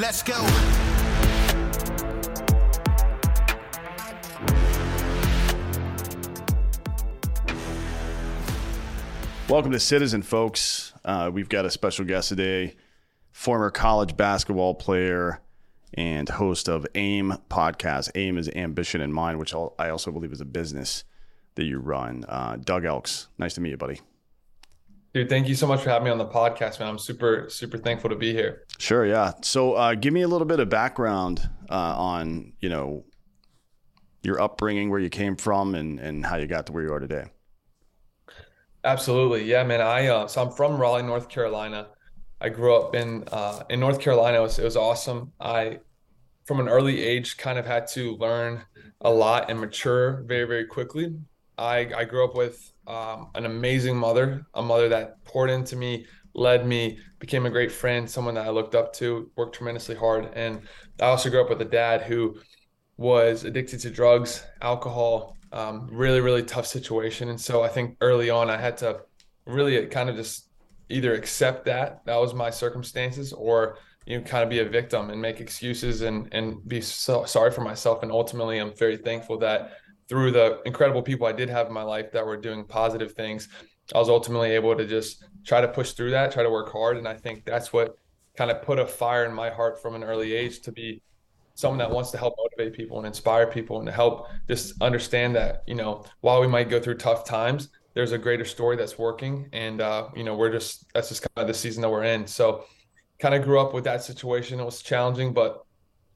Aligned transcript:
Let's 0.00 0.22
go. 0.22 0.32
Welcome 9.46 9.72
to 9.72 9.78
Citizen, 9.78 10.22
folks. 10.22 10.94
Uh, 11.04 11.30
we've 11.30 11.50
got 11.50 11.66
a 11.66 11.70
special 11.70 12.06
guest 12.06 12.30
today, 12.30 12.76
former 13.30 13.70
college 13.70 14.16
basketball 14.16 14.74
player 14.74 15.42
and 15.92 16.26
host 16.30 16.70
of 16.70 16.86
AIM 16.94 17.34
podcast. 17.50 18.10
AIM 18.14 18.38
is 18.38 18.48
Ambition 18.48 19.02
in 19.02 19.12
Mind, 19.12 19.38
which 19.38 19.52
I 19.52 19.90
also 19.90 20.10
believe 20.10 20.32
is 20.32 20.40
a 20.40 20.46
business 20.46 21.04
that 21.56 21.64
you 21.64 21.78
run. 21.78 22.24
Uh, 22.26 22.56
Doug 22.56 22.86
Elks, 22.86 23.28
nice 23.36 23.52
to 23.52 23.60
meet 23.60 23.72
you, 23.72 23.76
buddy. 23.76 24.00
Dude, 25.12 25.28
thank 25.28 25.48
you 25.48 25.56
so 25.56 25.66
much 25.66 25.82
for 25.82 25.90
having 25.90 26.04
me 26.04 26.10
on 26.12 26.18
the 26.18 26.26
podcast, 26.26 26.78
man. 26.78 26.88
I'm 26.88 26.98
super, 26.98 27.46
super 27.48 27.76
thankful 27.76 28.10
to 28.10 28.16
be 28.16 28.32
here. 28.32 28.62
Sure, 28.78 29.04
yeah. 29.04 29.32
So, 29.42 29.72
uh, 29.72 29.94
give 29.94 30.14
me 30.14 30.22
a 30.22 30.28
little 30.28 30.46
bit 30.46 30.60
of 30.60 30.68
background 30.68 31.50
uh, 31.68 31.74
on, 31.98 32.52
you 32.60 32.68
know, 32.68 33.04
your 34.22 34.40
upbringing, 34.40 34.88
where 34.88 35.00
you 35.00 35.08
came 35.08 35.34
from, 35.34 35.74
and 35.74 35.98
and 35.98 36.24
how 36.24 36.36
you 36.36 36.46
got 36.46 36.66
to 36.66 36.72
where 36.72 36.84
you 36.84 36.92
are 36.92 37.00
today. 37.00 37.24
Absolutely, 38.84 39.44
yeah, 39.44 39.64
man. 39.64 39.80
I 39.80 40.06
uh, 40.06 40.26
so 40.28 40.42
I'm 40.42 40.52
from 40.52 40.78
Raleigh, 40.78 41.02
North 41.02 41.28
Carolina. 41.28 41.88
I 42.40 42.48
grew 42.48 42.76
up 42.76 42.94
in 42.94 43.24
uh, 43.32 43.64
in 43.68 43.80
North 43.80 43.98
Carolina. 43.98 44.38
It 44.38 44.42
was, 44.42 44.58
it 44.58 44.64
was 44.64 44.76
awesome. 44.76 45.32
I, 45.40 45.80
from 46.44 46.60
an 46.60 46.68
early 46.68 47.02
age, 47.02 47.36
kind 47.36 47.58
of 47.58 47.66
had 47.66 47.86
to 47.88 48.14
learn 48.16 48.62
a 49.00 49.10
lot 49.10 49.50
and 49.50 49.58
mature 49.58 50.22
very, 50.26 50.44
very 50.44 50.66
quickly. 50.66 51.16
I 51.58 51.90
I 51.96 52.04
grew 52.04 52.24
up 52.24 52.34
with 52.34 52.72
um, 52.90 53.28
an 53.36 53.46
amazing 53.46 53.96
mother, 53.96 54.44
a 54.54 54.62
mother 54.62 54.88
that 54.88 55.24
poured 55.24 55.48
into 55.48 55.76
me, 55.76 56.06
led 56.34 56.66
me, 56.66 56.98
became 57.20 57.46
a 57.46 57.50
great 57.50 57.70
friend, 57.70 58.10
someone 58.10 58.34
that 58.34 58.46
I 58.46 58.50
looked 58.50 58.74
up 58.74 58.92
to, 58.94 59.30
worked 59.36 59.54
tremendously 59.54 59.94
hard, 59.94 60.28
and 60.34 60.62
I 61.00 61.04
also 61.04 61.30
grew 61.30 61.40
up 61.40 61.48
with 61.48 61.62
a 61.62 61.66
dad 61.66 62.02
who 62.02 62.40
was 62.96 63.44
addicted 63.44 63.80
to 63.80 63.90
drugs, 63.90 64.44
alcohol, 64.60 65.36
um, 65.52 65.88
really, 65.90 66.20
really 66.20 66.42
tough 66.42 66.66
situation. 66.66 67.28
And 67.28 67.40
so 67.40 67.62
I 67.62 67.68
think 67.68 67.96
early 68.00 68.28
on, 68.28 68.50
I 68.50 68.56
had 68.56 68.76
to 68.78 69.02
really 69.46 69.86
kind 69.86 70.10
of 70.10 70.16
just 70.16 70.48
either 70.88 71.14
accept 71.14 71.66
that 71.66 72.04
that 72.06 72.16
was 72.16 72.34
my 72.34 72.50
circumstances 72.50 73.32
or 73.32 73.78
you 74.06 74.18
know 74.18 74.24
kind 74.24 74.42
of 74.42 74.50
be 74.50 74.58
a 74.58 74.64
victim 74.64 75.10
and 75.10 75.22
make 75.22 75.40
excuses 75.40 76.02
and 76.02 76.28
and 76.32 76.66
be 76.68 76.80
so 76.80 77.24
sorry 77.24 77.50
for 77.50 77.60
myself 77.60 78.02
and 78.02 78.10
ultimately 78.10 78.58
i'm 78.58 78.74
very 78.74 78.96
thankful 78.96 79.38
that 79.38 79.72
through 80.10 80.30
the 80.30 80.60
incredible 80.66 81.00
people 81.00 81.26
i 81.26 81.32
did 81.32 81.48
have 81.48 81.68
in 81.68 81.72
my 81.72 81.82
life 81.82 82.12
that 82.12 82.26
were 82.26 82.36
doing 82.36 82.64
positive 82.64 83.12
things 83.12 83.48
i 83.94 83.98
was 83.98 84.10
ultimately 84.10 84.50
able 84.50 84.76
to 84.76 84.86
just 84.86 85.24
try 85.46 85.62
to 85.62 85.68
push 85.68 85.92
through 85.92 86.10
that 86.10 86.30
try 86.30 86.42
to 86.42 86.50
work 86.50 86.70
hard. 86.70 86.98
And 86.98 87.08
i 87.08 87.14
think 87.14 87.46
that's 87.46 87.72
what 87.72 87.96
kind 88.36 88.50
of 88.50 88.60
put 88.60 88.78
a 88.78 88.86
fire 88.86 89.24
in 89.24 89.32
my 89.32 89.48
heart 89.48 89.80
from 89.80 89.94
an 89.94 90.04
early 90.04 90.34
age 90.34 90.60
to 90.60 90.72
be 90.72 91.00
someone 91.54 91.78
that 91.78 91.90
wants 91.90 92.10
to 92.10 92.18
help 92.18 92.34
motivate 92.38 92.76
people 92.76 92.98
and 92.98 93.06
inspire 93.06 93.46
people 93.46 93.78
and 93.78 93.86
to 93.86 93.92
help 93.92 94.28
just 94.46 94.74
understand 94.82 95.34
that 95.36 95.62
you 95.66 95.74
know 95.74 96.04
while 96.20 96.40
we 96.40 96.46
might 96.46 96.68
go 96.68 96.78
through 96.78 96.96
tough 96.96 97.24
times 97.24 97.70
there's 97.94 98.12
a 98.12 98.18
greater 98.18 98.44
story 98.44 98.76
that's 98.76 98.98
working. 98.98 99.48
And 99.52 99.80
uh, 99.80 100.08
you 100.14 100.24
know 100.24 100.36
we're 100.36 100.52
just 100.52 100.92
that's 100.94 101.08
just 101.08 101.22
kind 101.22 101.42
of 101.42 101.46
the 101.48 101.54
season 101.54 101.82
that 101.82 101.90
we're 101.90 102.04
in. 102.04 102.26
So 102.26 102.64
kind 103.18 103.34
of 103.34 103.42
grew 103.42 103.60
up 103.60 103.74
with 103.74 103.84
that 103.84 104.02
situation. 104.02 104.60
It 104.60 104.64
was 104.64 104.82
challenging 104.82 105.32
but 105.32 105.64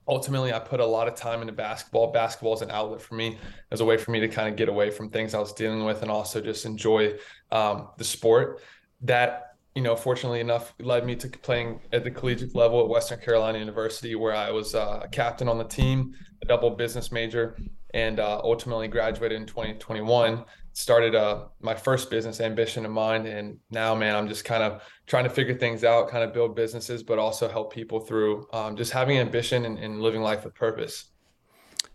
ultimately 0.07 0.53
i 0.53 0.59
put 0.59 0.81
a 0.81 0.87
lot 0.87 1.09
of 1.09 1.15
time 1.15 1.41
into 1.41 1.53
basketball. 1.53 2.13
Basketball 2.13 2.55
is 2.55 2.63
an 2.63 2.71
outlet 2.71 3.01
for 3.01 3.15
me. 3.15 3.39
As 3.71 3.81
a 3.81 3.85
way 3.85 3.97
for 3.97 4.11
me 4.11 4.21
to 4.21 4.29
kind 4.29 4.49
of 4.49 4.57
get 4.57 4.69
away 4.69 4.91
from 4.91 5.11
things 5.11 5.35
i 5.35 5.39
was 5.39 5.53
dealing 5.53 5.85
with 5.85 6.03
and 6.03 6.11
also 6.11 6.41
just 6.41 6.65
enjoy 6.65 7.15
um, 7.51 7.89
the 7.99 8.05
sport. 8.05 8.61
That 9.03 9.55
you 9.75 9.83
know, 9.83 9.97
fortunately 9.97 10.41
enough, 10.41 10.73
led 10.79 11.05
me 11.05 11.17
to 11.17 11.29
playing 11.29 11.81
at 11.93 12.05
the 12.05 12.11
collegiate 12.11 12.55
level 12.55 12.81
at 12.81 12.89
Western 12.89 13.19
Carolina 13.19 13.59
University, 13.59 14.15
where 14.15 14.35
I 14.35 14.51
was 14.51 14.75
uh, 14.75 15.01
a 15.03 15.09
captain 15.09 15.49
on 15.49 15.59
the 15.59 15.65
team, 15.65 16.15
a 16.43 16.47
double 16.47 16.71
business 16.71 17.11
major, 17.11 17.57
and 17.93 18.21
uh, 18.21 18.41
ultimately 18.45 18.87
graduated 18.87 19.41
in 19.41 19.47
2021. 19.47 20.45
Started 20.77 21.15
uh, 21.15 21.45
my 21.61 21.75
first 21.75 22.11
business 22.11 22.41
ambition 22.41 22.85
in 22.85 22.91
mind, 22.91 23.27
and 23.27 23.59
now, 23.71 23.95
man, 23.95 24.17
I'm 24.17 24.29
just 24.29 24.45
kind 24.45 24.63
of 24.63 24.83
trying 25.07 25.25
to 25.25 25.31
figure 25.31 25.55
things 25.55 25.85
out, 25.85 26.09
kind 26.09 26.25
of 26.25 26.35
build 26.35 26.57
businesses, 26.57 27.03
but 27.03 27.19
also 27.19 27.49
help 27.49 27.73
people 27.73 28.01
through 28.01 28.49
um, 28.53 28.77
just 28.77 28.91
having 28.91 29.19
ambition 29.19 29.65
and, 29.67 29.79
and, 29.79 30.01
living 30.01 30.21
life 30.21 30.45
with 30.45 30.55
purpose. 30.55 31.07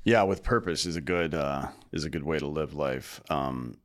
Yeah, 0.05 0.23
with 0.23 0.43
purpose 0.43 0.85
is 0.85 0.95
a 0.95 1.01
good 1.01 1.35
uh, 1.35 1.67
is 1.91 2.05
a 2.05 2.09
good 2.09 2.23
way 2.23 2.39
to 2.39 2.47
live 2.47 2.73
life. 2.73 3.21
Um, 3.29 3.75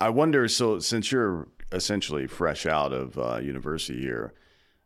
I 0.00 0.10
wonder. 0.10 0.46
So, 0.46 0.78
since 0.78 1.10
you're 1.10 1.48
essentially 1.72 2.26
fresh 2.26 2.66
out 2.66 2.92
of 2.92 3.18
uh, 3.18 3.38
university 3.42 4.00
here. 4.00 4.32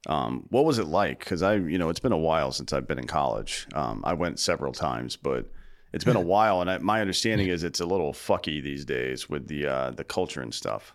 Um, 0.06 0.46
what 0.50 0.64
was 0.64 0.78
it 0.78 0.86
like? 0.86 1.18
Because 1.18 1.42
I, 1.42 1.56
you 1.56 1.78
know, 1.78 1.90
it's 1.90 2.00
been 2.00 2.12
a 2.12 2.16
while 2.16 2.52
since 2.52 2.72
I've 2.72 2.86
been 2.86 2.98
in 2.98 3.06
college. 3.06 3.66
Um, 3.74 4.02
I 4.04 4.14
went 4.14 4.38
several 4.38 4.72
times, 4.72 5.16
but 5.16 5.50
it's 5.92 6.04
been 6.04 6.16
a 6.16 6.20
while, 6.34 6.60
and 6.60 6.70
I, 6.70 6.78
my 6.78 7.00
understanding 7.00 7.48
is 7.48 7.64
it's 7.64 7.80
a 7.80 7.86
little 7.86 8.12
fucky 8.12 8.62
these 8.62 8.84
days 8.84 9.28
with 9.28 9.46
the 9.48 9.66
uh, 9.66 9.90
the 9.92 10.04
culture 10.04 10.40
and 10.40 10.52
stuff. 10.52 10.94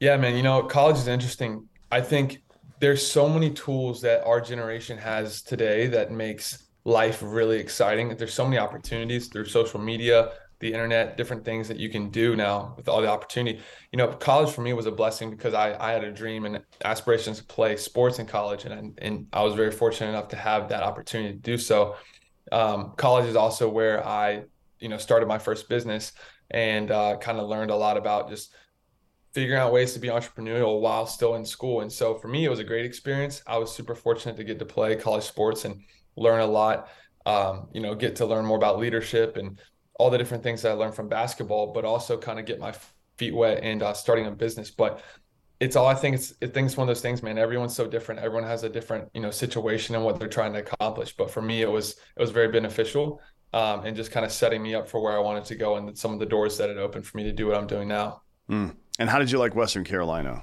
Yeah, 0.00 0.16
man. 0.16 0.36
You 0.36 0.42
know, 0.42 0.62
college 0.64 0.96
is 0.96 1.06
interesting. 1.06 1.68
I 1.90 2.00
think 2.00 2.42
there's 2.80 3.06
so 3.06 3.28
many 3.28 3.50
tools 3.50 4.00
that 4.00 4.24
our 4.24 4.40
generation 4.40 4.98
has 4.98 5.42
today 5.42 5.86
that 5.86 6.10
makes 6.10 6.64
life 6.84 7.20
really 7.22 7.58
exciting. 7.58 8.16
There's 8.16 8.34
so 8.34 8.44
many 8.44 8.58
opportunities 8.58 9.28
through 9.28 9.44
social 9.44 9.78
media, 9.78 10.32
the 10.58 10.72
internet, 10.72 11.16
different 11.16 11.44
things 11.44 11.68
that 11.68 11.76
you 11.76 11.88
can 11.88 12.10
do 12.10 12.34
now 12.34 12.74
with 12.76 12.88
all 12.88 13.00
the 13.00 13.08
opportunity. 13.08 13.60
You 13.92 13.98
know, 13.98 14.08
college 14.08 14.52
for 14.52 14.62
me 14.62 14.72
was 14.72 14.86
a 14.86 14.90
blessing 14.90 15.30
because 15.30 15.54
I, 15.54 15.76
I 15.78 15.92
had 15.92 16.02
a 16.02 16.10
dream 16.10 16.44
and 16.44 16.62
aspirations 16.84 17.38
to 17.38 17.44
play 17.44 17.76
sports 17.76 18.18
in 18.18 18.26
college, 18.26 18.64
and 18.64 18.98
and 19.00 19.26
I 19.32 19.42
was 19.42 19.54
very 19.54 19.70
fortunate 19.70 20.10
enough 20.10 20.28
to 20.28 20.36
have 20.36 20.68
that 20.70 20.82
opportunity 20.82 21.34
to 21.34 21.38
do 21.38 21.58
so. 21.58 21.96
Um, 22.52 22.92
college 22.96 23.26
is 23.26 23.34
also 23.34 23.68
where 23.68 24.06
I, 24.06 24.44
you 24.78 24.88
know, 24.88 24.98
started 24.98 25.26
my 25.26 25.38
first 25.38 25.68
business 25.68 26.12
and 26.50 26.90
uh, 26.90 27.16
kind 27.16 27.38
of 27.38 27.48
learned 27.48 27.70
a 27.70 27.76
lot 27.76 27.96
about 27.96 28.28
just 28.28 28.54
figuring 29.32 29.58
out 29.58 29.72
ways 29.72 29.94
to 29.94 29.98
be 29.98 30.08
entrepreneurial 30.08 30.80
while 30.80 31.06
still 31.06 31.34
in 31.36 31.44
school. 31.44 31.80
And 31.80 31.90
so 31.90 32.14
for 32.14 32.28
me, 32.28 32.44
it 32.44 32.50
was 32.50 32.58
a 32.58 32.64
great 32.64 32.84
experience. 32.84 33.42
I 33.46 33.56
was 33.56 33.74
super 33.74 33.94
fortunate 33.94 34.36
to 34.36 34.44
get 34.44 34.58
to 34.58 34.66
play 34.66 34.94
college 34.94 35.24
sports 35.24 35.64
and 35.64 35.82
learn 36.16 36.40
a 36.40 36.46
lot. 36.46 36.88
Um, 37.24 37.68
you 37.72 37.80
know, 37.80 37.94
get 37.94 38.16
to 38.16 38.26
learn 38.26 38.44
more 38.44 38.56
about 38.56 38.78
leadership 38.78 39.36
and 39.36 39.58
all 39.98 40.10
the 40.10 40.18
different 40.18 40.42
things 40.42 40.60
that 40.62 40.72
I 40.72 40.74
learned 40.74 40.94
from 40.94 41.08
basketball, 41.08 41.72
but 41.72 41.84
also 41.84 42.18
kind 42.18 42.38
of 42.38 42.44
get 42.44 42.58
my 42.58 42.74
feet 43.16 43.34
wet 43.34 43.60
and 43.62 43.82
uh, 43.82 43.94
starting 43.94 44.26
a 44.26 44.30
business. 44.30 44.70
But 44.70 45.00
it's 45.62 45.76
all 45.76 45.86
I 45.86 45.94
think 45.94 46.16
it's 46.16 46.34
I 46.42 46.46
think 46.46 46.66
it's 46.66 46.76
one 46.76 46.88
of 46.88 46.94
those 46.94 47.00
things, 47.00 47.22
man. 47.22 47.38
Everyone's 47.38 47.74
so 47.74 47.86
different. 47.86 48.20
Everyone 48.20 48.42
has 48.42 48.64
a 48.64 48.68
different 48.68 49.08
you 49.14 49.20
know 49.20 49.30
situation 49.30 49.94
and 49.94 50.04
what 50.04 50.18
they're 50.18 50.28
trying 50.28 50.52
to 50.54 50.58
accomplish. 50.58 51.14
But 51.16 51.30
for 51.30 51.40
me, 51.40 51.62
it 51.62 51.70
was 51.70 51.92
it 51.92 52.20
was 52.20 52.30
very 52.30 52.48
beneficial 52.48 53.20
um, 53.52 53.84
and 53.86 53.96
just 53.96 54.10
kind 54.10 54.26
of 54.26 54.32
setting 54.32 54.60
me 54.60 54.74
up 54.74 54.88
for 54.88 55.00
where 55.00 55.12
I 55.12 55.20
wanted 55.20 55.44
to 55.44 55.54
go 55.54 55.76
and 55.76 55.96
some 55.96 56.12
of 56.12 56.18
the 56.18 56.26
doors 56.26 56.58
that 56.58 56.68
it 56.68 56.78
opened 56.78 57.06
for 57.06 57.16
me 57.16 57.22
to 57.24 57.32
do 57.32 57.46
what 57.46 57.56
I'm 57.56 57.68
doing 57.68 57.86
now. 57.86 58.22
Mm. 58.50 58.74
And 58.98 59.08
how 59.08 59.20
did 59.20 59.30
you 59.30 59.38
like 59.38 59.54
Western 59.54 59.84
Carolina? 59.84 60.42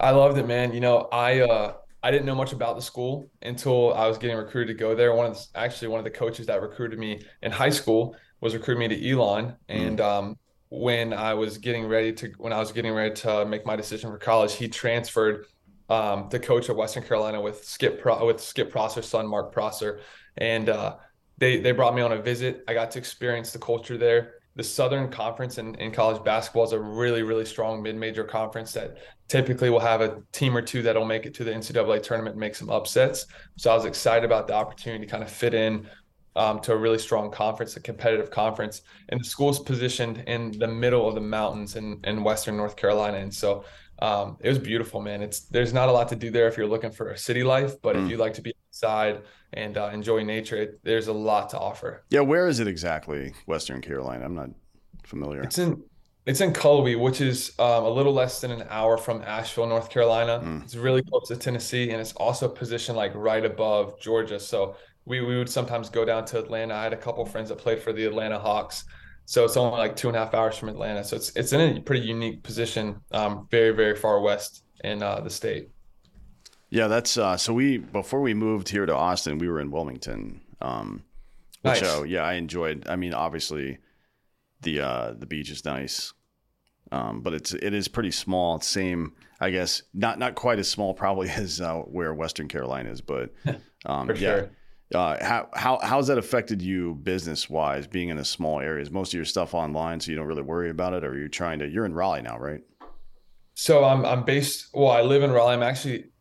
I 0.00 0.10
loved 0.10 0.38
it, 0.38 0.46
man. 0.48 0.72
You 0.72 0.80
know, 0.80 1.08
I 1.12 1.40
uh, 1.42 1.74
I 2.02 2.10
didn't 2.10 2.26
know 2.26 2.34
much 2.34 2.52
about 2.52 2.74
the 2.74 2.82
school 2.82 3.30
until 3.42 3.94
I 3.94 4.08
was 4.08 4.18
getting 4.18 4.36
recruited 4.36 4.76
to 4.76 4.80
go 4.80 4.96
there. 4.96 5.14
One 5.14 5.26
of 5.26 5.34
the, 5.34 5.46
actually 5.54 5.86
one 5.86 6.00
of 6.00 6.04
the 6.04 6.10
coaches 6.10 6.46
that 6.46 6.60
recruited 6.60 6.98
me 6.98 7.22
in 7.42 7.52
high 7.52 7.70
school 7.70 8.16
was 8.40 8.54
recruiting 8.54 8.88
me 8.88 8.96
to 8.96 9.10
Elon, 9.10 9.54
and 9.68 10.00
mm. 10.00 10.04
um, 10.04 10.36
when 10.72 11.12
I 11.12 11.34
was 11.34 11.58
getting 11.58 11.86
ready 11.86 12.14
to 12.14 12.32
when 12.38 12.54
I 12.54 12.58
was 12.58 12.72
getting 12.72 12.94
ready 12.94 13.14
to 13.16 13.44
make 13.44 13.66
my 13.66 13.76
decision 13.76 14.10
for 14.10 14.16
college, 14.16 14.54
he 14.54 14.68
transferred 14.68 15.44
um, 15.90 16.30
coach 16.30 16.70
at 16.70 16.76
Western 16.76 17.02
Carolina 17.02 17.38
with 17.38 17.62
Skip 17.62 18.00
Pro, 18.00 18.24
with 18.24 18.40
Skip 18.40 18.70
Prosser's 18.70 19.06
son 19.06 19.26
Mark 19.26 19.52
Prosser, 19.52 20.00
and 20.38 20.70
uh, 20.70 20.96
they 21.36 21.60
they 21.60 21.72
brought 21.72 21.94
me 21.94 22.00
on 22.00 22.12
a 22.12 22.22
visit. 22.22 22.64
I 22.66 22.72
got 22.72 22.90
to 22.92 22.98
experience 22.98 23.52
the 23.52 23.58
culture 23.58 23.98
there 23.98 24.36
the 24.54 24.62
Southern 24.62 25.08
Conference 25.10 25.58
in, 25.58 25.74
in 25.76 25.92
college 25.92 26.22
basketball 26.24 26.64
is 26.64 26.72
a 26.72 26.78
really, 26.78 27.22
really 27.22 27.46
strong 27.46 27.82
mid-major 27.82 28.24
conference 28.24 28.72
that 28.72 28.98
typically 29.28 29.70
will 29.70 29.80
have 29.80 30.02
a 30.02 30.22
team 30.32 30.54
or 30.54 30.60
two 30.60 30.82
that'll 30.82 31.06
make 31.06 31.24
it 31.24 31.32
to 31.34 31.44
the 31.44 31.50
NCAA 31.50 32.02
tournament 32.02 32.34
and 32.34 32.40
make 32.40 32.54
some 32.54 32.68
upsets. 32.68 33.26
So 33.56 33.70
I 33.70 33.74
was 33.74 33.86
excited 33.86 34.24
about 34.24 34.46
the 34.46 34.54
opportunity 34.54 35.06
to 35.06 35.10
kind 35.10 35.22
of 35.22 35.30
fit 35.30 35.54
in 35.54 35.88
um, 36.36 36.60
to 36.60 36.72
a 36.72 36.76
really 36.76 36.98
strong 36.98 37.30
conference, 37.30 37.76
a 37.76 37.80
competitive 37.80 38.30
conference. 38.30 38.82
And 39.08 39.20
the 39.20 39.24
school's 39.24 39.60
positioned 39.60 40.24
in 40.26 40.52
the 40.52 40.68
middle 40.68 41.08
of 41.08 41.14
the 41.14 41.20
mountains 41.20 41.76
in, 41.76 42.00
in 42.04 42.24
Western 42.24 42.56
North 42.56 42.76
Carolina. 42.76 43.18
And 43.18 43.32
so 43.32 43.64
um, 44.00 44.36
it 44.40 44.48
was 44.48 44.58
beautiful, 44.58 45.00
man. 45.00 45.22
It's 45.22 45.40
there's 45.40 45.72
not 45.72 45.88
a 45.88 45.92
lot 45.92 46.08
to 46.08 46.16
do 46.16 46.30
there 46.30 46.48
if 46.48 46.56
you're 46.56 46.66
looking 46.66 46.90
for 46.90 47.10
a 47.10 47.18
city 47.18 47.44
life, 47.44 47.80
but 47.82 47.94
mm. 47.94 48.04
if 48.04 48.10
you 48.10 48.16
like 48.16 48.34
to 48.34 48.42
be 48.42 48.52
outside 48.68 49.22
and 49.52 49.76
uh, 49.76 49.90
enjoy 49.92 50.22
nature, 50.24 50.56
it, 50.56 50.80
there's 50.82 51.08
a 51.08 51.12
lot 51.12 51.50
to 51.50 51.58
offer. 51.58 52.04
Yeah, 52.10 52.20
where 52.20 52.48
is 52.48 52.58
it 52.58 52.66
exactly? 52.66 53.32
Western 53.46 53.80
Carolina. 53.80 54.24
I'm 54.24 54.34
not 54.34 54.50
familiar. 55.04 55.42
It's 55.42 55.58
in 55.58 55.82
it's 56.24 56.40
in 56.40 56.52
Cullowhee, 56.52 56.98
which 56.98 57.20
is 57.20 57.52
um, 57.58 57.84
a 57.84 57.90
little 57.90 58.12
less 58.12 58.40
than 58.40 58.50
an 58.52 58.64
hour 58.70 58.96
from 58.96 59.22
Asheville, 59.22 59.66
North 59.66 59.90
Carolina. 59.90 60.40
Mm. 60.44 60.62
It's 60.62 60.76
really 60.76 61.02
close 61.02 61.28
to 61.28 61.36
Tennessee, 61.36 61.90
and 61.90 62.00
it's 62.00 62.12
also 62.12 62.48
positioned 62.48 62.96
like 62.96 63.12
right 63.14 63.44
above 63.44 64.00
Georgia. 64.00 64.38
So 64.38 64.76
we 65.04 65.20
we 65.20 65.36
would 65.36 65.50
sometimes 65.50 65.88
go 65.88 66.04
down 66.04 66.24
to 66.26 66.38
Atlanta. 66.38 66.74
I 66.74 66.84
had 66.84 66.92
a 66.92 66.96
couple 66.96 67.24
friends 67.26 67.48
that 67.48 67.58
played 67.58 67.80
for 67.80 67.92
the 67.92 68.04
Atlanta 68.04 68.38
Hawks. 68.38 68.84
So 69.24 69.44
it's 69.44 69.56
only 69.56 69.78
like 69.78 69.96
two 69.96 70.08
and 70.08 70.16
a 70.16 70.20
half 70.20 70.34
hours 70.34 70.56
from 70.56 70.68
Atlanta. 70.68 71.02
So 71.04 71.16
it's 71.16 71.34
it's 71.36 71.52
in 71.52 71.60
a 71.60 71.80
pretty 71.80 72.06
unique 72.06 72.42
position, 72.42 73.00
um, 73.12 73.48
very 73.50 73.72
very 73.72 73.96
far 73.96 74.20
west 74.20 74.64
in 74.84 75.02
uh, 75.02 75.20
the 75.20 75.30
state. 75.30 75.70
Yeah, 76.70 76.86
that's 76.88 77.18
uh, 77.18 77.36
so 77.36 77.52
we 77.52 77.78
before 77.78 78.20
we 78.20 78.32
moved 78.32 78.68
here 78.68 78.86
to 78.86 78.94
Austin, 78.94 79.38
we 79.38 79.48
were 79.48 79.60
in 79.60 79.70
Wilmington. 79.70 80.40
Um, 80.60 81.02
which 81.62 81.82
Nice. 81.82 81.98
uh, 81.98 82.02
yeah, 82.02 82.22
I 82.22 82.34
enjoyed. 82.34 82.86
I 82.88 82.96
mean, 82.96 83.14
obviously, 83.14 83.78
the 84.62 84.80
uh, 84.80 85.14
the 85.18 85.26
beach 85.26 85.50
is 85.50 85.64
nice, 85.64 86.12
um, 86.90 87.20
but 87.20 87.34
it's 87.34 87.52
it 87.54 87.74
is 87.74 87.88
pretty 87.88 88.10
small. 88.10 88.56
It's 88.56 88.66
same, 88.66 89.14
I 89.40 89.50
guess, 89.50 89.82
not 89.94 90.18
not 90.18 90.34
quite 90.34 90.58
as 90.58 90.68
small 90.68 90.94
probably 90.94 91.28
as 91.36 91.60
uh, 91.60 91.76
where 91.78 92.14
Western 92.14 92.48
Carolina 92.48 92.90
is, 92.90 93.00
but 93.00 93.32
um, 93.86 94.08
yeah. 94.10 94.14
sure. 94.16 94.50
Uh, 94.94 95.24
how 95.24 95.48
how 95.54 95.78
how's 95.82 96.08
that 96.08 96.18
affected 96.18 96.60
you 96.60 96.94
business 96.96 97.48
wise? 97.48 97.86
Being 97.86 98.10
in 98.10 98.18
a 98.18 98.24
small 98.24 98.60
area, 98.60 98.82
is 98.82 98.90
most 98.90 99.08
of 99.08 99.14
your 99.14 99.24
stuff 99.24 99.54
online, 99.54 100.00
so 100.00 100.10
you 100.10 100.16
don't 100.18 100.26
really 100.26 100.42
worry 100.42 100.68
about 100.68 100.92
it, 100.92 101.02
or 101.02 101.12
are 101.12 101.18
you 101.18 101.28
trying 101.28 101.60
to? 101.60 101.68
You're 101.68 101.86
in 101.86 101.94
Raleigh 101.94 102.22
now, 102.22 102.38
right? 102.38 102.60
So 103.54 103.84
I'm 103.84 104.04
I'm 104.04 104.24
based. 104.24 104.68
Well, 104.74 104.90
I 104.90 105.00
live 105.00 105.22
in 105.22 105.30
Raleigh. 105.30 105.54
I'm 105.54 105.62
actually 105.62 106.11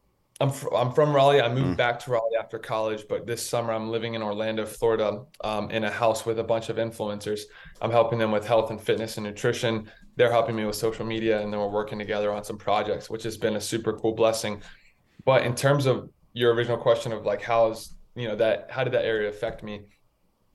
I'm 0.42 0.50
fr 0.50 0.74
I'm 0.76 0.92
from 0.92 1.16
Raleigh. 1.16 1.40
I 1.42 1.48
moved 1.48 1.74
Mm. 1.74 1.78
back 1.78 2.00
to 2.00 2.12
Raleigh 2.12 2.36
after 2.40 2.58
college, 2.58 3.06
but 3.08 3.28
this 3.28 3.48
summer 3.48 3.72
I'm 3.74 3.90
living 3.92 4.16
in 4.16 4.24
Orlando, 4.24 4.66
Florida, 4.66 5.24
um, 5.44 5.70
in 5.70 5.84
a 5.84 5.92
house 5.92 6.26
with 6.26 6.40
a 6.40 6.44
bunch 6.44 6.70
of 6.70 6.78
influencers. 6.78 7.42
I'm 7.82 7.92
helping 7.92 8.18
them 8.18 8.32
with 8.32 8.46
health 8.46 8.72
and 8.72 8.82
fitness 8.82 9.18
and 9.18 9.26
nutrition. 9.26 9.90
They're 10.16 10.32
helping 10.32 10.56
me 10.56 10.66
with 10.66 10.76
social 10.76 11.06
media, 11.06 11.40
and 11.42 11.54
then 11.54 11.60
we're 11.60 11.70
working 11.70 12.00
together 12.00 12.32
on 12.32 12.44
some 12.44 12.58
projects, 12.58 13.10
which 13.10 13.24
has 13.24 13.38
been 13.38 13.56
a 13.56 13.62
super 13.62 13.94
cool 13.94 14.14
blessing. 14.14 14.62
But 15.26 15.46
in 15.46 15.54
terms 15.56 15.86
of 15.86 16.10
your 16.34 16.54
original 16.56 16.78
question 16.78 17.12
of 17.12 17.24
like 17.26 17.42
how's 17.42 17.96
you 18.16 18.28
know 18.28 18.36
that 18.38 18.68
how 18.72 18.84
did 18.84 18.94
that 18.94 19.06
area 19.06 19.30
affect 19.30 19.64
me? 19.64 19.82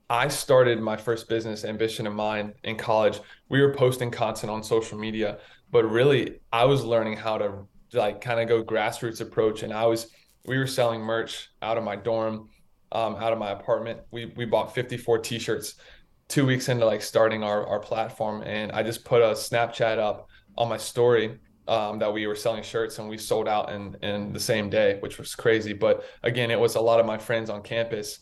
I 0.09 0.27
started 0.27 0.81
my 0.81 0.97
first 0.97 1.27
business, 1.29 1.63
Ambition 1.65 2.07
in 2.07 2.13
Mind, 2.13 2.53
in 2.63 2.75
college. 2.77 3.19
We 3.49 3.61
were 3.61 3.73
posting 3.73 4.11
content 4.11 4.51
on 4.51 4.63
social 4.63 4.97
media, 4.97 5.39
but 5.71 5.83
really 5.85 6.39
I 6.51 6.65
was 6.65 6.83
learning 6.83 7.17
how 7.17 7.37
to 7.37 7.49
like 7.93 8.21
kind 8.21 8.39
of 8.39 8.47
go 8.47 8.63
grassroots 8.63 9.21
approach. 9.21 9.63
And 9.63 9.73
I 9.73 9.85
was 9.85 10.07
we 10.45 10.57
were 10.57 10.67
selling 10.67 11.01
merch 11.01 11.49
out 11.61 11.77
of 11.77 11.83
my 11.83 11.95
dorm, 11.95 12.49
um, 12.91 13.15
out 13.15 13.33
of 13.33 13.39
my 13.39 13.51
apartment. 13.51 13.99
We 14.11 14.33
we 14.35 14.45
bought 14.45 14.73
54 14.73 15.19
t-shirts 15.19 15.75
two 16.27 16.45
weeks 16.45 16.69
into 16.69 16.85
like 16.85 17.01
starting 17.01 17.43
our 17.43 17.65
our 17.67 17.79
platform, 17.79 18.41
and 18.43 18.71
I 18.71 18.83
just 18.83 19.05
put 19.05 19.21
a 19.21 19.31
Snapchat 19.31 19.97
up 19.97 20.27
on 20.57 20.69
my 20.69 20.77
story 20.77 21.39
um, 21.67 21.99
that 21.99 22.11
we 22.11 22.25
were 22.27 22.35
selling 22.35 22.63
shirts 22.63 22.97
and 22.99 23.09
we 23.09 23.17
sold 23.17 23.47
out 23.47 23.71
in 23.71 23.95
in 24.01 24.33
the 24.33 24.39
same 24.39 24.69
day, 24.69 24.97
which 25.01 25.17
was 25.17 25.35
crazy. 25.35 25.73
But 25.73 26.05
again, 26.23 26.49
it 26.51 26.59
was 26.59 26.75
a 26.75 26.81
lot 26.81 26.99
of 26.99 27.05
my 27.05 27.17
friends 27.17 27.49
on 27.49 27.61
campus. 27.61 28.19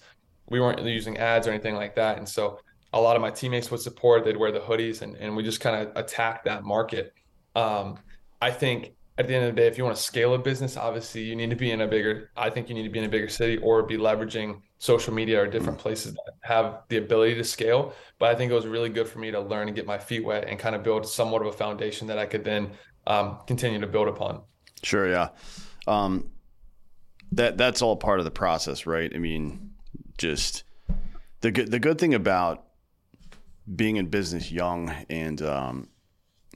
We 0.49 0.59
weren't 0.59 0.81
using 0.83 1.17
ads 1.17 1.47
or 1.47 1.51
anything 1.51 1.75
like 1.75 1.95
that, 1.95 2.17
and 2.17 2.27
so 2.27 2.59
a 2.93 2.99
lot 2.99 3.15
of 3.15 3.21
my 3.21 3.31
teammates 3.31 3.71
would 3.71 3.81
support. 3.81 4.23
They'd 4.23 4.37
wear 4.37 4.51
the 4.51 4.59
hoodies, 4.59 5.01
and 5.01 5.15
and 5.17 5.35
we 5.35 5.43
just 5.43 5.61
kind 5.61 5.87
of 5.87 5.95
attacked 5.95 6.45
that 6.45 6.63
market. 6.63 7.13
Um, 7.55 7.99
I 8.41 8.51
think 8.51 8.93
at 9.17 9.27
the 9.27 9.35
end 9.35 9.45
of 9.45 9.55
the 9.55 9.61
day, 9.61 9.67
if 9.67 9.77
you 9.77 9.83
want 9.83 9.95
to 9.95 10.01
scale 10.01 10.33
a 10.33 10.37
business, 10.37 10.75
obviously 10.75 11.21
you 11.21 11.35
need 11.35 11.49
to 11.49 11.55
be 11.55 11.71
in 11.71 11.81
a 11.81 11.87
bigger. 11.87 12.31
I 12.35 12.49
think 12.49 12.67
you 12.67 12.75
need 12.75 12.83
to 12.83 12.89
be 12.89 12.99
in 12.99 13.05
a 13.05 13.09
bigger 13.09 13.29
city 13.29 13.57
or 13.57 13.83
be 13.83 13.97
leveraging 13.97 14.61
social 14.77 15.13
media 15.13 15.41
or 15.41 15.47
different 15.47 15.79
places 15.79 16.13
that 16.13 16.33
have 16.41 16.81
the 16.89 16.97
ability 16.97 17.35
to 17.35 17.43
scale. 17.43 17.93
But 18.19 18.29
I 18.29 18.35
think 18.35 18.51
it 18.51 18.55
was 18.55 18.67
really 18.67 18.89
good 18.89 19.07
for 19.07 19.19
me 19.19 19.31
to 19.31 19.39
learn 19.39 19.67
and 19.67 19.75
get 19.75 19.85
my 19.85 19.97
feet 19.97 20.25
wet 20.25 20.47
and 20.49 20.59
kind 20.59 20.75
of 20.75 20.83
build 20.83 21.07
somewhat 21.07 21.41
of 21.41 21.47
a 21.47 21.53
foundation 21.53 22.07
that 22.07 22.19
I 22.19 22.25
could 22.25 22.43
then 22.43 22.71
um, 23.07 23.39
continue 23.47 23.79
to 23.79 23.87
build 23.87 24.09
upon. 24.09 24.41
Sure, 24.83 25.09
yeah. 25.09 25.29
Um, 25.87 26.29
that 27.31 27.57
that's 27.57 27.81
all 27.81 27.95
part 27.95 28.19
of 28.19 28.25
the 28.25 28.31
process, 28.31 28.85
right? 28.85 29.11
I 29.13 29.17
mean, 29.17 29.71
just 30.17 30.63
the 31.41 31.51
good 31.51 31.71
the 31.71 31.79
good 31.79 31.99
thing 31.99 32.13
about 32.13 32.65
being 33.73 33.95
in 33.95 34.07
business 34.07 34.51
young 34.51 34.93
and 35.09 35.41
um, 35.41 35.87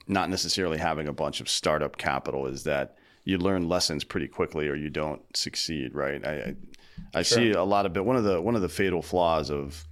not 0.10 0.30
necessarily 0.30 0.78
having 0.78 1.08
a 1.08 1.14
bunch 1.14 1.40
of 1.40 1.48
startup 1.48 1.98
capital 1.98 2.48
is 2.48 2.64
that 2.64 2.98
you 3.24 3.38
learn 3.38 3.70
lessons 3.70 4.04
pretty 4.04 4.28
quickly, 4.28 4.68
or 4.68 4.76
you 4.76 4.90
don't 4.90 5.22
succeed, 5.38 5.94
right? 5.94 6.26
I 6.26 6.32
I, 6.32 6.56
I 7.20 7.22
see 7.22 7.52
a 7.52 7.64
lot 7.64 7.86
of 7.86 7.96
it. 7.96 8.04
One 8.04 8.18
of 8.18 8.24
the 8.24 8.42
one 8.42 8.56
of 8.56 8.62
the 8.62 8.70
fatal 8.70 9.02
flaws 9.02 9.52
of 9.52 9.86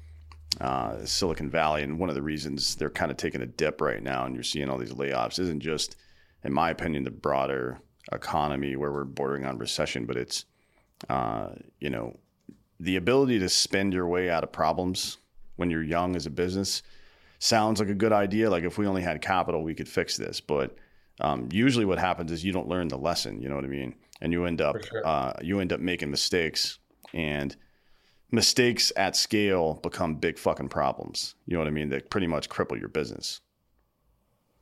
uh, 0.60 1.06
Silicon 1.06 1.50
Valley, 1.50 1.84
and 1.84 2.00
one 2.00 2.10
of 2.10 2.16
the 2.16 2.22
reasons 2.22 2.76
they're 2.76 2.90
kind 2.90 3.12
of 3.12 3.18
taking 3.18 3.42
a 3.42 3.46
dip 3.46 3.80
right 3.80 4.02
now, 4.02 4.26
and 4.26 4.34
you're 4.34 4.44
seeing 4.44 4.70
all 4.70 4.78
these 4.80 4.94
layoffs, 4.94 5.40
isn't 5.40 5.60
just, 5.60 5.96
in 6.44 6.52
my 6.52 6.72
opinion, 6.72 7.04
the 7.04 7.12
broader 7.12 7.80
economy 8.12 8.76
where 8.76 8.92
we're 8.92 9.04
bordering 9.04 9.46
on 9.46 9.58
recession, 9.58 10.06
but 10.06 10.18
it's, 10.18 10.46
uh, 11.10 11.50
you 11.80 11.90
know, 11.90 12.18
the 12.80 12.96
ability 12.96 13.38
to 13.38 13.50
spend 13.50 13.94
your 13.94 14.08
way 14.08 14.30
out 14.30 14.44
of 14.44 14.52
problems 14.52 15.18
when 15.58 15.70
you're 15.70 15.84
young 15.84 16.16
as 16.16 16.26
a 16.26 16.30
business 16.32 16.82
sounds 17.40 17.80
like 17.80 17.90
a 17.90 17.96
good 17.96 18.14
idea. 18.14 18.50
Like 18.50 18.64
if 18.64 18.78
we 18.78 18.88
only 18.88 19.02
had 19.02 19.22
capital, 19.22 19.64
we 19.64 19.74
could 19.74 19.88
fix 19.88 20.18
this. 20.18 20.40
But 20.40 20.76
um, 21.20 21.50
usually, 21.52 21.86
what 21.86 22.00
happens 22.00 22.32
is 22.32 22.44
you 22.44 22.54
don't 22.54 22.68
learn 22.68 22.88
the 22.88 22.98
lesson. 22.98 23.42
You 23.42 23.50
know 23.50 23.56
what 23.56 23.66
I 23.66 23.70
mean? 23.70 23.96
And 24.22 24.32
you 24.32 24.46
end 24.46 24.62
up 24.62 24.84
sure. 24.84 25.06
uh, 25.06 25.34
you 25.42 25.60
end 25.60 25.74
up 25.74 25.80
making 25.80 26.12
mistakes, 26.12 26.80
and 27.14 27.56
mistakes 28.32 28.92
at 28.96 29.16
scale 29.16 29.76
become 29.76 30.16
big 30.16 30.38
fucking 30.38 30.70
problems. 30.70 31.36
You 31.46 31.54
know 31.54 31.60
what 31.60 31.68
I 31.68 31.72
mean? 31.72 31.90
That 31.90 32.10
pretty 32.10 32.28
much 32.28 32.50
cripple 32.50 32.80
your 32.80 32.90
business. 32.90 33.42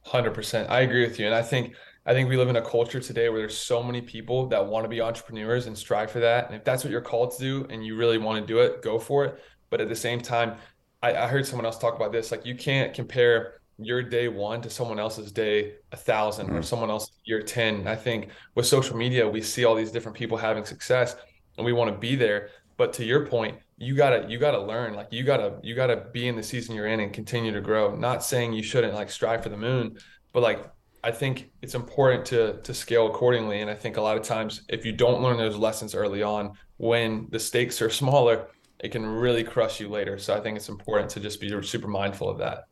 Hundred 0.01 0.33
percent. 0.33 0.69
I 0.69 0.81
agree 0.81 1.05
with 1.05 1.19
you. 1.19 1.25
And 1.25 1.33
I 1.33 1.41
think 1.41 1.75
I 2.05 2.13
think 2.13 2.29
we 2.29 2.37
live 2.37 2.49
in 2.49 2.55
a 2.57 2.61
culture 2.61 2.99
today 2.99 3.29
where 3.29 3.39
there's 3.39 3.57
so 3.57 3.81
many 3.81 4.01
people 4.01 4.47
that 4.49 4.65
want 4.65 4.83
to 4.85 4.89
be 4.89 5.01
entrepreneurs 5.01 5.65
and 5.65 5.75
strive 5.75 6.11
for 6.11 6.19
that. 6.19 6.45
And 6.45 6.55
if 6.55 6.63
that's 6.63 6.83
what 6.83 6.91
you're 6.91 7.01
called 7.01 7.31
to 7.31 7.39
do 7.39 7.67
and 7.71 7.83
you 7.83 7.95
really 7.95 8.19
want 8.19 8.39
to 8.39 8.45
do 8.45 8.59
it, 8.59 8.83
go 8.83 8.99
for 8.99 9.25
it. 9.25 9.39
But 9.71 9.81
at 9.81 9.89
the 9.89 9.95
same 9.95 10.21
time, 10.21 10.57
I, 11.05 11.25
I 11.25 11.27
heard 11.27 11.45
someone 11.45 11.65
else 11.65 11.77
talk 11.77 11.95
about 11.95 12.11
this. 12.11 12.31
Like 12.31 12.45
you 12.45 12.55
can't 12.55 12.93
compare 12.93 13.59
your 13.77 14.01
day 14.01 14.27
one 14.27 14.61
to 14.61 14.69
someone 14.69 14.99
else's 14.99 15.31
day 15.31 15.73
a 15.91 15.97
1000 15.97 16.49
or 16.49 16.59
Mhm. 16.59 16.63
someone 16.63 16.89
else's 16.89 17.11
year 17.25 17.41
10. 17.41 17.87
I 17.87 17.95
think 17.95 18.29
with 18.55 18.65
social 18.65 18.95
media, 18.97 19.27
we 19.27 19.41
see 19.41 19.65
all 19.65 19.75
these 19.75 19.91
different 19.91 20.17
people 20.17 20.37
having 20.37 20.65
success 20.65 21.15
and 21.57 21.65
we 21.65 21.73
want 21.73 21.91
to 21.91 21.97
be 21.97 22.15
there. 22.15 22.49
But 22.77 22.93
to 22.93 23.05
your 23.05 23.25
point, 23.27 23.59
you 23.77 23.95
gotta 23.95 24.25
you 24.29 24.37
gotta 24.37 24.61
learn. 24.61 24.93
Like 24.93 25.07
you 25.11 25.23
gotta 25.23 25.59
you 25.63 25.75
gotta 25.75 25.97
be 26.13 26.27
in 26.27 26.35
the 26.35 26.43
season 26.43 26.75
you're 26.75 26.87
in 26.87 26.99
and 27.01 27.13
continue 27.13 27.51
to 27.53 27.61
grow. 27.61 27.95
Not 27.95 28.23
saying 28.23 28.53
you 28.53 28.63
shouldn't 28.63 28.93
like 28.93 29.09
strive 29.09 29.43
for 29.43 29.49
the 29.49 29.57
moon, 29.57 29.97
but 30.33 30.41
like 30.43 30.59
I 31.03 31.11
think 31.11 31.51
it's 31.61 31.75
important 31.75 32.25
to 32.27 32.61
to 32.63 32.73
scale 32.73 33.07
accordingly. 33.07 33.61
And 33.61 33.69
I 33.69 33.75
think 33.75 33.97
a 33.97 34.01
lot 34.01 34.17
of 34.17 34.23
times 34.23 34.63
if 34.69 34.85
you 34.85 34.93
don't 34.93 35.21
learn 35.21 35.37
those 35.37 35.57
lessons 35.57 35.93
early 35.95 36.23
on, 36.23 36.53
when 36.77 37.27
the 37.31 37.39
stakes 37.39 37.81
are 37.81 37.89
smaller, 38.01 38.47
it 38.79 38.91
can 38.91 39.05
really 39.05 39.43
crush 39.43 39.79
you 39.79 39.89
later. 39.89 40.17
So 40.17 40.35
I 40.35 40.41
think 40.41 40.57
it's 40.57 40.69
important 40.69 41.09
to 41.11 41.19
just 41.19 41.39
be 41.39 41.61
super 41.63 41.87
mindful 41.87 42.29
of 42.29 42.37
that. 42.39 42.67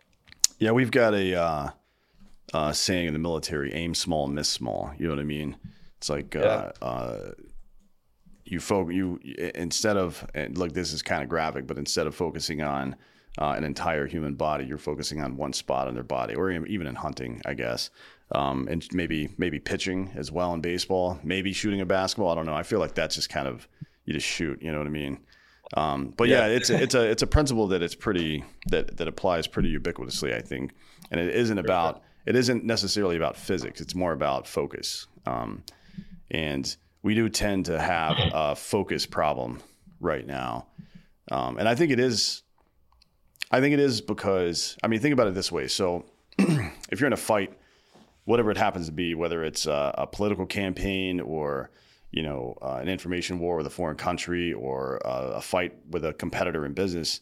Yeah, 0.59 0.71
we've 0.71 0.91
got 0.91 1.13
a 1.13 1.35
uh, 1.35 1.69
uh, 2.53 2.71
saying 2.71 3.07
in 3.07 3.13
the 3.13 3.19
military: 3.19 3.73
aim 3.73 3.93
small, 3.93 4.27
miss 4.27 4.49
small. 4.49 4.91
You 4.97 5.07
know 5.07 5.13
what 5.13 5.19
I 5.19 5.25
mean? 5.25 5.57
It's 5.97 6.09
like 6.09 6.35
uh, 6.35 6.71
uh, 6.81 7.31
you 8.45 8.59
focus 8.59 8.93
you 8.93 9.19
instead 9.55 9.97
of 9.97 10.25
and 10.33 10.57
look, 10.57 10.73
this 10.73 10.93
is 10.93 11.01
kind 11.01 11.23
of 11.23 11.29
graphic, 11.29 11.67
but 11.67 11.77
instead 11.77 12.07
of 12.07 12.15
focusing 12.15 12.61
on 12.61 12.95
uh, 13.39 13.53
an 13.57 13.63
entire 13.63 14.05
human 14.05 14.35
body, 14.35 14.65
you're 14.65 14.77
focusing 14.77 15.21
on 15.21 15.37
one 15.37 15.53
spot 15.53 15.87
on 15.87 15.95
their 15.95 16.03
body, 16.03 16.35
or 16.35 16.51
even 16.51 16.87
in 16.87 16.95
hunting, 16.95 17.41
I 17.45 17.53
guess. 17.53 17.89
Um, 18.31 18.67
and 18.69 18.85
maybe 18.93 19.29
maybe 19.37 19.59
pitching 19.59 20.11
as 20.15 20.31
well 20.31 20.53
in 20.53 20.61
baseball, 20.61 21.19
maybe 21.23 21.53
shooting 21.53 21.81
a 21.81 21.85
basketball. 21.85 22.29
I 22.31 22.35
don't 22.35 22.45
know. 22.45 22.55
I 22.55 22.63
feel 22.63 22.79
like 22.79 22.95
that's 22.95 23.15
just 23.15 23.29
kind 23.29 23.47
of 23.47 23.67
you 24.05 24.13
just 24.13 24.27
shoot. 24.27 24.61
You 24.61 24.71
know 24.71 24.79
what 24.79 24.87
I 24.87 24.91
mean? 24.91 25.19
Um, 25.75 26.13
but 26.15 26.27
yeah, 26.27 26.47
Yeah. 26.47 26.55
it's 26.55 26.69
a, 26.69 26.81
it's 26.83 26.95
a 26.95 27.01
it's 27.09 27.23
a 27.23 27.27
principle 27.27 27.67
that 27.69 27.81
it's 27.81 27.95
pretty 27.95 28.43
that 28.67 28.97
that 28.97 29.07
applies 29.07 29.47
pretty 29.47 29.75
ubiquitously, 29.77 30.33
I 30.35 30.41
think. 30.41 30.71
And 31.11 31.19
it 31.19 31.35
isn't 31.35 31.57
about 31.57 32.01
it 32.25 32.35
isn't 32.35 32.63
necessarily 32.63 33.17
about 33.17 33.35
physics. 33.35 33.81
It's 33.81 33.95
more 33.95 34.13
about 34.13 34.47
focus. 34.47 35.07
Um, 35.25 35.63
and 36.31 36.75
we 37.01 37.15
do 37.15 37.27
tend 37.29 37.65
to 37.65 37.79
have 37.79 38.15
a 38.33 38.55
focus 38.55 39.05
problem 39.05 39.61
right 39.99 40.25
now. 40.25 40.67
Um, 41.31 41.57
and 41.57 41.67
I 41.67 41.75
think 41.75 41.91
it 41.91 41.99
is. 41.99 42.43
I 43.51 43.59
think 43.61 43.73
it 43.73 43.79
is 43.79 44.01
because 44.01 44.77
I 44.83 44.87
mean, 44.87 44.99
think 44.99 45.13
about 45.13 45.27
it 45.27 45.33
this 45.35 45.51
way. 45.51 45.67
So, 45.67 46.05
if 46.37 46.99
you're 46.99 47.07
in 47.07 47.13
a 47.13 47.17
fight, 47.17 47.57
whatever 48.25 48.51
it 48.51 48.57
happens 48.57 48.87
to 48.87 48.91
be, 48.91 49.15
whether 49.15 49.43
it's 49.43 49.65
a, 49.65 49.93
a 49.97 50.07
political 50.07 50.45
campaign 50.45 51.19
or 51.19 51.69
you 52.13 52.21
know 52.21 52.55
uh, 52.61 52.75
an 52.75 52.87
information 52.87 53.39
war 53.39 53.57
with 53.57 53.67
a 53.67 53.71
foreign 53.71 53.97
country 53.97 54.53
or 54.53 55.05
uh, 55.05 55.33
a 55.35 55.41
fight 55.41 55.75
with 55.89 56.05
a 56.05 56.13
competitor 56.13 56.65
in 56.65 56.73
business, 56.73 57.21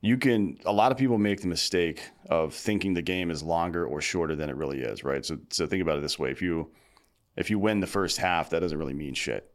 you 0.00 0.18
can. 0.18 0.58
A 0.66 0.72
lot 0.72 0.90
of 0.90 0.98
people 0.98 1.16
make 1.16 1.40
the 1.40 1.46
mistake 1.46 2.02
of 2.28 2.52
thinking 2.52 2.92
the 2.92 3.02
game 3.02 3.30
is 3.30 3.42
longer 3.42 3.86
or 3.86 4.00
shorter 4.00 4.34
than 4.34 4.50
it 4.50 4.56
really 4.56 4.80
is, 4.80 5.04
right? 5.04 5.24
So, 5.24 5.38
so 5.50 5.66
think 5.66 5.80
about 5.80 5.96
it 5.96 6.02
this 6.02 6.18
way: 6.18 6.32
if 6.32 6.42
you 6.42 6.72
if 7.36 7.50
you 7.50 7.58
win 7.60 7.78
the 7.78 7.86
first 7.86 8.18
half, 8.18 8.50
that 8.50 8.60
doesn't 8.60 8.76
really 8.76 8.94
mean 8.94 9.14
shit. 9.14 9.48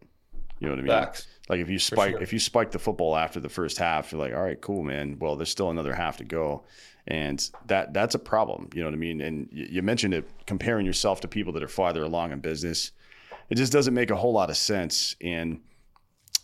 You 0.60 0.68
know 0.68 0.74
what 0.74 0.80
I 0.80 0.84
mean? 0.84 0.92
Facts. 0.92 1.28
Like 1.50 1.60
if 1.60 1.70
you 1.70 1.78
spike 1.78 2.12
sure. 2.12 2.22
if 2.22 2.32
you 2.32 2.40
spike 2.40 2.72
the 2.72 2.80
football 2.80 3.16
after 3.16 3.42
the 3.42 3.50
first 3.50 3.78
half, 3.78 4.12
you're 4.12 4.22
like, 4.22 4.34
all 4.34 4.42
right, 4.42 4.60
cool, 4.60 4.84
man. 4.84 5.18
Well, 5.20 5.36
there's 5.36 5.50
still 5.50 5.70
another 5.70 5.94
half 5.94 6.18
to 6.18 6.24
go, 6.24 6.64
and 7.08 7.46
that 7.68 7.94
that's 7.94 8.16
a 8.16 8.20
problem. 8.20 8.70
You 8.74 8.82
know 8.82 8.88
what 8.88 8.96
I 8.96 9.00
mean? 9.00 9.20
And 9.20 9.50
you, 9.52 9.68
you 9.70 9.82
mentioned 9.82 10.14
it, 10.14 10.30
comparing 10.46 10.86
yourself 10.86 11.20
to 11.22 11.28
people 11.28 11.52
that 11.54 11.64
are 11.64 11.68
farther 11.68 12.04
along 12.04 12.32
in 12.32 12.40
business. 12.40 12.92
It 13.50 13.56
just 13.56 13.72
doesn't 13.72 13.94
make 13.94 14.12
a 14.12 14.16
whole 14.16 14.34
lot 14.34 14.50
of 14.50 14.58
sense. 14.58 15.16
And 15.22 15.62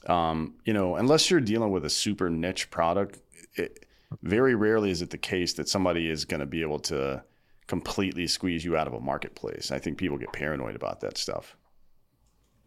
um, 0.07 0.55
you 0.65 0.73
know, 0.73 0.95
unless 0.95 1.29
you're 1.29 1.41
dealing 1.41 1.71
with 1.71 1.85
a 1.85 1.89
super 1.89 2.29
niche 2.29 2.69
product, 2.69 3.19
it, 3.55 3.85
very 4.21 4.55
rarely 4.55 4.91
is 4.91 5.01
it 5.01 5.09
the 5.09 5.17
case 5.17 5.53
that 5.53 5.67
somebody 5.69 6.09
is 6.09 6.25
going 6.25 6.39
to 6.39 6.45
be 6.45 6.61
able 6.61 6.79
to 6.79 7.23
completely 7.67 8.27
squeeze 8.27 8.63
you 8.63 8.75
out 8.75 8.87
of 8.87 8.93
a 8.93 8.99
marketplace. 8.99 9.71
I 9.71 9.79
think 9.79 9.97
people 9.97 10.17
get 10.17 10.31
paranoid 10.33 10.75
about 10.75 10.99
that 11.01 11.17
stuff. 11.17 11.55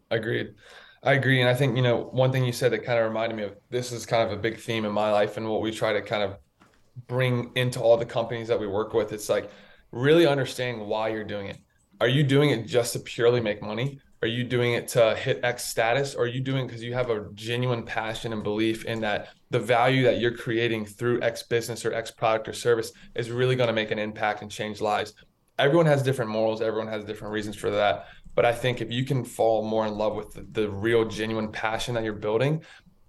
Agreed. 0.09 0.53
I 1.03 1.13
agree. 1.13 1.39
And 1.41 1.49
I 1.49 1.53
think, 1.53 1.75
you 1.75 1.83
know, 1.83 2.09
one 2.11 2.31
thing 2.31 2.43
you 2.43 2.51
said 2.51 2.71
that 2.71 2.83
kind 2.83 2.99
of 2.99 3.05
reminded 3.05 3.35
me 3.35 3.43
of 3.43 3.55
this 3.69 3.91
is 3.91 4.05
kind 4.05 4.23
of 4.23 4.37
a 4.37 4.41
big 4.41 4.59
theme 4.59 4.83
in 4.83 4.91
my 4.91 5.11
life 5.11 5.37
and 5.37 5.47
what 5.47 5.61
we 5.61 5.71
try 5.71 5.93
to 5.93 6.01
kind 6.01 6.23
of 6.23 6.37
bring 7.07 7.51
into 7.55 7.79
all 7.79 7.97
the 7.97 8.05
companies 8.05 8.47
that 8.47 8.59
we 8.59 8.67
work 8.67 8.93
with. 8.93 9.13
It's 9.13 9.29
like 9.29 9.51
really 9.91 10.25
understanding 10.25 10.87
why 10.87 11.09
you're 11.09 11.23
doing 11.23 11.47
it. 11.47 11.57
Are 12.01 12.07
you 12.07 12.23
doing 12.23 12.49
it 12.49 12.65
just 12.65 12.93
to 12.93 12.99
purely 12.99 13.39
make 13.39 13.61
money? 13.61 13.99
Are 14.23 14.27
you 14.27 14.43
doing 14.43 14.73
it 14.73 14.87
to 14.89 15.15
hit 15.15 15.41
X 15.43 15.65
status? 15.65 16.15
Or 16.15 16.23
are 16.23 16.27
you 16.27 16.41
doing 16.41 16.65
it 16.65 16.67
because 16.67 16.83
you 16.83 16.93
have 16.93 17.09
a 17.09 17.29
genuine 17.33 17.83
passion 17.83 18.33
and 18.33 18.43
belief 18.43 18.85
in 18.85 19.01
that 19.01 19.29
the 19.51 19.59
value 19.59 20.03
that 20.03 20.19
you're 20.19 20.35
creating 20.35 20.85
through 20.85 21.21
X 21.21 21.43
business 21.43 21.85
or 21.85 21.93
X 21.93 22.09
product 22.09 22.47
or 22.47 22.53
service 22.53 22.91
is 23.13 23.29
really 23.29 23.55
going 23.55 23.67
to 23.67 23.73
make 23.73 23.91
an 23.91 23.99
impact 23.99 24.41
and 24.41 24.49
change 24.49 24.81
lives? 24.81 25.13
Everyone 25.59 25.85
has 25.85 26.01
different 26.01 26.31
morals, 26.31 26.61
everyone 26.61 26.87
has 26.87 27.03
different 27.03 27.33
reasons 27.33 27.55
for 27.55 27.69
that. 27.69 28.07
But 28.33 28.45
I 28.45 28.53
think 28.53 28.81
if 28.81 28.91
you 28.91 29.05
can 29.05 29.23
fall 29.23 29.63
more 29.63 29.85
in 29.87 29.95
love 29.95 30.15
with 30.15 30.33
the, 30.33 30.45
the 30.51 30.69
real, 30.69 31.05
genuine 31.05 31.51
passion 31.51 31.95
that 31.95 32.03
you're 32.03 32.13
building, 32.13 32.63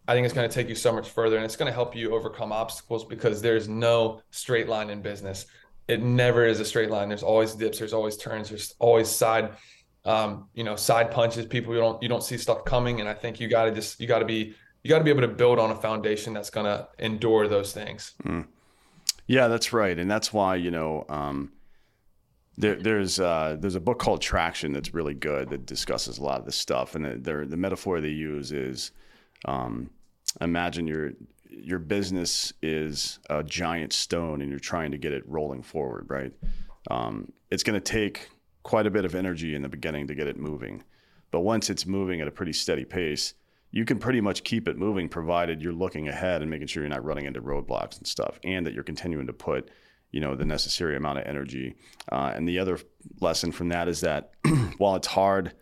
I 0.07 0.15
think 0.15 0.25
it's 0.25 0.35
going 0.35 0.49
to 0.49 0.55
take 0.55 0.69
you 0.69 0.75
so 0.75 0.93
much 0.93 1.11
further 1.11 1.37
and 1.37 1.45
it's 1.45 1.57
going 1.57 1.71
to 1.71 1.75
help 1.75 1.95
you 1.95 2.15
overcome 2.15 2.53
obstacles 2.53 3.05
because 3.05 3.43
there's 3.43 3.69
no 3.69 4.23
straight 4.31 4.69
line 4.69 4.88
in 4.88 5.03
business. 5.03 5.47
It 5.87 6.03
never 6.03 6.47
is 6.47 6.61
a 6.61 6.65
straight 6.65 6.91
line. 6.91 7.09
There's 7.09 7.23
always 7.23 7.55
dips, 7.55 7.79
there's 7.79 7.95
always 7.95 8.17
turns, 8.17 8.50
there's 8.50 8.75
always 8.79 9.09
side 9.09 9.53
um, 10.09 10.49
you 10.55 10.65
know, 10.65 10.75
side 10.75 11.11
punches, 11.11 11.45
people 11.47 11.75
you 11.75 11.81
don't 11.81 12.03
you 12.03 12.09
don't 12.09 12.23
see 12.23 12.38
stuff 12.38 12.65
coming 12.65 13.00
and 13.00 13.09
I 13.09 13.15
think 13.15 13.41
you 13.41 13.49
got 13.49 13.67
to 13.67 13.73
just 13.73 14.00
you 14.00 14.07
got 14.07 14.21
to 14.21 14.25
be 14.25 14.55
you 14.83 14.88
got 14.88 14.99
to 14.99 15.05
be 15.05 15.11
able 15.11 15.21
to 15.21 15.29
build 15.29 15.59
on 15.59 15.71
a 15.71 15.75
foundation 15.75 16.33
that's 16.33 16.50
to 16.65 16.88
endure 16.99 17.47
those 17.47 17.73
things. 17.73 18.15
Mm. 18.25 18.47
Yeah, 19.27 19.49
that's 19.49 19.73
right. 19.73 19.99
And 19.99 20.11
that's 20.11 20.33
why, 20.33 20.57
you 20.57 20.71
know, 20.71 21.05
um, 21.11 21.53
there, 22.57 22.77
there's 22.77 23.21
uh, 23.21 23.57
there's 23.61 23.75
a 23.75 23.81
book 23.81 23.99
called 23.99 24.23
Traction 24.23 24.73
that's 24.73 24.95
really 24.95 25.15
good 25.15 25.50
that 25.50 25.67
discusses 25.67 26.19
a 26.19 26.23
lot 26.23 26.41
of 26.41 26.47
this 26.47 26.57
stuff, 26.57 26.95
and 26.95 27.23
the, 27.23 27.47
the 27.47 27.57
metaphor 27.57 28.00
they 28.00 28.09
use 28.09 28.50
is 28.50 28.91
um, 29.45 29.91
imagine 30.41 30.87
your 30.87 31.12
your 31.50 31.79
business 31.79 32.53
is 32.62 33.19
a 33.29 33.43
giant 33.45 33.93
stone 33.93 34.41
and 34.41 34.50
you're 34.50 34.59
trying 34.59 34.91
to 34.91 34.99
get 34.99 35.12
it 35.12 35.23
rolling 35.29 35.62
forward, 35.62 36.07
right? 36.09 36.33
Um, 36.91 37.33
it's 37.50 37.62
going 37.62 37.81
to 37.81 37.93
take 37.93 38.29
quite 38.69 38.87
a 38.87 38.91
bit 38.91 39.07
of 39.07 39.15
energy 39.15 39.55
in 39.55 39.63
the 39.63 39.69
beginning 39.69 40.07
to 40.07 40.15
get 40.15 40.27
it 40.27 40.37
moving, 40.37 40.85
but 41.31 41.41
once 41.41 41.71
it's 41.71 41.87
moving 41.87 42.21
at 42.21 42.29
a 42.29 42.31
pretty 42.31 42.53
steady 42.53 42.85
pace, 42.85 43.33
you 43.71 43.83
can 43.87 43.99
pretty 43.99 44.21
much 44.21 44.45
keep 44.45 44.69
it 44.69 44.77
moving 44.77 45.09
provided 45.09 45.63
you're 45.63 45.73
looking 45.73 46.09
ahead 46.09 46.43
and 46.43 46.51
making 46.51 46.67
sure 46.67 46.83
you're 46.83 46.91
not 46.91 47.03
running 47.03 47.25
into 47.25 47.41
roadblocks 47.41 47.97
and 47.97 48.07
stuff, 48.07 48.39
and 48.45 48.67
that 48.67 48.75
you're 48.75 48.85
continuing 48.85 49.27
to 49.27 49.33
put 49.33 49.71
you 50.11 50.21
know 50.21 50.35
the 50.35 50.45
necessary 50.45 50.97
amount 50.97 51.19
of 51.19 51.25
energy. 51.27 51.77
Uh, 52.13 52.31
and 52.35 52.47
the 52.47 52.59
other 52.59 52.79
lesson 53.23 53.53
from 53.53 53.71
that 53.71 53.89
is 53.89 54.03
that 54.03 54.33
while 54.77 54.97
it's 54.97 55.07
hard 55.07 55.55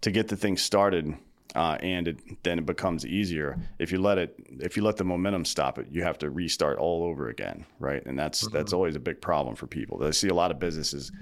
to 0.00 0.10
get 0.10 0.28
the 0.28 0.36
thing 0.36 0.56
started, 0.56 1.14
uh, 1.54 1.76
and 1.82 2.08
it, 2.08 2.42
then 2.44 2.58
it 2.58 2.64
becomes 2.64 3.04
easier 3.04 3.58
if 3.78 3.92
you 3.92 4.00
let 4.00 4.16
it 4.16 4.34
if 4.60 4.74
you 4.74 4.82
let 4.82 4.96
the 4.96 5.04
momentum 5.04 5.44
stop 5.44 5.78
it 5.78 5.86
you 5.90 6.02
have 6.02 6.16
to 6.16 6.30
restart 6.30 6.78
all 6.78 7.04
over 7.04 7.28
again 7.28 7.66
right 7.78 8.06
and 8.06 8.18
that's 8.18 8.44
mm-hmm. 8.44 8.56
that's 8.56 8.72
always 8.72 8.96
a 8.96 9.00
big 9.00 9.20
problem 9.20 9.54
for 9.54 9.66
people 9.66 10.02
i 10.02 10.10
see 10.10 10.28
a 10.28 10.34
lot 10.34 10.50
of 10.50 10.58
businesses 10.58 11.12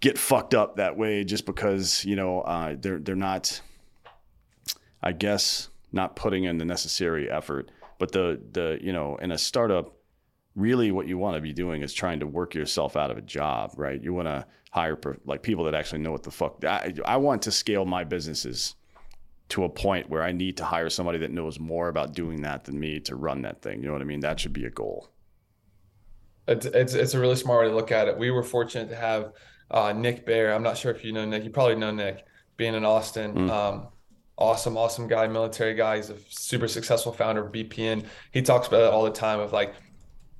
get 0.00 0.18
fucked 0.18 0.54
up 0.54 0.76
that 0.76 0.96
way 0.96 1.24
just 1.24 1.46
because 1.46 2.04
you 2.04 2.16
know 2.16 2.40
uh, 2.40 2.74
they're 2.78 2.98
they're 2.98 3.14
not 3.14 3.60
i 5.02 5.12
guess 5.12 5.68
not 5.92 6.16
putting 6.16 6.44
in 6.44 6.58
the 6.58 6.64
necessary 6.64 7.30
effort 7.30 7.70
but 7.98 8.12
the 8.12 8.40
the 8.52 8.78
you 8.80 8.92
know 8.92 9.16
in 9.16 9.32
a 9.32 9.38
startup 9.38 9.94
really 10.56 10.90
what 10.90 11.06
you 11.06 11.18
want 11.18 11.36
to 11.36 11.40
be 11.40 11.52
doing 11.52 11.82
is 11.82 11.92
trying 11.92 12.20
to 12.20 12.26
work 12.26 12.54
yourself 12.54 12.96
out 12.96 13.10
of 13.10 13.18
a 13.18 13.22
job, 13.22 13.72
right? 13.76 14.02
You 14.02 14.12
want 14.12 14.28
to 14.28 14.46
hire 14.70 14.98
like 15.24 15.42
people 15.42 15.64
that 15.64 15.74
actually 15.74 16.00
know 16.00 16.12
what 16.12 16.22
the 16.22 16.30
fuck. 16.30 16.64
I, 16.64 16.94
I 17.04 17.16
want 17.16 17.42
to 17.42 17.52
scale 17.52 17.84
my 17.84 18.04
businesses 18.04 18.74
to 19.50 19.64
a 19.64 19.68
point 19.68 20.08
where 20.08 20.22
I 20.22 20.32
need 20.32 20.56
to 20.58 20.64
hire 20.64 20.90
somebody 20.90 21.18
that 21.18 21.30
knows 21.32 21.58
more 21.58 21.88
about 21.88 22.14
doing 22.14 22.42
that 22.42 22.64
than 22.64 22.78
me 22.78 23.00
to 23.00 23.16
run 23.16 23.42
that 23.42 23.62
thing. 23.62 23.80
You 23.80 23.88
know 23.88 23.92
what 23.92 24.02
I 24.02 24.04
mean? 24.04 24.20
That 24.20 24.38
should 24.38 24.52
be 24.52 24.64
a 24.64 24.70
goal. 24.70 25.10
It's 26.46 26.66
it's, 26.66 26.94
it's 26.94 27.14
a 27.14 27.20
really 27.20 27.36
smart 27.36 27.64
way 27.64 27.70
to 27.70 27.74
look 27.74 27.92
at 27.92 28.08
it. 28.08 28.18
We 28.18 28.30
were 28.30 28.42
fortunate 28.42 28.88
to 28.90 28.96
have 28.96 29.32
uh, 29.70 29.92
Nick 29.92 30.26
Bare. 30.26 30.54
I'm 30.54 30.62
not 30.62 30.76
sure 30.76 30.90
if 30.90 31.04
you 31.04 31.12
know 31.12 31.24
Nick. 31.24 31.44
You 31.44 31.50
probably 31.50 31.76
know 31.76 31.90
Nick, 31.90 32.24
being 32.56 32.74
in 32.74 32.84
Austin. 32.84 33.34
Mm. 33.34 33.50
Um, 33.50 33.88
awesome, 34.36 34.76
awesome 34.76 35.06
guy, 35.06 35.26
military 35.28 35.74
guy. 35.74 35.96
He's 35.96 36.10
a 36.10 36.16
super 36.28 36.66
successful 36.68 37.12
founder 37.12 37.46
of 37.46 37.52
BPN. 37.52 38.04
He 38.32 38.42
talks 38.42 38.66
about 38.66 38.82
it 38.82 38.92
all 38.92 39.04
the 39.04 39.10
time 39.10 39.38
of 39.38 39.52
like 39.52 39.74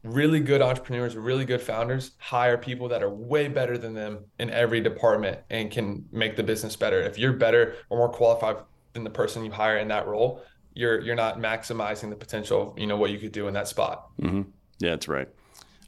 really 0.02 0.40
good 0.40 0.62
entrepreneurs, 0.62 1.16
really 1.16 1.44
good 1.44 1.60
founders 1.60 2.12
hire 2.18 2.56
people 2.56 2.88
that 2.88 3.02
are 3.02 3.10
way 3.10 3.48
better 3.48 3.76
than 3.76 3.94
them 3.94 4.24
in 4.38 4.50
every 4.50 4.80
department 4.80 5.38
and 5.50 5.70
can 5.70 6.04
make 6.10 6.36
the 6.36 6.42
business 6.42 6.74
better. 6.74 7.00
If 7.00 7.18
you're 7.18 7.34
better 7.34 7.76
or 7.90 7.98
more 7.98 8.08
qualified 8.08 8.56
than 8.94 9.04
the 9.04 9.10
person 9.10 9.44
you 9.44 9.50
hire 9.50 9.78
in 9.78 9.88
that 9.88 10.06
role, 10.06 10.42
you're 10.74 11.00
you're 11.00 11.16
not 11.16 11.38
maximizing 11.38 12.10
the 12.10 12.16
potential 12.16 12.70
of 12.70 12.78
you 12.78 12.86
know 12.86 12.96
what 12.96 13.10
you 13.10 13.18
could 13.18 13.32
do 13.32 13.48
in 13.48 13.54
that 13.54 13.68
spot. 13.68 14.08
Mm-hmm. 14.20 14.42
Yeah, 14.78 14.90
that's 14.90 15.08
right. 15.08 15.28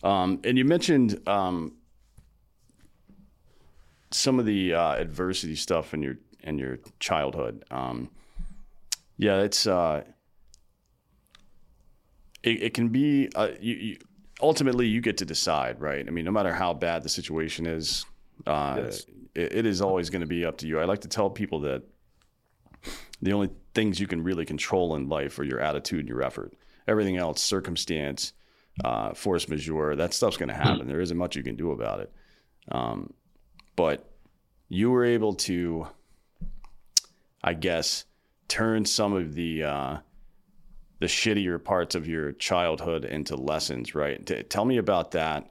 Um, 0.03 0.41
and 0.45 0.59
you 0.59 0.65
mentioned 0.65 1.27
um, 1.29 1.75
some 4.15 4.39
of 4.39 4.47
the 4.47 4.75
uh, 4.75 4.95
adversity 4.95 5.57
stuff 5.57 5.95
in 5.95 6.03
your 6.03 6.17
in 6.43 6.59
your 6.59 6.79
childhood. 6.99 7.65
Um, 7.71 8.11
yeah, 9.17 9.41
it's 9.41 9.67
uh, 9.67 10.03
it, 12.43 12.63
it 12.63 12.75
can 12.75 12.89
be 12.89 13.31
uh, 13.35 13.49
you, 13.61 13.75
you, 13.75 13.97
ultimately 14.41 14.87
you 14.87 15.01
get 15.01 15.19
to 15.19 15.25
decide, 15.25 15.81
right? 15.81 16.07
I 16.07 16.11
mean, 16.11 16.25
no 16.25 16.31
matter 16.31 16.53
how 16.53 16.75
bad 16.75 17.03
the 17.03 17.09
situation 17.09 17.67
is, 17.67 18.05
uh, 18.47 18.81
yes. 18.85 19.07
it, 19.35 19.55
it 19.55 19.67
is 19.67 19.81
always 19.81 20.11
going 20.11 20.23
to 20.23 20.27
be 20.27 20.45
up 20.45 20.59
to 20.59 20.67
you. 20.67 20.81
I 20.81 20.85
like 20.85 21.01
to 21.03 21.09
tell 21.09 21.31
people 21.31 21.61
that 21.61 21.83
the 23.21 23.33
only 23.33 23.51
things 23.75 24.01
you 24.01 24.07
can 24.07 24.23
really 24.23 24.45
control 24.45 24.97
in 24.97 25.09
life 25.09 25.39
are 25.39 25.45
your 25.45 25.61
attitude 25.61 26.01
and 26.01 26.09
your 26.09 26.23
effort. 26.23 26.55
Everything 26.89 27.17
else, 27.17 27.41
circumstance, 27.41 28.33
uh, 28.85 29.15
force 29.15 29.49
majeure, 29.49 29.95
that 29.97 30.13
stuff's 30.13 30.37
going 30.37 30.49
to 30.49 30.55
happen. 30.55 30.89
There 30.89 31.01
isn't 31.01 31.17
much 31.17 31.37
you 31.37 31.45
can 31.45 31.55
do 31.55 31.71
about 31.71 32.01
it. 32.01 32.13
Um, 32.71 33.13
but 33.83 34.09
you 34.69 34.93
were 34.93 35.05
able 35.05 35.35
to, 35.35 35.89
I 37.43 37.55
guess, 37.55 38.05
turn 38.47 38.85
some 38.85 39.13
of 39.13 39.35
the 39.35 39.65
uh, 39.65 39.97
the 41.01 41.07
shittier 41.07 41.63
parts 41.63 41.97
of 41.97 42.07
your 42.07 42.31
childhood 42.31 43.05
into 43.05 43.35
lessons, 43.35 43.93
right? 43.97 44.25
T- 44.25 44.45
tell 44.45 44.65
me 44.65 44.77
about 44.77 45.11
that. 45.11 45.51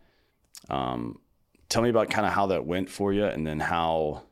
Um, 0.70 1.20
tell 1.68 1.82
me 1.82 1.90
about 1.90 2.10
kind 2.10 2.26
of 2.26 2.32
how 2.32 2.46
that 2.48 2.66
went 2.66 2.90
for 2.90 3.12
you, 3.12 3.26
and 3.26 3.46
then 3.46 3.60
how 3.60 4.24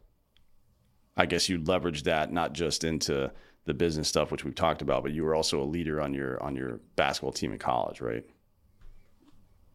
I 1.18 1.26
guess 1.26 1.50
you 1.50 1.60
leveraged 1.60 2.04
that 2.04 2.32
not 2.32 2.54
just 2.54 2.86
into 2.86 3.34
the 3.66 3.74
business 3.74 4.08
stuff, 4.08 4.32
which 4.32 4.46
we've 4.46 4.56
talked 4.56 4.82
about, 4.82 5.04
but 5.04 5.12
you 5.12 5.26
were 5.26 5.36
also 5.36 5.62
a 5.62 5.68
leader 5.68 6.00
on 6.00 6.14
your 6.14 6.42
on 6.42 6.56
your 6.56 6.80
basketball 6.96 7.34
team 7.34 7.52
in 7.52 7.60
college, 7.60 8.00
right? 8.00 8.24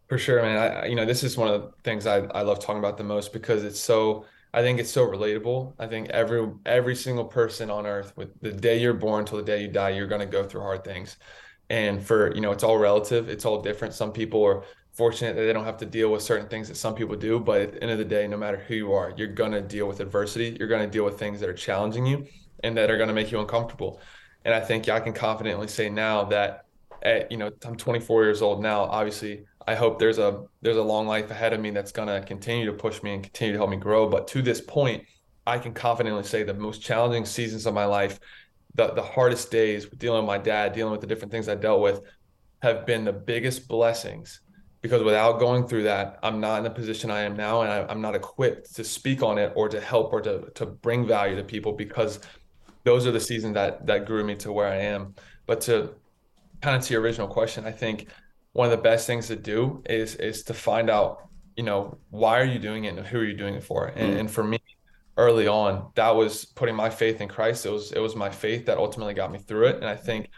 For 0.08 0.18
sure, 0.18 0.42
man. 0.42 0.58
I, 0.58 0.86
you 0.86 0.94
know, 0.94 1.06
this 1.06 1.22
is 1.22 1.36
one 1.36 1.48
of 1.48 1.62
the 1.62 1.72
things 1.82 2.06
I, 2.06 2.18
I 2.18 2.42
love 2.42 2.60
talking 2.60 2.78
about 2.78 2.98
the 2.98 3.04
most 3.04 3.32
because 3.32 3.64
it's 3.64 3.80
so 3.80 4.26
I 4.52 4.62
think 4.62 4.78
it's 4.78 4.90
so 4.90 5.06
relatable. 5.06 5.74
I 5.80 5.86
think 5.86 6.10
every 6.10 6.48
every 6.64 6.94
single 6.94 7.24
person 7.24 7.70
on 7.70 7.86
earth, 7.86 8.16
with 8.16 8.40
the 8.40 8.52
day 8.52 8.78
you're 8.78 8.94
born 8.94 9.24
till 9.24 9.38
the 9.38 9.44
day 9.44 9.62
you 9.62 9.68
die, 9.68 9.90
you're 9.90 10.06
going 10.06 10.20
to 10.20 10.26
go 10.26 10.44
through 10.44 10.60
hard 10.60 10.84
things. 10.84 11.16
And 11.70 12.04
for 12.04 12.34
you 12.34 12.40
know, 12.40 12.52
it's 12.52 12.62
all 12.62 12.78
relative. 12.78 13.28
It's 13.28 13.44
all 13.44 13.62
different. 13.62 13.94
Some 13.94 14.12
people 14.12 14.44
are 14.44 14.64
fortunate 14.92 15.34
that 15.34 15.42
they 15.42 15.52
don't 15.52 15.64
have 15.64 15.78
to 15.78 15.86
deal 15.86 16.12
with 16.12 16.22
certain 16.22 16.48
things 16.48 16.68
that 16.68 16.76
some 16.76 16.94
people 16.94 17.16
do. 17.16 17.40
But 17.40 17.60
at 17.62 17.72
the 17.72 17.82
end 17.82 17.90
of 17.90 17.98
the 17.98 18.04
day, 18.04 18.28
no 18.28 18.36
matter 18.36 18.58
who 18.58 18.74
you 18.74 18.92
are, 18.92 19.12
you're 19.16 19.26
going 19.26 19.52
to 19.52 19.60
deal 19.62 19.88
with 19.88 20.00
adversity. 20.00 20.56
You're 20.58 20.68
going 20.68 20.84
to 20.84 20.90
deal 20.90 21.04
with 21.04 21.18
things 21.18 21.40
that 21.40 21.48
are 21.48 21.54
challenging 21.54 22.06
you 22.06 22.26
and 22.62 22.76
that 22.76 22.90
are 22.90 22.96
going 22.96 23.08
to 23.08 23.14
make 23.14 23.32
you 23.32 23.40
uncomfortable. 23.40 24.00
And 24.44 24.54
I 24.54 24.60
think 24.60 24.86
yeah, 24.86 24.94
I 24.94 25.00
can 25.00 25.14
confidently 25.14 25.66
say 25.66 25.88
now 25.88 26.24
that 26.24 26.66
at, 27.02 27.30
you 27.32 27.38
know, 27.38 27.50
I'm 27.64 27.76
24 27.76 28.22
years 28.22 28.40
old 28.40 28.62
now. 28.62 28.82
Obviously, 28.82 29.46
I 29.66 29.74
hope 29.74 29.98
there's 29.98 30.18
a 30.18 30.44
there's 30.60 30.76
a 30.76 30.82
long 30.82 31.06
life 31.06 31.30
ahead 31.30 31.52
of 31.52 31.60
me 31.60 31.70
that's 31.70 31.92
to 31.92 32.24
continue 32.26 32.66
to 32.66 32.72
push 32.72 33.02
me 33.02 33.14
and 33.14 33.22
continue 33.22 33.52
to 33.52 33.58
help 33.58 33.70
me 33.70 33.76
grow. 33.76 34.08
But 34.08 34.28
to 34.28 34.42
this 34.42 34.60
point, 34.60 35.04
I 35.46 35.58
can 35.58 35.72
confidently 35.72 36.22
say 36.24 36.42
the 36.42 36.54
most 36.54 36.82
challenging 36.82 37.24
seasons 37.24 37.66
of 37.66 37.74
my 37.74 37.84
life, 37.84 38.20
the 38.74 38.92
the 38.92 39.02
hardest 39.02 39.50
days 39.50 39.86
dealing 39.86 40.20
with 40.20 40.26
my 40.26 40.38
dad, 40.38 40.72
dealing 40.72 40.92
with 40.92 41.00
the 41.00 41.06
different 41.06 41.32
things 41.32 41.48
I 41.48 41.54
dealt 41.54 41.80
with, 41.80 42.02
have 42.62 42.86
been 42.86 43.04
the 43.04 43.12
biggest 43.12 43.68
blessings. 43.68 44.40
Because 44.82 45.02
without 45.02 45.40
going 45.40 45.66
through 45.66 45.84
that, 45.84 46.18
I'm 46.22 46.40
not 46.40 46.58
in 46.58 46.64
the 46.64 46.70
position 46.70 47.10
I 47.10 47.20
am 47.20 47.34
now, 47.34 47.62
and 47.62 47.72
I, 47.72 47.86
I'm 47.86 48.02
not 48.02 48.14
equipped 48.14 48.74
to 48.74 48.84
speak 48.84 49.22
on 49.22 49.38
it 49.38 49.50
or 49.56 49.70
to 49.70 49.80
help 49.80 50.12
or 50.12 50.20
to 50.20 50.50
to 50.54 50.66
bring 50.66 51.06
value 51.06 51.36
to 51.36 51.44
people. 51.44 51.72
Because 51.72 52.20
those 52.84 53.06
are 53.06 53.12
the 53.12 53.20
seasons 53.20 53.54
that 53.54 53.86
that 53.86 54.04
grew 54.04 54.24
me 54.24 54.36
to 54.36 54.52
where 54.52 54.68
I 54.68 54.76
am. 54.76 55.14
But 55.46 55.62
to 55.62 55.94
kind 56.60 56.76
of 56.76 56.82
to 56.82 56.92
your 56.92 57.02
original 57.02 57.28
question, 57.28 57.64
I 57.64 57.72
think 57.72 58.08
one 58.54 58.66
of 58.66 58.70
the 58.70 58.82
best 58.82 59.06
things 59.06 59.26
to 59.26 59.36
do 59.36 59.82
is 59.84 60.14
is 60.16 60.44
to 60.44 60.54
find 60.54 60.88
out, 60.88 61.28
you 61.56 61.64
know, 61.64 61.98
why 62.10 62.40
are 62.40 62.44
you 62.44 62.58
doing 62.58 62.84
it 62.84 62.96
and 62.96 63.06
who 63.06 63.18
are 63.18 63.24
you 63.24 63.36
doing 63.36 63.54
it 63.54 63.62
for? 63.62 63.86
And, 63.86 64.14
mm. 64.14 64.20
and 64.20 64.30
for 64.30 64.42
me, 64.42 64.58
early 65.16 65.46
on, 65.46 65.90
that 65.96 66.14
was 66.14 66.44
putting 66.44 66.74
my 66.74 66.88
faith 66.88 67.20
in 67.20 67.28
Christ. 67.28 67.66
It 67.66 67.70
was 67.70 67.92
it 67.92 67.98
was 67.98 68.16
my 68.16 68.30
faith 68.30 68.66
that 68.66 68.78
ultimately 68.78 69.12
got 69.12 69.30
me 69.30 69.38
through 69.38 69.66
it. 69.66 69.76
And 69.76 69.86
I 69.86 69.96
think 69.96 70.30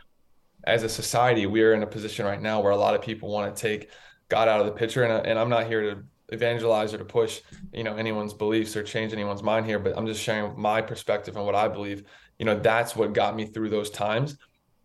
as 0.64 0.82
a 0.82 0.88
society, 0.88 1.46
we 1.46 1.62
are 1.62 1.74
in 1.74 1.82
a 1.82 1.86
position 1.86 2.26
right 2.26 2.40
now 2.40 2.60
where 2.60 2.72
a 2.72 2.76
lot 2.76 2.94
of 2.94 3.02
people 3.02 3.30
want 3.30 3.54
to 3.54 3.62
take 3.62 3.90
God 4.28 4.48
out 4.48 4.60
of 4.60 4.66
the 4.66 4.72
picture. 4.72 5.04
And, 5.04 5.26
and 5.26 5.38
I'm 5.38 5.50
not 5.50 5.66
here 5.66 5.94
to 5.94 6.02
evangelize 6.30 6.92
or 6.94 6.98
to 6.98 7.04
push, 7.04 7.42
you 7.72 7.84
know, 7.84 7.96
anyone's 7.96 8.32
beliefs 8.32 8.76
or 8.76 8.82
change 8.82 9.12
anyone's 9.12 9.42
mind 9.42 9.66
here, 9.66 9.78
but 9.78 9.96
I'm 9.96 10.06
just 10.06 10.22
sharing 10.22 10.58
my 10.58 10.80
perspective 10.80 11.36
and 11.36 11.44
what 11.44 11.54
I 11.54 11.68
believe. 11.68 12.04
You 12.38 12.46
know, 12.46 12.58
that's 12.58 12.96
what 12.96 13.12
got 13.12 13.36
me 13.36 13.44
through 13.44 13.68
those 13.68 13.90
times. 13.90 14.38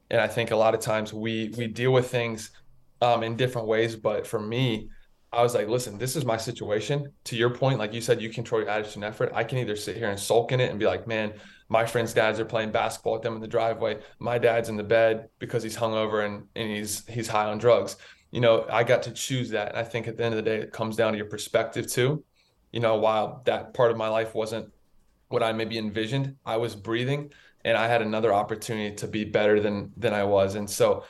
And 0.10 0.20
I 0.20 0.28
think 0.28 0.52
a 0.52 0.56
lot 0.56 0.74
of 0.74 0.82
times 0.82 1.14
we 1.14 1.54
we 1.58 1.68
deal 1.68 1.94
with 1.94 2.12
things 2.12 2.52
um, 3.02 3.24
in 3.24 3.36
different 3.36 3.68
ways, 3.68 3.96
but 3.96 4.26
for 4.28 4.40
me, 4.40 4.90
I 5.34 5.42
was 5.42 5.56
like, 5.56 5.70
listen, 5.70 5.98
this 5.98 6.16
is 6.16 6.26
my 6.26 6.36
situation. 6.36 7.12
To 7.26 7.38
your 7.38 7.50
point, 7.52 7.80
like 7.80 7.94
you 7.94 8.02
said, 8.02 8.22
you 8.22 8.30
control 8.30 8.62
your 8.62 8.70
attitude 8.70 8.96
and 8.96 9.06
effort. 9.06 9.32
I 9.34 9.46
can 9.46 9.60
either 9.60 9.78
sit 9.78 9.96
here 9.96 10.10
and 10.10 10.20
sulk 10.20 10.52
in 10.52 10.60
it 10.60 10.70
and 10.70 10.78
be 10.78 10.86
like, 10.86 11.08
man, 11.08 11.34
my 11.70 11.86
friends' 11.86 12.14
dads 12.14 12.38
are 12.40 12.46
playing 12.46 12.72
basketball 12.72 13.14
with 13.14 13.22
them 13.22 13.36
in 13.36 13.42
the 13.42 13.48
driveway. 13.48 14.00
My 14.20 14.38
dad's 14.38 14.68
in 14.68 14.76
the 14.76 14.84
bed 14.84 15.30
because 15.40 15.64
he's 15.64 15.78
hungover 15.78 16.26
and, 16.26 16.44
and 16.56 16.70
he's 16.70 17.08
he's 17.08 17.30
high 17.30 17.46
on 17.46 17.60
drugs. 17.60 17.96
You 18.32 18.42
know, 18.42 18.66
I 18.70 18.84
got 18.84 19.04
to 19.04 19.12
choose 19.12 19.50
that. 19.52 19.70
And 19.70 19.78
I 19.78 19.84
think 19.84 20.08
at 20.08 20.18
the 20.18 20.26
end 20.26 20.34
of 20.34 20.44
the 20.44 20.50
day, 20.50 20.58
it 20.58 20.74
comes 20.74 20.98
down 20.98 21.14
to 21.14 21.18
your 21.18 21.28
perspective 21.28 21.90
too. 21.90 22.26
You 22.74 22.82
know, 22.82 22.98
while 22.98 23.42
that 23.46 23.74
part 23.74 23.92
of 23.92 23.98
my 23.98 24.10
life 24.10 24.36
wasn't 24.36 24.70
what 25.30 25.44
I 25.44 25.54
maybe 25.54 25.78
envisioned, 25.78 26.36
I 26.46 26.58
was 26.58 26.76
breathing 26.76 27.32
and 27.64 27.78
I 27.78 27.88
had 27.88 28.02
another 28.02 28.34
opportunity 28.34 28.96
to 28.98 29.08
be 29.08 29.24
better 29.24 29.62
than 29.62 29.94
than 29.96 30.14
I 30.14 30.26
was. 30.26 30.56
And 30.56 30.70
so 30.70 31.06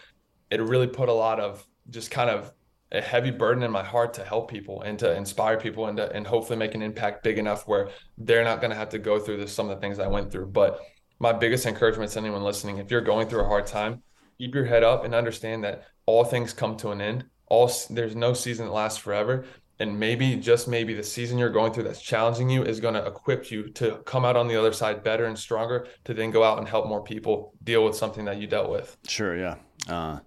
it 0.52 0.62
really 0.62 0.88
put 0.88 1.10
a 1.10 1.14
lot 1.14 1.40
of 1.40 1.66
just 1.92 2.10
kind 2.10 2.30
of 2.30 2.52
a 2.92 3.02
heavy 3.02 3.32
burden 3.32 3.64
in 3.64 3.72
my 3.72 3.84
heart 3.84 4.14
to 4.16 4.24
help 4.24 4.50
people 4.50 4.82
and 4.82 5.00
to 5.00 5.16
inspire 5.16 5.58
people 5.58 5.88
and 5.88 5.98
to, 5.98 6.12
and 6.12 6.28
hopefully 6.28 6.58
make 6.58 6.76
an 6.76 6.82
impact 6.82 7.24
big 7.24 7.38
enough 7.38 7.68
where 7.68 7.90
they're 8.18 8.44
not 8.44 8.60
going 8.60 8.72
to 8.72 8.76
have 8.76 8.90
to 8.90 9.00
go 9.00 9.18
through 9.18 9.38
this, 9.38 9.54
some 9.54 9.70
of 9.70 9.76
the 9.76 9.82
things 9.82 10.00
I 10.00 10.08
went 10.08 10.32
through. 10.32 10.48
But 10.48 10.82
my 11.20 11.32
biggest 11.32 11.66
encouragement 11.66 12.12
to 12.12 12.20
anyone 12.20 12.44
listening, 12.44 12.78
if 12.78 12.92
you're 12.92 13.02
going 13.02 13.30
through 13.30 13.42
a 13.42 13.48
hard 13.48 13.66
time, 13.66 14.02
keep 14.38 14.54
your 14.54 14.66
head 14.66 14.84
up 14.84 15.06
and 15.06 15.16
understand 15.16 15.64
that 15.64 15.86
all 16.06 16.24
things 16.24 16.52
come 16.52 16.76
to 16.78 16.90
an 16.90 17.00
end. 17.00 17.26
All 17.48 17.72
there's 17.90 18.16
no 18.16 18.34
season 18.34 18.66
that 18.66 18.74
lasts 18.74 18.98
forever. 18.98 19.46
And 19.80 20.00
maybe, 20.00 20.36
just 20.36 20.68
maybe, 20.68 20.94
the 20.94 21.02
season 21.02 21.40
you're 21.40 21.50
going 21.50 21.74
through 21.74 21.84
that's 21.84 22.02
challenging 22.02 22.50
you 22.50 22.64
is 22.64 22.80
going 22.80 22.94
to 22.94 23.04
equip 23.06 23.50
you 23.50 23.70
to 23.70 23.98
come 24.06 24.26
out 24.26 24.36
on 24.36 24.48
the 24.48 24.56
other 24.56 24.74
side 24.74 25.04
better 25.04 25.26
and 25.26 25.38
stronger 25.38 25.88
to 26.04 26.14
then 26.14 26.30
go 26.30 26.44
out 26.44 26.60
and 26.60 26.68
help 26.68 26.88
more 26.88 27.04
people 27.04 27.56
deal 27.64 27.84
with 27.84 27.96
something 27.96 28.26
that 28.26 28.38
you 28.38 28.46
dealt 28.46 28.70
with. 28.70 28.96
Sure, 29.08 29.36
yeah. 29.36 29.56
Uh, 29.90 30.20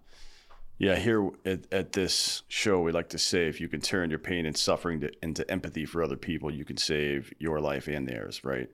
yeah, 0.78 0.96
here 0.96 1.30
at, 1.44 1.72
at 1.72 1.92
this 1.92 2.42
show, 2.48 2.80
we 2.80 2.90
like 2.90 3.10
to 3.10 3.18
say 3.18 3.46
if 3.46 3.60
you 3.60 3.68
can 3.68 3.80
turn 3.80 4.10
your 4.10 4.18
pain 4.18 4.44
and 4.44 4.56
suffering 4.56 5.00
to, 5.00 5.10
into 5.22 5.48
empathy 5.50 5.86
for 5.86 6.02
other 6.02 6.16
people, 6.16 6.50
you 6.50 6.64
can 6.64 6.76
save 6.76 7.32
your 7.38 7.60
life 7.60 7.86
and 7.86 8.08
theirs, 8.08 8.42
right? 8.42 8.68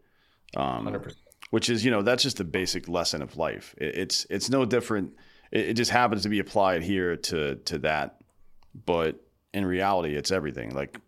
Um, 0.57 0.87
100%. 0.87 1.15
Which 1.51 1.69
is, 1.69 1.85
you 1.85 1.91
know, 1.91 2.03
that's 2.03 2.23
just 2.23 2.39
the 2.39 2.45
basic 2.45 2.89
lesson 2.89 3.23
of 3.23 3.37
life. 3.37 3.75
It, 3.77 3.97
it's 3.97 4.27
it's 4.31 4.49
no 4.49 4.65
different. 4.65 5.13
It, 5.51 5.71
it 5.71 5.75
just 5.75 5.91
happens 5.91 6.23
to 6.23 6.29
be 6.29 6.39
applied 6.39 6.83
here 6.83 7.17
to 7.17 7.57
to 7.57 7.79
that, 7.81 8.21
but 8.87 9.21
in 9.53 9.67
reality, 9.67 10.15
it's 10.15 10.31
everything. 10.31 10.75
Like 10.75 10.99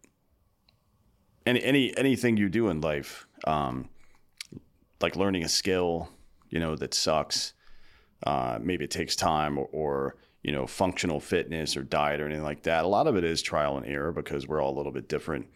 any 1.46 1.62
any 1.62 1.96
anything 1.96 2.36
you 2.36 2.48
do 2.48 2.68
in 2.68 2.80
life, 2.80 3.26
um, 3.46 3.88
like 5.00 5.16
learning 5.16 5.44
a 5.44 5.48
skill, 5.48 6.10
you 6.50 6.58
know, 6.58 6.76
that 6.76 6.92
sucks. 6.92 7.54
Uh, 8.24 8.58
maybe 8.62 8.84
it 8.84 8.90
takes 8.90 9.16
time 9.16 9.58
or, 9.58 9.68
or 9.72 10.16
you 10.42 10.52
know, 10.52 10.66
functional 10.66 11.20
fitness 11.20 11.76
or 11.76 11.82
diet 11.82 12.20
or 12.20 12.26
anything 12.26 12.44
like 12.44 12.64
that. 12.64 12.84
A 12.84 12.88
lot 12.88 13.06
of 13.06 13.16
it 13.16 13.24
is 13.24 13.42
trial 13.42 13.76
and 13.76 13.86
error 13.86 14.12
because 14.12 14.46
we're 14.46 14.60
all 14.60 14.74
a 14.74 14.76
little 14.76 14.92
bit 14.92 15.08
different. 15.08 15.46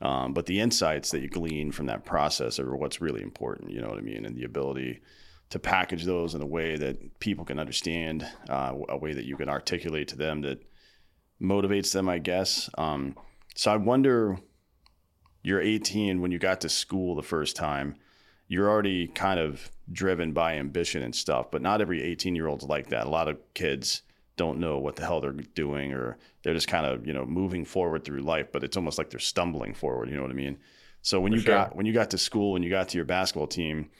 Um, 0.00 0.32
but 0.32 0.46
the 0.46 0.60
insights 0.60 1.10
that 1.10 1.20
you 1.20 1.28
glean 1.28 1.72
from 1.72 1.86
that 1.86 2.06
process 2.06 2.58
are 2.58 2.74
what's 2.74 3.02
really 3.02 3.22
important. 3.22 3.70
You 3.70 3.82
know 3.82 3.88
what 3.88 3.98
I 3.98 4.02
mean? 4.02 4.24
And 4.24 4.34
the 4.34 4.44
ability 4.44 5.00
to 5.50 5.58
package 5.58 6.04
those 6.04 6.34
in 6.34 6.40
a 6.40 6.46
way 6.46 6.76
that 6.76 7.20
people 7.20 7.44
can 7.44 7.58
understand, 7.58 8.26
uh, 8.48 8.74
a 8.88 8.96
way 8.96 9.12
that 9.12 9.26
you 9.26 9.36
can 9.36 9.50
articulate 9.50 10.08
to 10.08 10.16
them 10.16 10.40
that 10.42 10.62
motivates 11.40 11.92
them, 11.92 12.08
I 12.08 12.18
guess. 12.18 12.70
Um, 12.78 13.16
so 13.54 13.72
I 13.72 13.76
wonder, 13.76 14.38
you're 15.42 15.60
18 15.60 16.20
when 16.20 16.30
you 16.30 16.38
got 16.38 16.62
to 16.62 16.68
school 16.68 17.14
the 17.14 17.22
first 17.22 17.56
time. 17.56 17.96
You're 18.46 18.70
already 18.70 19.06
kind 19.06 19.38
of 19.38 19.70
driven 19.92 20.32
by 20.32 20.56
ambition 20.56 21.02
and 21.02 21.14
stuff, 21.14 21.50
but 21.50 21.62
not 21.62 21.80
every 21.80 22.02
18 22.02 22.34
year 22.34 22.46
old's 22.46 22.64
like 22.64 22.88
that. 22.88 23.06
A 23.06 23.10
lot 23.10 23.28
of 23.28 23.38
kids 23.54 24.02
don't 24.40 24.58
know 24.58 24.78
what 24.78 24.96
the 24.96 25.02
hell 25.02 25.20
they're 25.20 25.32
doing 25.32 25.92
or 25.92 26.16
they're 26.42 26.54
just 26.54 26.66
kind 26.66 26.86
of 26.86 27.06
you 27.06 27.12
know 27.12 27.26
moving 27.26 27.62
forward 27.62 28.06
through 28.06 28.20
life 28.20 28.50
but 28.50 28.64
it's 28.64 28.74
almost 28.74 28.96
like 28.96 29.10
they're 29.10 29.20
stumbling 29.20 29.74
forward 29.74 30.08
you 30.08 30.16
know 30.16 30.22
what 30.22 30.30
i 30.30 30.34
mean 30.34 30.56
so 31.02 31.20
when 31.20 31.32
For 31.32 31.36
you 31.36 31.42
sure. 31.42 31.54
got 31.54 31.76
when 31.76 31.84
you 31.84 31.92
got 31.92 32.08
to 32.12 32.18
school 32.18 32.56
and 32.56 32.64
you 32.64 32.70
got 32.70 32.88
to 32.88 32.96
your 32.96 33.04
basketball 33.04 33.46
team 33.46 33.90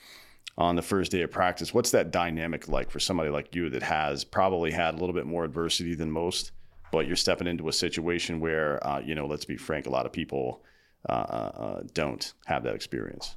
on 0.56 0.76
the 0.76 0.82
first 0.82 1.12
day 1.12 1.20
of 1.20 1.30
practice 1.30 1.74
what's 1.74 1.90
that 1.90 2.10
dynamic 2.10 2.68
like 2.68 2.90
for 2.90 2.98
somebody 2.98 3.28
like 3.28 3.54
you 3.54 3.68
that 3.68 3.82
has 3.82 4.24
probably 4.24 4.70
had 4.70 4.94
a 4.94 4.96
little 4.96 5.14
bit 5.14 5.26
more 5.26 5.44
adversity 5.44 5.94
than 5.94 6.10
most 6.10 6.52
but 6.90 7.06
you're 7.06 7.16
stepping 7.16 7.46
into 7.46 7.68
a 7.68 7.72
situation 7.72 8.40
where 8.40 8.82
uh, 8.86 8.98
you 9.00 9.14
know 9.14 9.26
let's 9.26 9.44
be 9.44 9.58
frank 9.58 9.86
a 9.86 9.90
lot 9.90 10.06
of 10.06 10.12
people 10.12 10.62
uh, 11.06 11.12
uh, 11.12 11.52
uh 11.54 11.82
don't 11.92 12.32
have 12.46 12.62
that 12.62 12.74
experience 12.74 13.36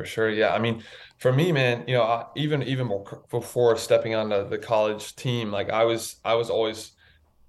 for 0.00 0.06
sure. 0.06 0.30
Yeah. 0.30 0.54
I 0.54 0.58
mean, 0.58 0.82
for 1.18 1.30
me, 1.30 1.52
man, 1.52 1.84
you 1.86 1.94
know, 1.94 2.26
even 2.34 2.62
even 2.62 2.90
before 3.30 3.76
stepping 3.76 4.14
on 4.14 4.30
the, 4.30 4.44
the 4.44 4.56
college 4.56 5.14
team, 5.14 5.52
like 5.52 5.68
I 5.68 5.84
was 5.84 6.16
I 6.24 6.34
was 6.34 6.48
always 6.48 6.92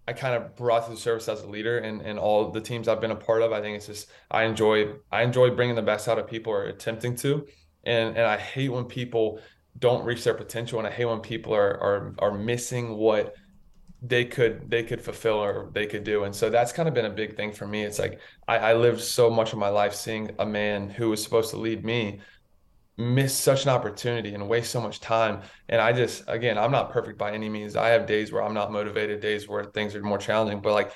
I 0.06 0.12
kind 0.12 0.36
of 0.36 0.54
brought 0.58 0.84
to 0.86 0.92
the 0.92 0.98
service 0.98 1.30
as 1.30 1.44
a 1.44 1.48
leader 1.48 1.78
and 1.78 2.02
and 2.02 2.20
all 2.20 2.52
the 2.52 2.60
teams 2.60 2.90
I've 2.90 3.00
been 3.00 3.12
a 3.12 3.16
part 3.16 3.42
of. 3.42 3.54
I 3.54 3.62
think 3.62 3.78
it's 3.78 3.88
just 3.88 4.10
I 4.30 4.44
enjoy 4.44 4.96
I 5.14 5.22
enjoy 5.24 5.52
bringing 5.52 5.76
the 5.76 5.82
best 5.82 6.10
out 6.10 6.20
of 6.20 6.28
people 6.28 6.52
or 6.52 6.66
attempting 6.66 7.16
to. 7.18 7.48
And 7.86 8.18
and 8.18 8.26
I 8.28 8.38
hate 8.38 8.68
when 8.68 8.84
people 8.84 9.40
don't 9.80 10.04
reach 10.04 10.26
their 10.26 10.34
potential 10.34 10.78
and 10.80 10.88
I 10.88 10.92
hate 10.92 11.06
when 11.06 11.22
people 11.22 11.56
are 11.56 11.80
are 11.80 12.16
are 12.20 12.38
missing 12.38 12.98
what 12.98 13.34
they 14.02 14.26
could 14.26 14.70
they 14.70 14.84
could 14.84 15.00
fulfill 15.00 15.38
or 15.38 15.70
they 15.74 15.86
could 15.86 16.04
do 16.04 16.24
and 16.24 16.36
so 16.36 16.50
that's 16.50 16.74
kind 16.74 16.90
of 16.90 16.94
been 16.96 17.06
a 17.06 17.10
big 17.10 17.38
thing 17.38 17.54
for 17.54 17.68
me 17.68 17.84
it's 17.84 18.00
like 18.00 18.20
I, 18.48 18.58
I 18.58 18.74
lived 18.74 19.00
so 19.00 19.30
much 19.30 19.54
of 19.54 19.60
my 19.60 19.70
life 19.70 19.94
seeing 19.94 20.32
a 20.40 20.46
man 20.46 20.90
who 20.90 21.10
was 21.12 21.24
supposed 21.24 21.52
to 21.52 21.58
lead 21.58 21.86
me 21.86 22.20
miss 23.02 23.38
such 23.38 23.64
an 23.64 23.70
opportunity 23.70 24.34
and 24.34 24.48
waste 24.48 24.72
so 24.72 24.80
much 24.80 25.00
time. 25.00 25.42
And 25.70 25.82
I 25.82 25.92
just, 25.92 26.24
again, 26.28 26.58
I'm 26.58 26.72
not 26.72 26.92
perfect 26.92 27.18
by 27.18 27.32
any 27.32 27.50
means. 27.50 27.76
I 27.76 27.90
have 27.90 28.06
days 28.06 28.32
where 28.32 28.44
I'm 28.44 28.54
not 28.54 28.72
motivated, 28.72 29.20
days 29.20 29.48
where 29.48 29.66
things 29.66 29.96
are 29.96 30.02
more 30.02 30.18
challenging. 30.18 30.62
But 30.62 30.74
like, 30.74 30.92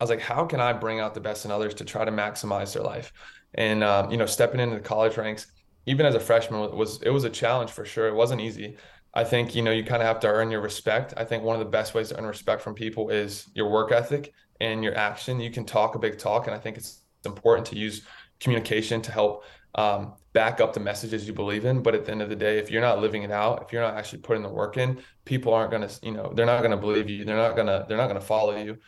I 0.00 0.04
was 0.04 0.10
like, 0.10 0.20
how 0.20 0.44
can 0.46 0.60
I 0.60 0.72
bring 0.72 1.00
out 1.00 1.14
the 1.14 1.20
best 1.20 1.44
in 1.44 1.50
others 1.50 1.74
to 1.74 1.84
try 1.84 2.04
to 2.04 2.12
maximize 2.12 2.72
their 2.72 2.82
life? 2.82 3.12
And 3.54 3.82
um, 3.82 4.10
you 4.10 4.16
know, 4.16 4.26
stepping 4.26 4.60
into 4.60 4.76
the 4.76 4.82
college 4.82 5.16
ranks, 5.16 5.48
even 5.86 6.06
as 6.06 6.14
a 6.14 6.20
freshman, 6.20 6.76
was 6.76 7.02
it 7.02 7.10
was 7.10 7.24
a 7.24 7.30
challenge 7.30 7.70
for 7.70 7.84
sure. 7.84 8.08
It 8.08 8.14
wasn't 8.14 8.40
easy. 8.40 8.76
I 9.14 9.24
think 9.24 9.54
you 9.54 9.62
know 9.62 9.70
you 9.70 9.84
kind 9.84 10.02
of 10.02 10.06
have 10.06 10.20
to 10.20 10.28
earn 10.28 10.50
your 10.50 10.60
respect. 10.60 11.14
I 11.16 11.24
think 11.24 11.42
one 11.42 11.56
of 11.56 11.60
the 11.60 11.70
best 11.70 11.94
ways 11.94 12.10
to 12.10 12.18
earn 12.18 12.26
respect 12.26 12.62
from 12.62 12.74
people 12.74 13.08
is 13.08 13.48
your 13.54 13.70
work 13.70 13.90
ethic 13.90 14.32
and 14.60 14.84
your 14.84 14.96
action. 14.96 15.40
You 15.40 15.50
can 15.50 15.64
talk 15.64 15.94
a 15.94 15.98
big 15.98 16.18
talk, 16.18 16.46
and 16.46 16.54
I 16.54 16.58
think 16.58 16.76
it's 16.76 17.00
important 17.24 17.66
to 17.68 17.76
use 17.76 18.02
communication 18.38 19.00
to 19.02 19.12
help 19.12 19.44
um, 19.74 20.14
back 20.38 20.60
up 20.60 20.72
the 20.72 20.78
messages 20.78 21.26
you 21.26 21.32
believe 21.32 21.64
in. 21.64 21.82
But 21.82 21.96
at 21.96 22.04
the 22.04 22.12
end 22.12 22.22
of 22.22 22.28
the 22.28 22.36
day, 22.36 22.58
if 22.58 22.70
you're 22.70 22.80
not 22.80 23.00
living 23.00 23.24
it 23.24 23.32
out, 23.32 23.60
if 23.64 23.72
you're 23.72 23.82
not 23.82 23.94
actually 23.94 24.20
putting 24.20 24.44
the 24.44 24.48
work 24.48 24.76
in, 24.76 25.02
people 25.24 25.52
aren't 25.52 25.72
gonna, 25.72 25.90
you 26.00 26.12
know, 26.12 26.32
they're 26.32 26.46
not 26.46 26.62
gonna 26.62 26.76
believe 26.76 27.10
you. 27.10 27.24
They're 27.24 27.36
not 27.36 27.56
gonna, 27.56 27.84
they're 27.88 27.96
not 27.96 28.06
gonna 28.06 28.20
follow 28.20 28.56
you. 28.56 28.78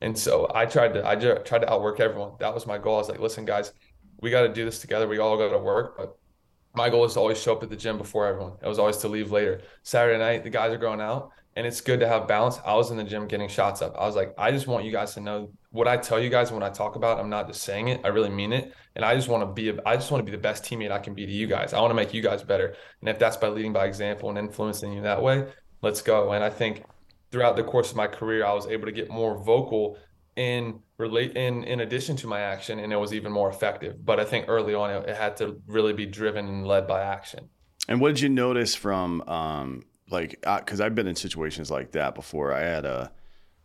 And 0.00 0.16
so 0.16 0.48
I 0.54 0.66
tried 0.66 0.94
to, 0.94 1.04
I 1.04 1.16
just 1.16 1.44
tried 1.44 1.62
to 1.62 1.72
outwork 1.72 1.98
everyone. 1.98 2.34
That 2.38 2.54
was 2.54 2.64
my 2.64 2.78
goal. 2.78 2.94
I 2.94 2.98
was 2.98 3.08
like, 3.08 3.18
listen, 3.18 3.44
guys, 3.44 3.72
we 4.20 4.30
got 4.30 4.42
to 4.42 4.52
do 4.52 4.64
this 4.64 4.78
together. 4.78 5.08
We 5.08 5.18
all 5.18 5.36
got 5.36 5.50
to 5.50 5.58
work, 5.58 5.96
but 5.96 6.16
my 6.74 6.88
goal 6.88 7.04
is 7.04 7.14
to 7.14 7.20
always 7.20 7.42
show 7.42 7.56
up 7.56 7.62
at 7.64 7.70
the 7.70 7.76
gym 7.76 7.98
before 7.98 8.26
everyone. 8.26 8.52
It 8.62 8.68
was 8.68 8.78
always 8.78 8.98
to 8.98 9.08
leave 9.08 9.32
later. 9.32 9.62
Saturday 9.82 10.18
night, 10.18 10.44
the 10.44 10.50
guys 10.50 10.72
are 10.72 10.78
going 10.78 11.00
out 11.00 11.32
and 11.56 11.66
it's 11.66 11.80
good 11.80 12.00
to 12.00 12.08
have 12.08 12.28
balance. 12.28 12.58
I 12.64 12.74
was 12.74 12.92
in 12.92 12.96
the 12.96 13.04
gym 13.04 13.26
getting 13.26 13.48
shots 13.48 13.82
up. 13.82 13.96
I 13.98 14.06
was 14.06 14.14
like, 14.14 14.32
I 14.38 14.52
just 14.52 14.68
want 14.68 14.84
you 14.84 14.92
guys 14.92 15.14
to 15.14 15.20
know 15.20 15.50
what 15.70 15.86
I 15.86 15.96
tell 15.96 16.20
you 16.20 16.30
guys 16.30 16.50
when 16.50 16.62
I 16.62 16.68
talk 16.68 16.96
about. 16.96 17.18
It, 17.18 17.22
I'm 17.22 17.30
not 17.30 17.46
just 17.46 17.62
saying 17.62 17.88
it. 17.88 18.00
I 18.04 18.08
really 18.08 18.30
mean 18.30 18.52
it, 18.52 18.72
and 18.94 19.04
I 19.04 19.14
just 19.14 19.28
want 19.28 19.42
to 19.42 19.52
be, 19.52 19.78
I 19.86 19.96
just 19.96 20.10
want 20.10 20.24
to 20.24 20.30
be 20.30 20.36
the 20.36 20.42
best 20.42 20.64
teammate 20.64 20.90
I 20.90 20.98
can 20.98 21.14
be 21.14 21.26
to 21.26 21.32
you 21.32 21.46
guys. 21.46 21.72
I 21.72 21.80
want 21.80 21.90
to 21.90 21.94
make 21.94 22.12
you 22.12 22.22
guys 22.22 22.42
better, 22.42 22.74
and 23.00 23.08
if 23.08 23.18
that's 23.18 23.36
by 23.36 23.48
leading 23.48 23.72
by 23.72 23.86
example 23.86 24.28
and 24.28 24.38
influencing 24.38 24.92
you 24.92 25.02
that 25.02 25.22
way, 25.22 25.46
let's 25.82 26.02
go. 26.02 26.32
And 26.32 26.42
I 26.42 26.50
think 26.50 26.84
throughout 27.30 27.56
the 27.56 27.64
course 27.64 27.90
of 27.90 27.96
my 27.96 28.06
career, 28.06 28.44
I 28.44 28.52
was 28.52 28.66
able 28.66 28.86
to 28.86 28.92
get 28.92 29.10
more 29.10 29.42
vocal 29.42 29.96
in 30.36 30.80
relate 30.96 31.36
in 31.36 31.64
in 31.64 31.80
addition 31.80 32.16
to 32.16 32.26
my 32.26 32.40
action, 32.40 32.78
and 32.78 32.92
it 32.92 32.96
was 32.96 33.12
even 33.12 33.32
more 33.32 33.48
effective. 33.48 34.04
But 34.04 34.20
I 34.20 34.24
think 34.24 34.46
early 34.48 34.74
on, 34.74 34.90
it, 34.90 35.08
it 35.08 35.16
had 35.16 35.36
to 35.38 35.60
really 35.66 35.92
be 35.92 36.06
driven 36.06 36.46
and 36.46 36.66
led 36.66 36.86
by 36.86 37.02
action. 37.02 37.48
And 37.88 38.00
what 38.00 38.08
did 38.08 38.20
you 38.20 38.28
notice 38.28 38.74
from 38.74 39.22
um, 39.22 39.84
like 40.10 40.40
because 40.42 40.80
I've 40.80 40.94
been 40.94 41.06
in 41.06 41.16
situations 41.16 41.70
like 41.70 41.92
that 41.92 42.14
before. 42.14 42.52
I 42.52 42.60
had 42.60 42.84
a 42.84 43.12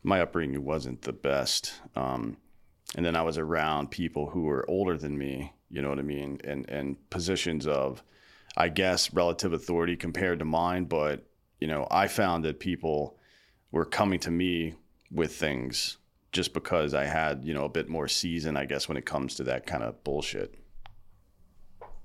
my 0.06 0.22
upbringing 0.22 0.64
wasn't 0.64 1.02
the 1.02 1.14
best, 1.14 1.74
um, 1.96 2.38
and 2.96 3.06
then 3.06 3.16
I 3.16 3.24
was 3.24 3.38
around 3.38 3.92
people 3.92 4.30
who 4.30 4.44
were 4.44 4.64
older 4.70 4.98
than 4.98 5.18
me. 5.18 5.54
You 5.70 5.82
know 5.82 5.90
what 5.90 6.00
I 6.00 6.04
mean, 6.04 6.40
and 6.44 6.70
and 6.70 7.10
positions 7.10 7.66
of, 7.66 8.04
I 8.56 8.70
guess, 8.70 9.12
relative 9.14 9.52
authority 9.52 9.96
compared 9.96 10.40
to 10.40 10.46
mine. 10.46 10.86
But 10.86 11.26
you 11.60 11.68
know, 11.68 11.88
I 11.90 12.08
found 12.08 12.46
that 12.46 12.60
people 12.60 13.18
were 13.72 13.86
coming 13.86 14.20
to 14.20 14.32
me 14.32 14.76
with 15.12 15.36
things 15.36 15.98
just 16.32 16.54
because 16.54 16.94
I 16.94 17.06
had 17.06 17.44
you 17.44 17.54
know 17.54 17.66
a 17.66 17.70
bit 17.70 17.90
more 17.90 18.08
season, 18.08 18.56
I 18.56 18.66
guess, 18.66 18.88
when 18.88 18.98
it 18.98 19.06
comes 19.06 19.36
to 19.36 19.44
that 19.46 19.66
kind 19.66 19.84
of 19.84 20.04
bullshit. 20.04 20.56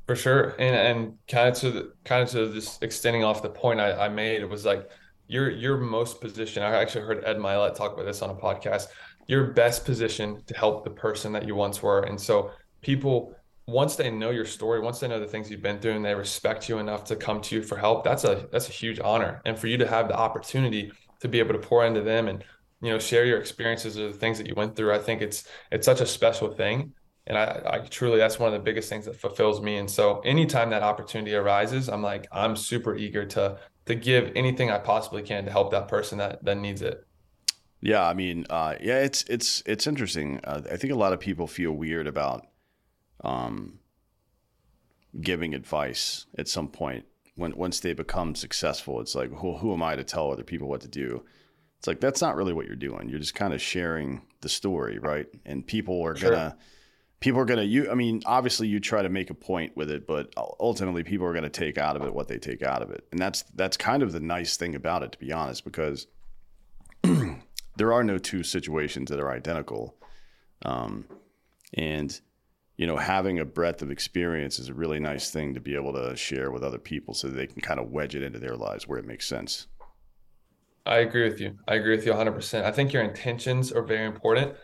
For 0.06 0.16
sure, 0.16 0.56
and 0.58 0.74
and 0.74 1.18
kind 1.28 1.50
of 1.50 1.54
to 1.56 1.70
the, 1.70 1.92
kind 2.04 2.22
of 2.22 2.30
to 2.30 2.48
this 2.48 2.78
extending 2.80 3.24
off 3.24 3.42
the 3.42 3.50
point 3.50 3.78
I, 3.78 4.06
I 4.06 4.08
made, 4.08 4.40
it 4.40 4.48
was 4.48 4.64
like 4.64 4.88
your 5.30 5.48
your 5.50 5.76
most 5.76 6.20
position. 6.20 6.62
I 6.62 6.80
actually 6.80 7.04
heard 7.04 7.24
Ed 7.24 7.36
Mylett 7.36 7.76
talk 7.76 7.92
about 7.92 8.04
this 8.04 8.20
on 8.20 8.30
a 8.30 8.34
podcast. 8.34 8.88
you're 9.28 9.52
best 9.52 9.84
positioned 9.84 10.44
to 10.48 10.54
help 10.54 10.82
the 10.82 10.90
person 10.90 11.32
that 11.32 11.46
you 11.46 11.54
once 11.54 11.80
were. 11.82 12.00
And 12.00 12.20
so 12.20 12.50
people 12.82 13.34
once 13.66 13.94
they 13.94 14.10
know 14.10 14.30
your 14.30 14.44
story, 14.44 14.80
once 14.80 14.98
they 14.98 15.06
know 15.06 15.20
the 15.20 15.26
things 15.26 15.48
you've 15.48 15.62
been 15.62 15.78
through 15.78 15.92
and 15.92 16.04
they 16.04 16.14
respect 16.14 16.68
you 16.68 16.78
enough 16.78 17.04
to 17.04 17.14
come 17.14 17.40
to 17.40 17.54
you 17.54 17.62
for 17.62 17.76
help, 17.78 18.02
that's 18.02 18.24
a 18.24 18.48
that's 18.50 18.68
a 18.68 18.72
huge 18.72 18.98
honor. 18.98 19.40
And 19.44 19.56
for 19.56 19.68
you 19.68 19.76
to 19.78 19.86
have 19.86 20.08
the 20.08 20.16
opportunity 20.16 20.90
to 21.20 21.28
be 21.28 21.38
able 21.38 21.54
to 21.54 21.60
pour 21.60 21.86
into 21.86 22.00
them 22.00 22.26
and 22.26 22.42
you 22.82 22.90
know 22.90 22.98
share 22.98 23.24
your 23.24 23.38
experiences 23.38 23.98
or 23.98 24.08
the 24.08 24.18
things 24.18 24.36
that 24.38 24.48
you 24.48 24.54
went 24.56 24.74
through, 24.74 24.92
I 24.92 24.98
think 24.98 25.22
it's 25.22 25.44
it's 25.70 25.86
such 25.86 26.00
a 26.00 26.06
special 26.06 26.50
thing. 26.52 26.92
And 27.28 27.38
I, 27.38 27.62
I 27.64 27.78
truly 27.78 28.18
that's 28.18 28.40
one 28.40 28.52
of 28.52 28.58
the 28.58 28.64
biggest 28.64 28.88
things 28.88 29.04
that 29.04 29.14
fulfills 29.14 29.60
me. 29.60 29.76
And 29.76 29.88
so 29.88 30.18
anytime 30.20 30.70
that 30.70 30.82
opportunity 30.82 31.36
arises, 31.36 31.88
I'm 31.88 32.02
like, 32.02 32.26
I'm 32.32 32.56
super 32.56 32.96
eager 32.96 33.24
to 33.26 33.58
to 33.90 33.96
give 33.96 34.32
anything 34.36 34.70
I 34.70 34.78
possibly 34.78 35.22
can 35.22 35.44
to 35.44 35.50
help 35.50 35.72
that 35.72 35.88
person 35.88 36.18
that 36.18 36.44
that 36.44 36.56
needs 36.56 36.80
it. 36.80 37.06
Yeah, 37.80 38.06
I 38.06 38.14
mean, 38.14 38.46
uh, 38.48 38.76
yeah, 38.80 39.00
it's 39.00 39.24
it's 39.24 39.62
it's 39.66 39.86
interesting. 39.86 40.40
Uh, 40.44 40.62
I 40.70 40.76
think 40.76 40.92
a 40.92 40.96
lot 40.96 41.12
of 41.12 41.20
people 41.20 41.46
feel 41.46 41.72
weird 41.72 42.06
about 42.06 42.46
um, 43.24 43.80
giving 45.20 45.54
advice 45.54 46.26
at 46.38 46.46
some 46.46 46.68
point 46.68 47.04
when 47.34 47.56
once 47.56 47.80
they 47.80 47.92
become 47.92 48.34
successful. 48.34 49.00
It's 49.00 49.14
like, 49.14 49.32
who 49.32 49.56
who 49.56 49.72
am 49.72 49.82
I 49.82 49.96
to 49.96 50.04
tell 50.04 50.30
other 50.30 50.44
people 50.44 50.68
what 50.68 50.82
to 50.82 50.88
do? 50.88 51.24
It's 51.78 51.86
like 51.86 52.00
that's 52.00 52.20
not 52.20 52.36
really 52.36 52.52
what 52.52 52.66
you're 52.66 52.76
doing. 52.76 53.08
You're 53.08 53.18
just 53.18 53.34
kind 53.34 53.54
of 53.54 53.60
sharing 53.60 54.22
the 54.42 54.48
story, 54.48 54.98
right? 54.98 55.26
And 55.44 55.66
people 55.66 56.02
are 56.04 56.14
sure. 56.14 56.30
gonna 56.30 56.56
people 57.20 57.40
are 57.40 57.44
gonna 57.44 57.62
you. 57.62 57.90
I 57.90 57.94
mean, 57.94 58.22
obviously 58.26 58.66
you 58.68 58.80
try 58.80 59.02
to 59.02 59.08
make 59.08 59.30
a 59.30 59.34
point 59.34 59.76
with 59.76 59.90
it, 59.90 60.06
but 60.06 60.32
ultimately 60.58 61.04
people 61.04 61.26
are 61.26 61.34
gonna 61.34 61.48
take 61.50 61.78
out 61.78 61.96
of 61.96 62.02
it 62.02 62.14
what 62.14 62.28
they 62.28 62.38
take 62.38 62.62
out 62.62 62.82
of 62.82 62.90
it, 62.90 63.06
and 63.12 63.20
that's 63.20 63.42
that's 63.54 63.76
kind 63.76 64.02
of 64.02 64.12
the 64.12 64.20
nice 64.20 64.56
thing 64.56 64.74
about 64.74 65.02
it, 65.02 65.12
to 65.12 65.18
be 65.18 65.32
honest, 65.32 65.64
because 65.64 66.06
there 67.76 67.92
are 67.92 68.04
no 68.04 68.18
two 68.18 68.42
situations 68.42 69.10
that 69.10 69.20
are 69.20 69.30
identical. 69.30 69.96
Um, 70.62 71.06
and, 71.74 72.20
you 72.76 72.86
know, 72.86 72.96
having 72.96 73.38
a 73.38 73.44
breadth 73.44 73.82
of 73.82 73.90
experience 73.90 74.58
is 74.58 74.68
a 74.68 74.74
really 74.74 75.00
nice 75.00 75.30
thing 75.30 75.54
to 75.54 75.60
be 75.60 75.74
able 75.74 75.92
to 75.94 76.16
share 76.16 76.50
with 76.50 76.62
other 76.62 76.78
people 76.78 77.14
so 77.14 77.28
they 77.28 77.46
can 77.46 77.62
kind 77.62 77.80
of 77.80 77.90
wedge 77.90 78.14
it 78.14 78.22
into 78.22 78.38
their 78.38 78.56
lives 78.56 78.86
where 78.86 78.98
it 78.98 79.06
makes 79.06 79.26
sense. 79.26 79.66
I 80.86 80.98
agree 80.98 81.24
with 81.24 81.40
you. 81.40 81.56
I 81.68 81.76
agree 81.76 81.94
with 81.94 82.06
you 82.06 82.12
100%. 82.12 82.64
I 82.64 82.72
think 82.72 82.92
your 82.92 83.02
intentions 83.02 83.70
are 83.70 83.82
very 83.82 84.06
important. 84.06 84.56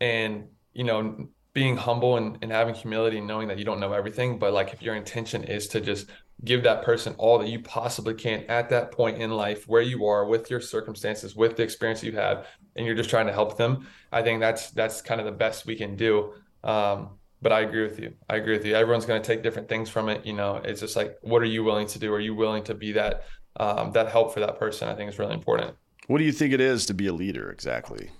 And, 0.00 0.48
you 0.74 0.84
know, 0.84 1.28
being 1.56 1.74
humble 1.74 2.18
and, 2.18 2.36
and 2.42 2.52
having 2.52 2.74
humility 2.74 3.16
and 3.16 3.26
knowing 3.26 3.48
that 3.48 3.58
you 3.58 3.64
don't 3.64 3.80
know 3.80 3.94
everything, 3.94 4.38
but 4.38 4.52
like 4.52 4.74
if 4.74 4.82
your 4.82 4.94
intention 4.94 5.42
is 5.42 5.66
to 5.66 5.80
just 5.80 6.06
give 6.44 6.62
that 6.62 6.82
person 6.82 7.14
all 7.16 7.38
that 7.38 7.48
you 7.48 7.58
possibly 7.60 8.12
can 8.12 8.44
at 8.50 8.68
that 8.68 8.92
point 8.92 9.16
in 9.16 9.30
life 9.30 9.66
where 9.66 9.80
you 9.80 10.04
are 10.04 10.26
with 10.26 10.50
your 10.50 10.60
circumstances 10.60 11.34
with 11.34 11.56
the 11.56 11.62
experience 11.62 12.02
you 12.02 12.12
have 12.12 12.46
and 12.76 12.84
you're 12.84 12.94
just 12.94 13.08
trying 13.08 13.26
to 13.26 13.32
help 13.32 13.56
them 13.56 13.86
i 14.12 14.20
think 14.20 14.38
that's 14.38 14.68
that's 14.72 15.00
kind 15.00 15.18
of 15.18 15.24
the 15.24 15.32
best 15.32 15.64
we 15.64 15.74
can 15.74 15.96
do. 15.96 16.34
Um, 16.62 17.16
but 17.40 17.52
i 17.52 17.60
agree 17.60 17.84
with 17.84 17.98
you. 17.98 18.12
I 18.28 18.36
agree 18.36 18.52
with 18.52 18.66
you. 18.66 18.74
Everyone's 18.74 19.06
going 19.06 19.22
to 19.22 19.26
take 19.26 19.42
different 19.42 19.66
things 19.66 19.88
from 19.88 20.10
it 20.10 20.26
you 20.26 20.34
know? 20.34 20.56
It's 20.62 20.80
just 20.80 20.94
like 20.94 21.16
what 21.22 21.40
are 21.40 21.52
you 21.56 21.64
willing 21.64 21.86
to 21.86 21.98
do? 21.98 22.12
Are 22.12 22.20
you 22.20 22.34
willing 22.34 22.64
to 22.64 22.74
be 22.74 22.92
that 22.92 23.24
um, 23.58 23.92
that 23.92 24.10
help 24.10 24.34
for 24.34 24.40
that 24.40 24.58
person? 24.58 24.90
I 24.90 24.94
think 24.94 25.08
is 25.08 25.18
really 25.18 25.32
important. 25.32 25.74
What 26.06 26.18
do 26.18 26.24
you 26.24 26.32
think 26.32 26.52
it 26.52 26.60
is 26.60 26.84
to 26.86 26.94
be 26.94 27.06
a 27.06 27.14
leader 27.14 27.50
exactly 27.50 28.10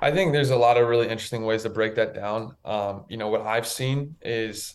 I 0.00 0.10
think 0.10 0.32
there's 0.32 0.50
a 0.50 0.56
lot 0.56 0.78
of 0.78 0.88
really 0.88 1.08
interesting 1.08 1.44
ways 1.44 1.62
to 1.64 1.70
break 1.70 1.94
that 1.96 2.14
down. 2.14 2.56
Um, 2.64 3.04
you 3.08 3.18
know, 3.18 3.28
what 3.28 3.42
I've 3.42 3.66
seen 3.66 4.16
is 4.22 4.74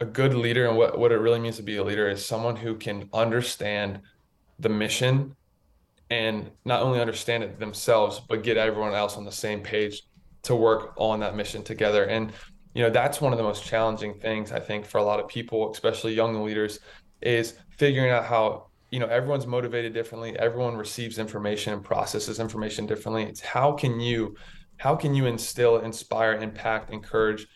a 0.00 0.04
good 0.04 0.34
leader 0.34 0.66
and 0.66 0.76
what, 0.76 0.98
what 0.98 1.12
it 1.12 1.18
really 1.18 1.38
means 1.38 1.56
to 1.56 1.62
be 1.62 1.76
a 1.76 1.84
leader 1.84 2.08
is 2.08 2.24
someone 2.24 2.56
who 2.56 2.76
can 2.76 3.08
understand 3.12 4.00
the 4.58 4.68
mission 4.68 5.36
and 6.10 6.50
not 6.64 6.82
only 6.82 7.00
understand 7.00 7.42
it 7.42 7.58
themselves 7.58 8.20
but 8.28 8.42
get 8.42 8.56
everyone 8.56 8.94
else 8.94 9.16
on 9.16 9.24
the 9.24 9.32
same 9.32 9.60
page 9.60 10.02
to 10.42 10.54
work 10.54 10.94
on 10.96 11.20
that 11.20 11.34
mission 11.34 11.62
together 11.62 12.04
and 12.04 12.32
you 12.74 12.82
know 12.82 12.90
that's 12.90 13.20
one 13.20 13.32
of 13.32 13.38
the 13.38 13.42
most 13.42 13.64
challenging 13.64 14.14
things 14.14 14.52
i 14.52 14.60
think 14.60 14.84
for 14.84 14.98
a 14.98 15.02
lot 15.02 15.18
of 15.18 15.26
people 15.26 15.70
especially 15.72 16.14
young 16.14 16.44
leaders 16.44 16.78
is 17.22 17.54
figuring 17.76 18.10
out 18.10 18.24
how 18.24 18.66
you 18.96 19.00
know 19.00 19.08
everyone's 19.08 19.46
motivated 19.46 19.92
differently. 19.92 20.38
Everyone 20.38 20.74
receives 20.74 21.18
information 21.18 21.74
and 21.74 21.84
processes 21.84 22.40
information 22.40 22.86
differently. 22.86 23.24
It's 23.24 23.42
how 23.42 23.72
can 23.72 24.00
you 24.00 24.34
how 24.78 24.96
can 24.96 25.14
you 25.14 25.26
instill 25.26 25.80
inspire 25.80 26.32
impact 26.32 26.90
encourage 26.90 27.46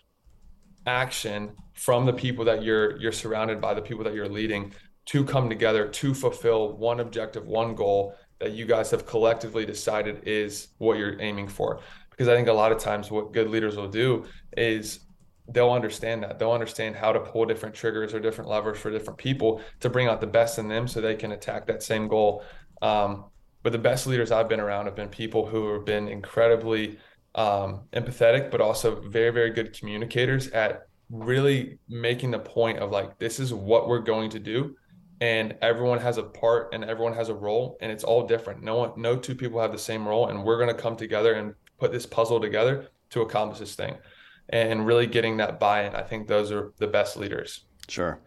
action 0.84 1.52
from 1.72 2.04
the 2.04 2.12
people 2.12 2.44
that 2.44 2.62
you're 2.62 2.98
you're 2.98 3.10
surrounded 3.10 3.58
by 3.58 3.72
the 3.72 3.80
people 3.80 4.04
that 4.04 4.12
you're 4.12 4.28
leading 4.28 4.74
to 5.06 5.24
come 5.24 5.48
together 5.48 5.88
to 5.88 6.12
fulfill 6.12 6.76
one 6.76 7.00
objective 7.00 7.46
one 7.46 7.74
goal 7.74 8.14
that 8.38 8.52
you 8.52 8.66
guys 8.66 8.90
have 8.90 9.06
collectively 9.06 9.64
decided 9.64 10.20
is 10.28 10.68
what 10.76 10.98
you're 10.98 11.18
aiming 11.22 11.48
for? 11.48 11.80
Because 12.10 12.28
i 12.28 12.36
think 12.36 12.48
a 12.48 12.52
lot 12.52 12.70
of 12.70 12.76
times 12.76 13.10
what 13.10 13.32
good 13.32 13.48
leaders 13.48 13.78
will 13.78 13.88
do 13.88 14.26
is 14.58 15.00
they'll 15.48 15.72
understand 15.72 16.22
that 16.22 16.38
they'll 16.38 16.52
understand 16.52 16.94
how 16.94 17.12
to 17.12 17.20
pull 17.20 17.44
different 17.44 17.74
triggers 17.74 18.14
or 18.14 18.20
different 18.20 18.48
levers 18.48 18.78
for 18.78 18.90
different 18.90 19.18
people 19.18 19.60
to 19.80 19.90
bring 19.90 20.06
out 20.06 20.20
the 20.20 20.26
best 20.26 20.58
in 20.58 20.68
them 20.68 20.86
so 20.86 21.00
they 21.00 21.14
can 21.14 21.32
attack 21.32 21.66
that 21.66 21.82
same 21.82 22.08
goal 22.08 22.42
um, 22.82 23.24
but 23.62 23.72
the 23.72 23.78
best 23.78 24.06
leaders 24.06 24.30
i've 24.30 24.48
been 24.48 24.60
around 24.60 24.86
have 24.86 24.96
been 24.96 25.08
people 25.08 25.46
who 25.46 25.72
have 25.72 25.84
been 25.84 26.08
incredibly 26.08 26.98
um, 27.34 27.82
empathetic, 27.92 28.50
but 28.50 28.60
also 28.60 29.00
very, 29.00 29.30
very 29.30 29.50
good 29.50 29.78
communicators 29.78 30.48
at 30.48 30.86
really 31.10 31.78
making 31.88 32.30
the 32.30 32.38
point 32.38 32.78
of 32.78 32.90
like, 32.90 33.18
this 33.18 33.40
is 33.40 33.52
what 33.52 33.88
we're 33.88 34.00
going 34.00 34.30
to 34.30 34.38
do. 34.38 34.76
And 35.20 35.54
everyone 35.60 35.98
has 35.98 36.16
a 36.16 36.22
part 36.22 36.72
and 36.72 36.82
everyone 36.84 37.12
has 37.12 37.28
a 37.28 37.34
role 37.34 37.76
and 37.80 37.92
it's 37.92 38.04
all 38.04 38.26
different. 38.26 38.62
No 38.62 38.76
one, 38.76 38.92
no 38.96 39.16
two 39.16 39.34
people 39.34 39.60
have 39.60 39.72
the 39.72 39.78
same 39.78 40.06
role. 40.06 40.28
And 40.28 40.44
we're 40.44 40.58
going 40.58 40.74
to 40.74 40.82
come 40.82 40.96
together 40.96 41.34
and 41.34 41.54
put 41.78 41.92
this 41.92 42.06
puzzle 42.06 42.40
together 42.40 42.88
to 43.10 43.22
accomplish 43.22 43.58
this 43.58 43.74
thing 43.74 43.96
and 44.50 44.86
really 44.86 45.06
getting 45.06 45.38
that 45.38 45.58
buy-in. 45.58 45.94
I 45.94 46.02
think 46.02 46.26
those 46.26 46.52
are 46.52 46.72
the 46.78 46.86
best 46.86 47.16
leaders. 47.16 47.64
Sure. 47.88 48.20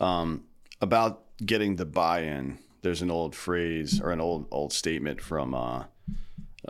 Um, 0.00 0.44
about 0.80 1.24
getting 1.44 1.76
the 1.76 1.86
buy-in, 1.86 2.58
there's 2.82 3.02
an 3.02 3.10
old 3.10 3.34
phrase 3.34 4.00
or 4.00 4.10
an 4.10 4.20
old, 4.20 4.46
old 4.50 4.72
statement 4.72 5.20
from, 5.20 5.54
uh, 5.54 5.84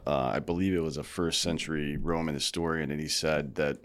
uh, 0.07 0.31
I 0.35 0.39
believe 0.39 0.75
it 0.75 0.81
was 0.81 0.97
a 0.97 1.03
first 1.03 1.43
century 1.43 1.97
Roman 1.97 2.35
historian, 2.35 2.91
and 2.91 3.01
he 3.01 3.09
said 3.09 3.57
that 3.57 3.79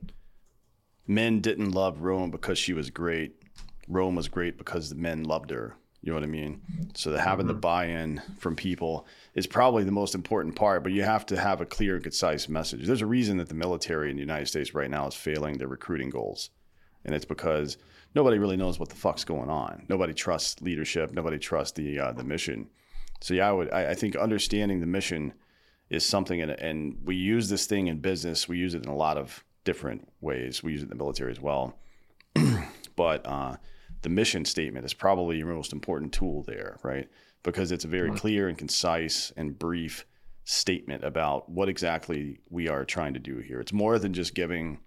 men 1.08 1.40
didn't 1.40 1.72
love 1.72 2.02
Rome 2.02 2.32
because 2.32 2.58
she 2.58 2.74
was 2.74 2.90
great. 2.90 3.42
Rome 3.88 4.16
was 4.16 4.28
great 4.28 4.58
because 4.58 4.90
the 4.90 4.96
men 4.96 5.24
loved 5.24 5.50
her. 5.50 5.76
You 6.04 6.12
know 6.12 6.18
what 6.18 6.24
I 6.24 6.28
mean? 6.28 6.62
So 6.96 7.12
the, 7.12 7.22
having 7.22 7.46
mm-hmm. 7.46 7.56
the 7.56 7.62
buy-in 7.62 8.22
from 8.38 8.58
people 8.58 9.08
is 9.36 9.48
probably 9.48 9.86
the 9.86 9.92
most 9.92 10.16
important 10.16 10.54
part, 10.54 10.84
but 10.84 10.92
you 10.92 11.04
have 11.04 11.26
to 11.28 11.40
have 11.40 11.62
a 11.62 11.66
clear 11.66 11.96
and 11.96 12.04
concise 12.04 12.50
message. 12.50 12.86
There's 12.86 13.02
a 13.02 13.06
reason 13.06 13.38
that 13.38 13.48
the 13.48 13.56
military 13.56 14.10
in 14.10 14.18
the 14.18 14.22
United 14.22 14.48
States 14.48 14.74
right 14.74 14.90
now 14.90 15.08
is 15.08 15.16
failing 15.16 15.58
their 15.58 15.70
recruiting 15.70 16.10
goals. 16.10 16.50
And 17.06 17.16
it's 17.16 17.24
because 17.24 17.78
nobody 18.16 18.38
really 18.38 18.58
knows 18.58 18.80
what 18.80 18.90
the 18.90 18.96
fuck's 18.96 19.24
going 19.24 19.50
on. 19.50 19.86
Nobody 19.88 20.14
trusts 20.14 20.62
leadership. 20.62 21.14
Nobody 21.14 21.40
trusts 21.40 21.72
the 21.78 22.00
uh, 22.00 22.12
the 22.12 22.24
mission. 22.24 22.70
So 23.22 23.34
yeah, 23.34 23.48
I 23.48 23.52
would 23.54 23.72
I, 23.72 23.92
I 23.92 23.94
think 23.94 24.18
understanding 24.18 24.82
the 24.82 24.86
mission 24.86 25.34
is 25.90 26.06
something, 26.06 26.42
and, 26.42 26.52
and 26.52 26.98
we 27.06 27.16
use 27.16 27.50
this 27.50 27.66
thing 27.66 27.88
in 27.88 28.00
business. 28.00 28.48
We 28.48 28.58
use 28.58 28.74
it 28.74 28.84
in 28.84 28.90
a 28.90 28.96
lot 28.96 29.18
of 29.18 29.44
different 29.64 30.10
ways. 30.22 30.64
We 30.64 30.74
use 30.74 30.82
it 30.82 30.86
in 30.86 30.90
the 30.90 30.96
military 30.96 31.32
as 31.32 31.40
well. 31.40 31.78
but 32.96 33.26
uh, 33.26 33.56
the 34.04 34.10
mission 34.10 34.46
statement 34.46 34.86
is 34.86 34.94
probably 34.94 35.38
your 35.38 35.48
most 35.48 35.74
important 35.74 36.14
tool 36.14 36.44
there, 36.44 36.78
right? 36.84 37.10
Because 37.42 37.72
it's 37.72 37.86
a 37.86 37.90
very 37.90 38.10
mm-hmm. 38.10 38.18
clear 38.18 38.48
and 38.48 38.58
concise 38.58 39.34
and 39.36 39.58
brief 39.58 40.06
statement 40.46 41.04
about 41.04 41.50
what 41.50 41.70
exactly 41.70 42.40
we 42.50 42.68
are 42.68 42.86
trying 42.86 43.14
to 43.14 43.20
do 43.20 43.38
here. 43.38 43.60
It's 43.60 43.74
more 43.74 43.98
than 43.98 44.14
just 44.14 44.36
giving 44.36 44.80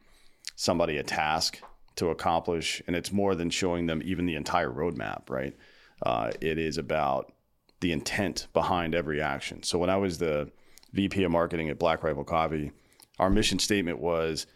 somebody 0.54 0.98
a 0.98 1.02
task 1.02 1.60
to 1.96 2.10
accomplish, 2.10 2.82
and 2.86 2.94
it's 2.94 3.10
more 3.10 3.34
than 3.34 3.50
showing 3.50 3.86
them 3.86 4.02
even 4.04 4.26
the 4.26 4.36
entire 4.36 4.70
roadmap, 4.70 5.30
right? 5.30 5.56
Uh, 6.02 6.30
it 6.40 6.58
is 6.58 6.76
about 6.76 7.32
the 7.80 7.92
intent 7.92 8.48
behind 8.52 8.94
every 8.94 9.20
action. 9.20 9.62
So 9.62 9.78
when 9.78 9.90
I 9.90 9.96
was 9.96 10.18
the 10.18 10.50
VP 10.92 11.24
of 11.24 11.30
marketing 11.30 11.70
at 11.70 11.78
Black 11.78 12.02
Rifle 12.02 12.24
Coffee, 12.24 12.72
our 13.18 13.30
mission 13.30 13.58
statement 13.58 13.98
was 13.98 14.46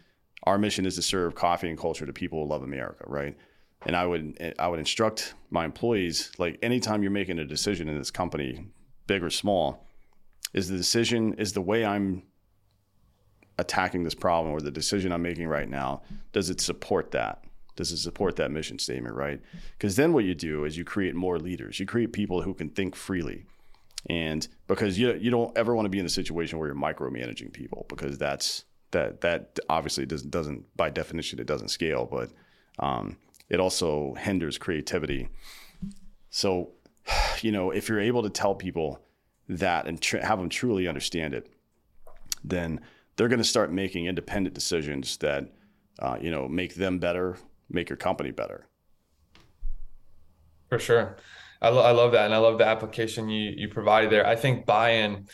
our 0.43 0.57
mission 0.57 0.85
is 0.85 0.95
to 0.95 1.01
serve 1.01 1.35
coffee 1.35 1.69
and 1.69 1.77
culture 1.77 2.05
to 2.05 2.13
people 2.13 2.43
who 2.43 2.49
love 2.49 2.63
America, 2.63 3.03
right? 3.07 3.35
And 3.85 3.95
I 3.95 4.05
would 4.05 4.55
I 4.59 4.67
would 4.67 4.79
instruct 4.79 5.33
my 5.49 5.65
employees 5.65 6.31
like 6.37 6.59
anytime 6.61 7.01
you're 7.01 7.11
making 7.11 7.39
a 7.39 7.45
decision 7.45 7.89
in 7.89 7.97
this 7.97 8.11
company, 8.11 8.67
big 9.07 9.23
or 9.23 9.29
small, 9.29 9.87
is 10.53 10.69
the 10.69 10.77
decision 10.77 11.33
is 11.35 11.53
the 11.53 11.61
way 11.61 11.83
I'm 11.83 12.23
attacking 13.57 14.03
this 14.03 14.15
problem 14.15 14.53
or 14.53 14.61
the 14.61 14.71
decision 14.71 15.11
I'm 15.11 15.21
making 15.21 15.47
right 15.47 15.69
now, 15.69 16.03
does 16.31 16.49
it 16.49 16.61
support 16.61 17.11
that? 17.11 17.43
Does 17.75 17.91
it 17.91 17.97
support 17.97 18.35
that 18.35 18.51
mission 18.51 18.77
statement, 18.77 19.15
right? 19.15 19.41
Because 19.77 19.95
then 19.95 20.13
what 20.13 20.25
you 20.25 20.35
do 20.35 20.65
is 20.65 20.77
you 20.77 20.83
create 20.83 21.15
more 21.15 21.39
leaders. 21.39 21.79
You 21.79 21.85
create 21.85 22.13
people 22.13 22.41
who 22.41 22.53
can 22.53 22.69
think 22.69 22.95
freely 22.95 23.45
and 24.07 24.47
because 24.67 24.97
you 24.97 25.13
you 25.15 25.29
don't 25.29 25.55
ever 25.57 25.75
want 25.75 25.85
to 25.85 25.89
be 25.89 25.99
in 25.99 26.05
a 26.05 26.09
situation 26.09 26.57
where 26.57 26.67
you're 26.67 26.75
micromanaging 26.75 27.53
people 27.53 27.85
because 27.87 28.17
that's 28.17 28.65
that 28.91 29.21
that 29.21 29.59
obviously 29.69 30.05
doesn't 30.05 30.31
doesn't 30.31 30.75
by 30.75 30.89
definition 30.89 31.39
it 31.39 31.45
doesn't 31.45 31.69
scale, 31.69 32.05
but 32.05 32.31
um, 32.79 33.17
it 33.51 33.59
also 33.59 34.15
hinders 34.17 34.57
creativity. 34.57 35.27
So, 36.29 36.71
you 37.41 37.51
know, 37.51 37.69
if 37.69 37.89
you're 37.89 37.99
able 37.99 38.23
to 38.23 38.29
tell 38.29 38.55
people 38.55 38.99
that 39.49 39.85
and 39.85 40.01
tr- 40.01 40.17
have 40.17 40.39
them 40.39 40.49
truly 40.49 40.87
understand 40.87 41.33
it, 41.33 41.51
then 42.43 42.79
they're 43.15 43.27
going 43.27 43.39
to 43.39 43.43
start 43.43 43.71
making 43.71 44.05
independent 44.05 44.55
decisions 44.55 45.17
that 45.17 45.51
uh, 45.99 46.17
you 46.19 46.31
know 46.31 46.47
make 46.47 46.75
them 46.75 46.97
better, 46.97 47.37
make 47.69 47.89
your 47.89 47.97
company 47.97 48.31
better. 48.31 48.65
For 50.69 50.79
sure, 50.79 51.17
I, 51.61 51.69
lo- 51.69 51.83
I 51.83 51.91
love 51.91 52.13
that, 52.13 52.25
and 52.25 52.33
I 52.33 52.37
love 52.37 52.57
the 52.57 52.65
application 52.65 53.29
you 53.29 53.53
you 53.57 53.67
provided 53.67 54.09
there. 54.09 54.25
I 54.25 54.37
think 54.37 54.65
buy-in 54.65 55.27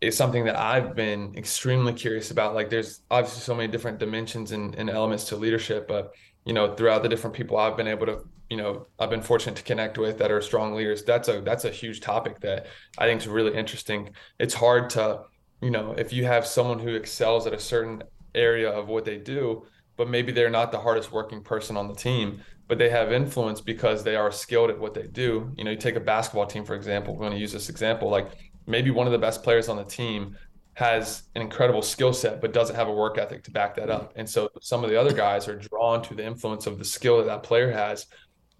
is 0.00 0.16
something 0.16 0.44
that 0.44 0.56
I've 0.56 0.94
been 0.94 1.34
extremely 1.36 1.92
curious 1.92 2.30
about. 2.30 2.54
Like, 2.54 2.70
there's 2.70 3.00
obviously 3.10 3.40
so 3.40 3.54
many 3.54 3.66
different 3.66 3.98
dimensions 3.98 4.52
and, 4.52 4.74
and 4.76 4.88
elements 4.88 5.24
to 5.24 5.36
leadership, 5.36 5.88
but 5.88 6.12
you 6.46 6.52
know, 6.52 6.74
throughout 6.74 7.02
the 7.02 7.08
different 7.08 7.34
people 7.34 7.58
I've 7.58 7.76
been 7.76 7.88
able 7.88 8.06
to, 8.06 8.20
you 8.48 8.56
know, 8.56 8.86
I've 8.98 9.10
been 9.10 9.20
fortunate 9.20 9.56
to 9.56 9.64
connect 9.64 9.98
with 9.98 10.16
that 10.18 10.30
are 10.30 10.40
strong 10.40 10.74
leaders. 10.74 11.02
That's 11.02 11.28
a 11.28 11.40
that's 11.40 11.64
a 11.64 11.70
huge 11.70 12.00
topic 12.00 12.40
that 12.40 12.68
I 12.96 13.06
think 13.06 13.20
is 13.20 13.28
really 13.28 13.54
interesting. 13.54 14.14
It's 14.38 14.54
hard 14.54 14.88
to, 14.90 15.24
you 15.60 15.70
know, 15.70 15.92
if 15.98 16.12
you 16.12 16.24
have 16.24 16.46
someone 16.46 16.78
who 16.78 16.94
excels 16.94 17.46
at 17.48 17.52
a 17.52 17.58
certain 17.58 18.04
area 18.34 18.70
of 18.70 18.86
what 18.88 19.04
they 19.04 19.18
do, 19.18 19.66
but 19.96 20.08
maybe 20.08 20.30
they're 20.30 20.48
not 20.48 20.70
the 20.70 20.78
hardest 20.78 21.10
working 21.10 21.42
person 21.42 21.76
on 21.76 21.88
the 21.88 21.94
team, 21.94 22.40
but 22.68 22.78
they 22.78 22.90
have 22.90 23.10
influence 23.12 23.60
because 23.60 24.04
they 24.04 24.14
are 24.14 24.30
skilled 24.30 24.70
at 24.70 24.78
what 24.78 24.94
they 24.94 25.08
do. 25.08 25.52
You 25.56 25.64
know, 25.64 25.72
you 25.72 25.76
take 25.76 25.96
a 25.96 26.00
basketball 26.00 26.46
team, 26.46 26.64
for 26.64 26.76
example, 26.76 27.14
we're 27.14 27.20
going 27.20 27.32
to 27.32 27.38
use 27.38 27.52
this 27.52 27.68
example, 27.68 28.08
like 28.08 28.30
maybe 28.66 28.90
one 28.90 29.06
of 29.06 29.12
the 29.12 29.18
best 29.18 29.42
players 29.42 29.68
on 29.68 29.76
the 29.76 29.84
team 29.84 30.36
has 30.76 31.22
an 31.34 31.40
incredible 31.40 31.80
skill 31.80 32.12
set 32.12 32.38
but 32.38 32.52
doesn't 32.52 32.76
have 32.76 32.86
a 32.86 32.92
work 32.92 33.16
ethic 33.16 33.42
to 33.42 33.50
back 33.50 33.74
that 33.74 33.88
up. 33.88 34.12
And 34.14 34.28
so 34.28 34.50
some 34.60 34.84
of 34.84 34.90
the 34.90 35.00
other 35.00 35.12
guys 35.12 35.48
are 35.48 35.56
drawn 35.56 36.02
to 36.02 36.14
the 36.14 36.24
influence 36.24 36.66
of 36.66 36.78
the 36.78 36.84
skill 36.84 37.16
that 37.16 37.24
that 37.24 37.42
player 37.42 37.72
has 37.72 38.06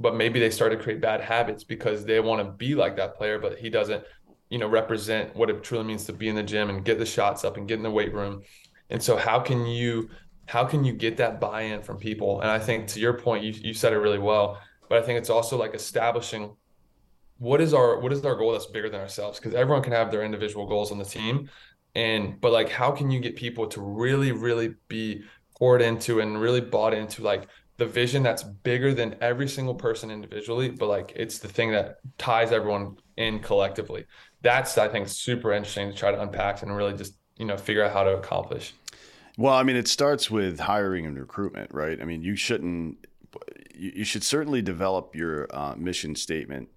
but 0.00 0.14
maybe 0.14 0.40
they 0.40 0.50
start 0.50 0.72
to 0.72 0.78
create 0.78 1.00
bad 1.00 1.20
habits 1.20 1.64
because 1.64 2.04
they 2.04 2.20
want 2.20 2.44
to 2.44 2.52
be 2.52 2.74
like 2.74 2.96
that 2.96 3.16
player 3.16 3.38
but 3.38 3.58
he 3.58 3.68
doesn't 3.68 4.02
you 4.48 4.58
know 4.58 4.66
represent 4.66 5.36
what 5.36 5.50
it 5.50 5.62
truly 5.62 5.84
means 5.84 6.04
to 6.04 6.12
be 6.14 6.28
in 6.28 6.34
the 6.34 6.42
gym 6.42 6.70
and 6.70 6.86
get 6.86 6.98
the 6.98 7.04
shots 7.04 7.44
up 7.44 7.58
and 7.58 7.68
get 7.68 7.76
in 7.76 7.82
the 7.82 7.90
weight 7.90 8.14
room. 8.14 8.42
And 8.88 9.02
so 9.02 9.18
how 9.18 9.38
can 9.38 9.66
you 9.66 10.08
how 10.46 10.64
can 10.64 10.84
you 10.84 10.94
get 10.94 11.18
that 11.18 11.38
buy-in 11.38 11.82
from 11.82 11.98
people? 11.98 12.40
And 12.40 12.50
i 12.50 12.58
think 12.58 12.88
to 12.88 13.00
your 13.00 13.12
point 13.12 13.44
you, 13.44 13.52
you 13.52 13.74
said 13.74 13.92
it 13.92 13.98
really 13.98 14.18
well 14.18 14.58
but 14.88 15.02
i 15.02 15.04
think 15.04 15.18
it's 15.18 15.30
also 15.30 15.58
like 15.58 15.74
establishing 15.74 16.56
what 17.38 17.60
is 17.60 17.74
our 17.74 18.00
what 18.00 18.12
is 18.12 18.24
our 18.24 18.34
goal 18.34 18.52
that's 18.52 18.66
bigger 18.66 18.88
than 18.88 19.00
ourselves? 19.00 19.38
Because 19.38 19.54
everyone 19.54 19.82
can 19.82 19.92
have 19.92 20.10
their 20.10 20.22
individual 20.22 20.66
goals 20.66 20.90
on 20.90 20.98
the 20.98 21.04
team 21.04 21.50
and 21.96 22.38
but 22.42 22.52
like 22.52 22.68
how 22.68 22.92
can 22.92 23.10
you 23.10 23.18
get 23.18 23.34
people 23.34 23.66
to 23.66 23.80
really 23.80 24.30
really 24.30 24.74
be 24.86 25.24
poured 25.58 25.80
into 25.80 26.20
and 26.20 26.38
really 26.38 26.60
bought 26.60 26.92
into 26.92 27.22
like 27.22 27.48
the 27.78 27.86
vision 27.86 28.22
that's 28.22 28.42
bigger 28.42 28.94
than 28.94 29.16
every 29.20 29.48
single 29.48 29.74
person 29.74 30.10
individually 30.10 30.68
but 30.68 30.88
like 30.88 31.12
it's 31.16 31.38
the 31.38 31.48
thing 31.48 31.72
that 31.72 31.96
ties 32.18 32.52
everyone 32.52 32.96
in 33.16 33.40
collectively? 33.40 34.04
That's 34.42 34.78
i 34.78 34.86
think 34.86 35.08
super 35.08 35.52
interesting 35.52 35.90
to 35.90 35.96
try 35.96 36.12
to 36.12 36.20
unpack 36.20 36.62
and 36.62 36.76
really 36.76 36.92
just 36.92 37.14
you 37.38 37.46
know 37.46 37.56
figure 37.56 37.82
out 37.82 37.92
how 37.92 38.04
to 38.04 38.16
accomplish. 38.16 38.74
Well 39.38 39.54
i 39.54 39.62
mean 39.62 39.76
it 39.76 39.88
starts 39.88 40.30
with 40.30 40.60
hiring 40.60 41.06
and 41.06 41.18
recruitment 41.18 41.72
right? 41.72 42.00
I 42.00 42.04
mean 42.04 42.22
you 42.22 42.36
shouldn't 42.36 43.06
you 43.74 44.04
should 44.04 44.22
certainly 44.22 44.62
develop 44.62 45.14
your 45.14 45.46
uh, 45.54 45.74
mission 45.76 46.14
statement 46.14 46.68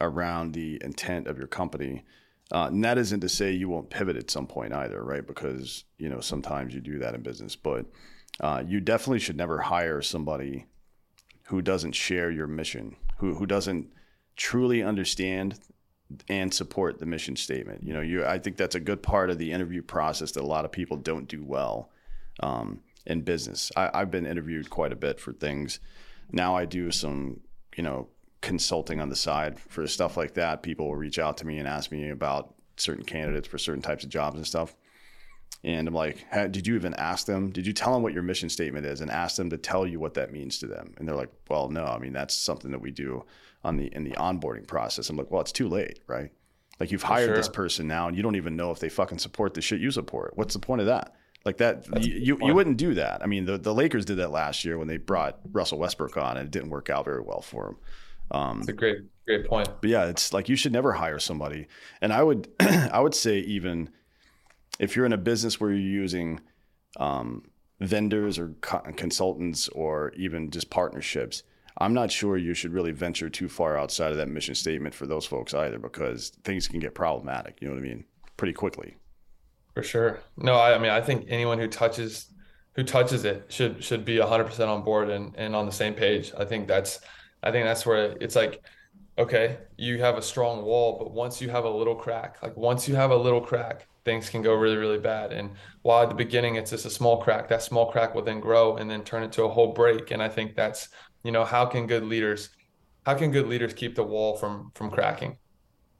around 0.00 0.52
the 0.52 0.80
intent 0.82 1.26
of 1.26 1.36
your 1.36 1.46
company 1.46 2.04
uh, 2.52 2.68
and 2.70 2.82
that 2.84 2.98
isn't 2.98 3.20
to 3.20 3.28
say 3.28 3.52
you 3.52 3.68
won't 3.68 3.90
pivot 3.90 4.16
at 4.16 4.30
some 4.30 4.46
point 4.46 4.72
either, 4.72 5.02
right? 5.02 5.26
Because 5.26 5.84
you 5.98 6.08
know 6.08 6.20
sometimes 6.20 6.74
you 6.74 6.80
do 6.80 6.98
that 6.98 7.14
in 7.14 7.22
business, 7.22 7.56
but 7.56 7.86
uh, 8.40 8.62
you 8.66 8.80
definitely 8.80 9.18
should 9.18 9.36
never 9.36 9.58
hire 9.58 10.00
somebody 10.00 10.66
who 11.48 11.62
doesn't 11.62 11.92
share 11.92 12.30
your 12.30 12.46
mission, 12.46 12.96
who 13.18 13.34
who 13.34 13.46
doesn't 13.46 13.88
truly 14.36 14.82
understand 14.82 15.58
and 16.28 16.54
support 16.54 16.98
the 16.98 17.06
mission 17.06 17.36
statement. 17.36 17.82
You 17.82 17.92
know, 17.92 18.00
you 18.00 18.24
I 18.24 18.38
think 18.38 18.56
that's 18.56 18.74
a 18.74 18.80
good 18.80 19.02
part 19.02 19.30
of 19.30 19.38
the 19.38 19.52
interview 19.52 19.82
process 19.82 20.32
that 20.32 20.42
a 20.42 20.46
lot 20.46 20.64
of 20.64 20.72
people 20.72 20.96
don't 20.96 21.28
do 21.28 21.44
well 21.44 21.90
um, 22.40 22.80
in 23.04 23.22
business. 23.22 23.70
I, 23.76 23.90
I've 23.92 24.10
been 24.10 24.26
interviewed 24.26 24.70
quite 24.70 24.92
a 24.92 24.96
bit 24.96 25.20
for 25.20 25.32
things. 25.32 25.80
Now 26.30 26.56
I 26.56 26.64
do 26.64 26.90
some, 26.90 27.40
you 27.76 27.82
know, 27.82 28.08
consulting 28.40 29.00
on 29.00 29.08
the 29.08 29.16
side 29.16 29.58
for 29.58 29.86
stuff 29.86 30.16
like 30.16 30.34
that. 30.34 30.62
People 30.62 30.86
will 30.86 30.96
reach 30.96 31.18
out 31.18 31.36
to 31.38 31.46
me 31.46 31.58
and 31.58 31.66
ask 31.66 31.90
me 31.90 32.10
about 32.10 32.54
certain 32.76 33.04
candidates 33.04 33.48
for 33.48 33.58
certain 33.58 33.82
types 33.82 34.04
of 34.04 34.10
jobs 34.10 34.36
and 34.36 34.46
stuff. 34.46 34.76
And 35.64 35.88
I'm 35.88 35.94
like, 35.94 36.24
did 36.52 36.66
you 36.66 36.76
even 36.76 36.94
ask 36.94 37.26
them? 37.26 37.50
Did 37.50 37.66
you 37.66 37.72
tell 37.72 37.92
them 37.92 38.02
what 38.02 38.12
your 38.12 38.22
mission 38.22 38.48
statement 38.48 38.86
is 38.86 39.00
and 39.00 39.10
ask 39.10 39.36
them 39.36 39.50
to 39.50 39.58
tell 39.58 39.86
you 39.86 39.98
what 39.98 40.14
that 40.14 40.32
means 40.32 40.58
to 40.58 40.68
them? 40.68 40.94
And 40.96 41.08
they're 41.08 41.16
like, 41.16 41.32
well, 41.50 41.68
no. 41.68 41.84
I 41.84 41.98
mean, 41.98 42.12
that's 42.12 42.34
something 42.34 42.70
that 42.70 42.80
we 42.80 42.92
do 42.92 43.24
on 43.64 43.76
the 43.76 43.86
in 43.86 44.04
the 44.04 44.12
onboarding 44.12 44.68
process. 44.68 45.10
I'm 45.10 45.16
like, 45.16 45.32
well, 45.32 45.40
it's 45.40 45.50
too 45.50 45.68
late, 45.68 46.00
right? 46.06 46.30
Like 46.78 46.92
you've 46.92 47.02
hired 47.02 47.30
sure. 47.30 47.36
this 47.36 47.48
person 47.48 47.88
now, 47.88 48.06
and 48.06 48.16
you 48.16 48.22
don't 48.22 48.36
even 48.36 48.54
know 48.54 48.70
if 48.70 48.78
they 48.78 48.88
fucking 48.88 49.18
support 49.18 49.54
the 49.54 49.60
shit 49.60 49.80
you 49.80 49.90
support. 49.90 50.36
What's 50.36 50.54
the 50.54 50.60
point 50.60 50.80
of 50.80 50.86
that? 50.86 51.16
Like 51.44 51.56
that, 51.58 51.84
that's 51.86 52.06
you, 52.06 52.14
you, 52.14 52.38
you 52.46 52.54
wouldn't 52.54 52.76
do 52.76 52.94
that. 52.94 53.22
I 53.22 53.26
mean, 53.26 53.44
the, 53.44 53.58
the 53.58 53.74
Lakers 53.74 54.04
did 54.04 54.18
that 54.18 54.30
last 54.30 54.64
year 54.64 54.78
when 54.78 54.86
they 54.86 54.96
brought 54.96 55.40
Russell 55.50 55.78
Westbrook 55.78 56.16
on, 56.16 56.36
and 56.36 56.46
it 56.46 56.50
didn't 56.52 56.70
work 56.70 56.90
out 56.90 57.04
very 57.04 57.22
well 57.22 57.40
for 57.40 57.68
him. 57.68 57.76
Um, 58.30 58.58
That's 58.58 58.68
a 58.68 58.72
great, 58.72 58.98
great 59.26 59.46
point. 59.46 59.68
But 59.80 59.90
yeah, 59.90 60.06
it's 60.06 60.32
like 60.32 60.48
you 60.48 60.56
should 60.56 60.72
never 60.72 60.92
hire 60.92 61.18
somebody. 61.18 61.66
And 62.00 62.12
I 62.12 62.22
would, 62.22 62.48
I 62.60 63.00
would 63.00 63.14
say 63.14 63.38
even 63.40 63.90
if 64.78 64.96
you're 64.96 65.06
in 65.06 65.12
a 65.12 65.18
business 65.18 65.60
where 65.60 65.70
you're 65.70 65.80
using 65.80 66.40
um, 66.98 67.44
vendors 67.80 68.38
or 68.38 68.54
co- 68.60 68.82
consultants 68.96 69.68
or 69.68 70.12
even 70.16 70.50
just 70.50 70.70
partnerships, 70.70 71.42
I'm 71.78 71.94
not 71.94 72.10
sure 72.10 72.36
you 72.36 72.54
should 72.54 72.72
really 72.72 72.92
venture 72.92 73.30
too 73.30 73.48
far 73.48 73.78
outside 73.78 74.10
of 74.10 74.16
that 74.18 74.28
mission 74.28 74.54
statement 74.54 74.94
for 74.94 75.06
those 75.06 75.24
folks 75.24 75.54
either, 75.54 75.78
because 75.78 76.30
things 76.42 76.66
can 76.66 76.80
get 76.80 76.94
problematic. 76.94 77.58
You 77.60 77.68
know 77.68 77.74
what 77.74 77.80
I 77.80 77.86
mean? 77.86 78.04
Pretty 78.36 78.52
quickly. 78.52 78.96
For 79.74 79.82
sure. 79.84 80.18
No, 80.36 80.54
I, 80.54 80.74
I 80.74 80.78
mean, 80.78 80.90
I 80.90 81.00
think 81.00 81.26
anyone 81.28 81.58
who 81.58 81.68
touches 81.68 82.26
who 82.74 82.84
touches 82.84 83.24
it 83.24 83.44
should 83.48 83.82
should 83.82 84.04
be 84.04 84.16
100% 84.16 84.68
on 84.68 84.82
board 84.82 85.08
and, 85.10 85.34
and 85.36 85.54
on 85.54 85.66
the 85.66 85.72
same 85.72 85.94
page. 85.94 86.32
I 86.36 86.44
think 86.44 86.68
that's 86.68 87.00
I 87.42 87.50
think 87.50 87.66
that's 87.66 87.86
where 87.86 88.16
it's 88.20 88.36
like, 88.36 88.62
okay, 89.18 89.58
you 89.76 89.98
have 89.98 90.16
a 90.16 90.22
strong 90.22 90.64
wall, 90.64 90.96
but 90.98 91.12
once 91.12 91.40
you 91.40 91.48
have 91.50 91.64
a 91.64 91.70
little 91.70 91.94
crack, 91.94 92.38
like 92.42 92.56
once 92.56 92.88
you 92.88 92.94
have 92.94 93.10
a 93.10 93.16
little 93.16 93.40
crack, 93.40 93.86
things 94.04 94.30
can 94.30 94.42
go 94.42 94.54
really, 94.54 94.76
really 94.76 94.98
bad. 94.98 95.32
And 95.32 95.50
while 95.82 96.02
at 96.02 96.08
the 96.08 96.14
beginning 96.14 96.56
it's 96.56 96.70
just 96.70 96.86
a 96.86 96.90
small 96.90 97.20
crack, 97.20 97.48
that 97.48 97.62
small 97.62 97.90
crack 97.90 98.14
will 98.14 98.22
then 98.22 98.40
grow 98.40 98.76
and 98.76 98.90
then 98.90 99.02
turn 99.04 99.22
into 99.22 99.42
a 99.42 99.48
whole 99.48 99.72
break. 99.72 100.10
And 100.12 100.22
I 100.22 100.28
think 100.28 100.54
that's, 100.54 100.88
you 101.24 101.32
know, 101.32 101.44
how 101.44 101.66
can 101.66 101.86
good 101.86 102.04
leaders, 102.04 102.50
how 103.04 103.14
can 103.14 103.30
good 103.30 103.48
leaders 103.48 103.74
keep 103.74 103.94
the 103.94 104.04
wall 104.04 104.36
from 104.36 104.70
from 104.74 104.90
cracking? 104.90 105.38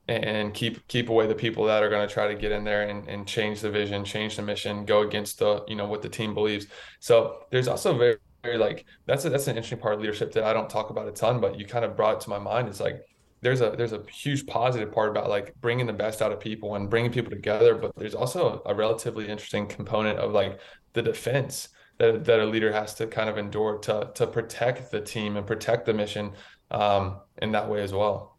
and 0.08 0.54
keep 0.54 0.86
keep 0.88 1.10
away 1.10 1.26
the 1.26 1.34
people 1.34 1.66
that 1.66 1.82
are 1.82 1.90
going 1.90 2.06
to 2.06 2.12
try 2.12 2.26
to 2.26 2.34
get 2.34 2.50
in 2.50 2.64
there 2.64 2.88
and, 2.88 3.06
and 3.08 3.28
change 3.28 3.60
the 3.60 3.70
vision, 3.70 4.04
change 4.04 4.36
the 4.36 4.42
mission, 4.42 4.86
go 4.86 5.02
against 5.02 5.38
the 5.38 5.62
you 5.68 5.76
know 5.76 5.86
what 5.86 6.00
the 6.00 6.08
team 6.08 6.32
believes. 6.32 6.66
So 6.98 7.40
there's 7.50 7.68
also 7.68 7.96
very 7.96 8.16
very 8.42 8.58
like 8.58 8.84
that's 9.06 9.24
a, 9.24 9.30
that's 9.30 9.46
an 9.48 9.56
interesting 9.56 9.78
part 9.78 9.94
of 9.94 10.00
leadership 10.00 10.32
that 10.32 10.44
I 10.44 10.52
don't 10.52 10.70
talk 10.70 10.90
about 10.90 11.08
a 11.08 11.12
ton, 11.12 11.40
but 11.40 11.58
you 11.58 11.66
kind 11.66 11.84
of 11.84 11.96
brought 11.96 12.14
it 12.14 12.20
to 12.22 12.30
my 12.30 12.38
mind. 12.38 12.68
It's 12.68 12.80
like 12.80 13.04
there's 13.40 13.60
a 13.60 13.70
there's 13.76 13.92
a 13.92 14.02
huge 14.10 14.46
positive 14.46 14.92
part 14.92 15.10
about 15.10 15.28
like 15.28 15.54
bringing 15.60 15.86
the 15.86 15.92
best 15.92 16.22
out 16.22 16.32
of 16.32 16.40
people 16.40 16.74
and 16.74 16.90
bringing 16.90 17.12
people 17.12 17.30
together, 17.30 17.74
but 17.74 17.92
there's 17.96 18.14
also 18.14 18.62
a, 18.66 18.74
relatively 18.74 19.28
interesting 19.28 19.66
component 19.66 20.18
of 20.18 20.32
like 20.32 20.60
the 20.92 21.02
defense 21.02 21.68
that 21.98 22.24
that 22.24 22.40
a 22.40 22.44
leader 22.44 22.72
has 22.72 22.94
to 22.94 23.06
kind 23.06 23.28
of 23.28 23.38
endure 23.38 23.78
to 23.78 24.10
to 24.14 24.26
protect 24.26 24.90
the 24.90 25.00
team 25.00 25.36
and 25.36 25.46
protect 25.46 25.86
the 25.86 25.94
mission 25.94 26.32
um, 26.70 27.20
in 27.42 27.52
that 27.52 27.68
way 27.68 27.82
as 27.82 27.92
well. 27.92 28.38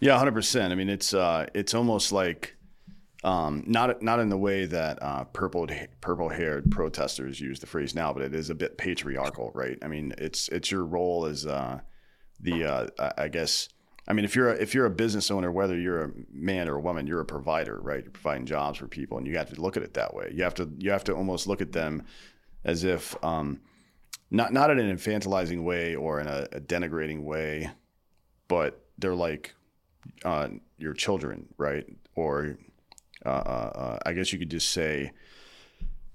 Yeah, 0.00 0.16
hundred 0.18 0.34
percent. 0.34 0.72
I 0.72 0.76
mean, 0.76 0.88
it's 0.88 1.14
uh, 1.14 1.46
it's 1.54 1.74
almost 1.74 2.12
like 2.12 2.56
um, 3.22 3.64
not 3.66 4.02
not 4.02 4.20
in 4.20 4.30
the 4.30 4.36
way 4.38 4.64
that 4.64 5.02
uh, 5.02 5.24
purple 5.24 5.68
purple 6.00 6.28
haired 6.28 6.70
protesters 6.70 7.40
use 7.40 7.60
the 7.60 7.66
phrase 7.66 7.94
now, 7.94 8.12
but 8.12 8.22
it 8.22 8.34
is 8.34 8.48
a 8.48 8.54
bit 8.54 8.78
patriarchal, 8.78 9.50
right? 9.54 9.78
I 9.82 9.88
mean, 9.88 10.14
it's 10.16 10.48
it's 10.48 10.70
your 10.70 10.84
role 10.84 11.26
as 11.26 11.46
uh, 11.46 11.80
the 12.40 12.64
uh, 12.64 13.12
I 13.18 13.28
guess 13.28 13.68
I 14.08 14.14
mean 14.14 14.24
if 14.24 14.34
you're 14.34 14.50
a, 14.50 14.54
if 14.54 14.74
you're 14.74 14.86
a 14.86 14.90
business 14.90 15.30
owner, 15.30 15.52
whether 15.52 15.78
you're 15.78 16.04
a 16.04 16.10
man 16.32 16.68
or 16.68 16.76
a 16.76 16.80
woman, 16.80 17.06
you're 17.06 17.20
a 17.20 17.26
provider, 17.26 17.78
right? 17.82 18.02
You're 18.02 18.12
providing 18.12 18.46
jobs 18.46 18.78
for 18.78 18.88
people, 18.88 19.18
and 19.18 19.26
you 19.26 19.36
have 19.36 19.52
to 19.54 19.60
look 19.60 19.76
at 19.76 19.82
it 19.82 19.94
that 19.94 20.14
way. 20.14 20.32
You 20.34 20.42
have 20.44 20.54
to 20.54 20.70
you 20.78 20.90
have 20.90 21.04
to 21.04 21.14
almost 21.14 21.46
look 21.46 21.60
at 21.60 21.72
them 21.72 22.04
as 22.64 22.84
if 22.84 23.22
um, 23.22 23.60
not 24.30 24.52
not 24.54 24.70
in 24.70 24.78
an 24.78 24.96
infantilizing 24.96 25.62
way 25.62 25.94
or 25.94 26.20
in 26.20 26.26
a, 26.26 26.48
a 26.52 26.60
denigrating 26.60 27.22
way, 27.22 27.70
but 28.48 28.82
they're 28.96 29.14
like 29.14 29.54
uh, 30.24 30.48
your 30.78 30.94
children, 30.94 31.48
right? 31.58 31.84
Or 32.14 32.56
uh, 33.24 33.28
uh, 33.28 33.72
uh, 33.74 33.98
I 34.06 34.12
guess 34.12 34.32
you 34.32 34.38
could 34.38 34.50
just 34.50 34.70
say 34.70 35.12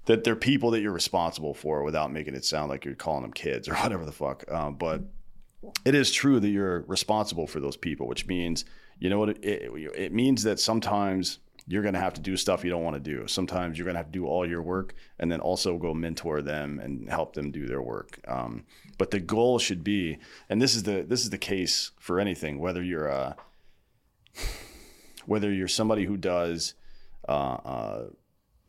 that 0.06 0.24
they're 0.24 0.36
people 0.36 0.70
that 0.72 0.80
you're 0.80 0.92
responsible 0.92 1.54
for 1.54 1.82
without 1.82 2.12
making 2.12 2.34
it 2.34 2.44
sound 2.44 2.70
like 2.70 2.84
you're 2.84 2.94
calling 2.94 3.22
them 3.22 3.32
kids 3.32 3.68
or 3.68 3.74
whatever 3.76 4.04
the 4.04 4.12
fuck. 4.12 4.44
Um, 4.50 4.76
but 4.76 5.02
it 5.84 5.94
is 5.94 6.12
true 6.12 6.40
that 6.40 6.48
you're 6.48 6.82
responsible 6.82 7.46
for 7.46 7.60
those 7.60 7.76
people, 7.76 8.06
which 8.06 8.26
means, 8.26 8.64
you 8.98 9.10
know 9.10 9.18
what, 9.18 9.30
it, 9.30 9.44
it, 9.44 9.72
it 9.96 10.12
means 10.12 10.42
that 10.44 10.60
sometimes 10.60 11.38
you're 11.68 11.82
going 11.82 11.94
to 11.94 12.00
have 12.00 12.14
to 12.14 12.20
do 12.20 12.36
stuff 12.36 12.62
you 12.62 12.70
don't 12.70 12.84
want 12.84 12.94
to 12.94 13.00
do. 13.00 13.26
Sometimes 13.26 13.76
you're 13.76 13.84
going 13.84 13.94
to 13.94 13.98
have 13.98 14.06
to 14.06 14.12
do 14.12 14.26
all 14.26 14.48
your 14.48 14.62
work 14.62 14.94
and 15.18 15.30
then 15.30 15.40
also 15.40 15.76
go 15.78 15.92
mentor 15.92 16.40
them 16.40 16.78
and 16.78 17.10
help 17.10 17.34
them 17.34 17.50
do 17.50 17.66
their 17.66 17.82
work. 17.82 18.20
Um, 18.28 18.64
but 18.98 19.10
the 19.10 19.18
goal 19.18 19.58
should 19.58 19.82
be, 19.82 20.18
and 20.48 20.62
this 20.62 20.76
is 20.76 20.84
the 20.84 21.04
this 21.06 21.24
is 21.24 21.30
the 21.30 21.38
case 21.38 21.90
for 21.98 22.20
anything, 22.20 22.60
whether 22.60 22.82
you're 22.82 23.08
a 23.08 23.36
whether 25.26 25.52
you're 25.52 25.66
somebody 25.66 26.04
who 26.04 26.16
does 26.16 26.74
uh, 27.28 27.58
uh, 27.64 28.04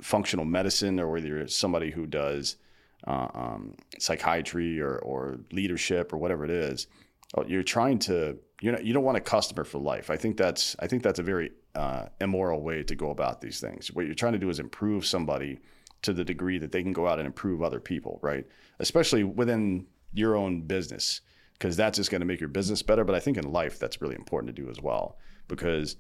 functional 0.02 0.46
medicine 0.46 1.00
or 1.00 1.10
whether 1.10 1.28
you're 1.28 1.48
somebody 1.48 1.92
who 1.92 2.06
does 2.06 2.58
uh, 3.06 3.28
um, 3.34 3.76
psychiatry 4.00 4.80
or, 4.80 4.98
or 5.00 5.40
leadership 5.52 6.14
or 6.14 6.18
whatever 6.18 6.44
it 6.44 6.52
is, 6.52 6.88
oh, 7.36 7.44
you're 7.48 7.64
trying 7.64 8.00
to 8.00 8.38
you 8.62 8.72
know 8.72 8.80
you 8.80 8.94
don't 8.94 9.04
want 9.04 9.18
a 9.18 9.22
customer 9.22 9.64
for 9.64 9.80
life. 9.80 10.10
I 10.10 10.18
think 10.18 10.38
that's 10.38 10.76
I 10.80 10.88
think 10.88 11.04
that's 11.04 11.20
a 11.20 11.24
very 11.24 11.52
uh, 11.76 12.08
immoral 12.20 12.62
way 12.62 12.84
to 12.84 12.96
go 12.96 13.12
about 13.12 13.42
these 13.42 13.60
things. 13.60 13.92
What 13.92 14.06
you're 14.06 14.16
trying 14.16 14.34
to 14.34 14.40
do 14.40 14.50
is 14.50 14.60
improve 14.60 15.06
somebody 15.06 15.60
to 16.02 16.14
the 16.14 16.24
degree 16.24 16.58
that 16.60 16.72
they 16.72 16.84
can 16.84 16.94
go 16.94 17.08
out 17.08 17.20
and 17.20 17.26
improve 17.28 17.62
other 17.62 17.80
people, 17.80 18.20
right? 18.22 18.46
Especially 18.80 19.24
within 19.24 19.86
your 20.14 20.36
own 20.36 20.62
business, 20.62 21.22
because 21.54 21.76
that's 21.76 21.98
just 21.98 22.12
going 22.12 22.22
to 22.22 22.26
make 22.26 22.40
your 22.40 22.50
business 22.50 22.82
better. 22.82 23.04
But 23.04 23.16
I 23.16 23.20
think 23.20 23.38
in 23.38 23.52
life 23.52 23.80
that's 23.80 24.02
really 24.02 24.16
important 24.16 24.56
to 24.56 24.62
do 24.62 24.70
as 24.70 24.82
well, 24.82 25.18
because 25.48 25.98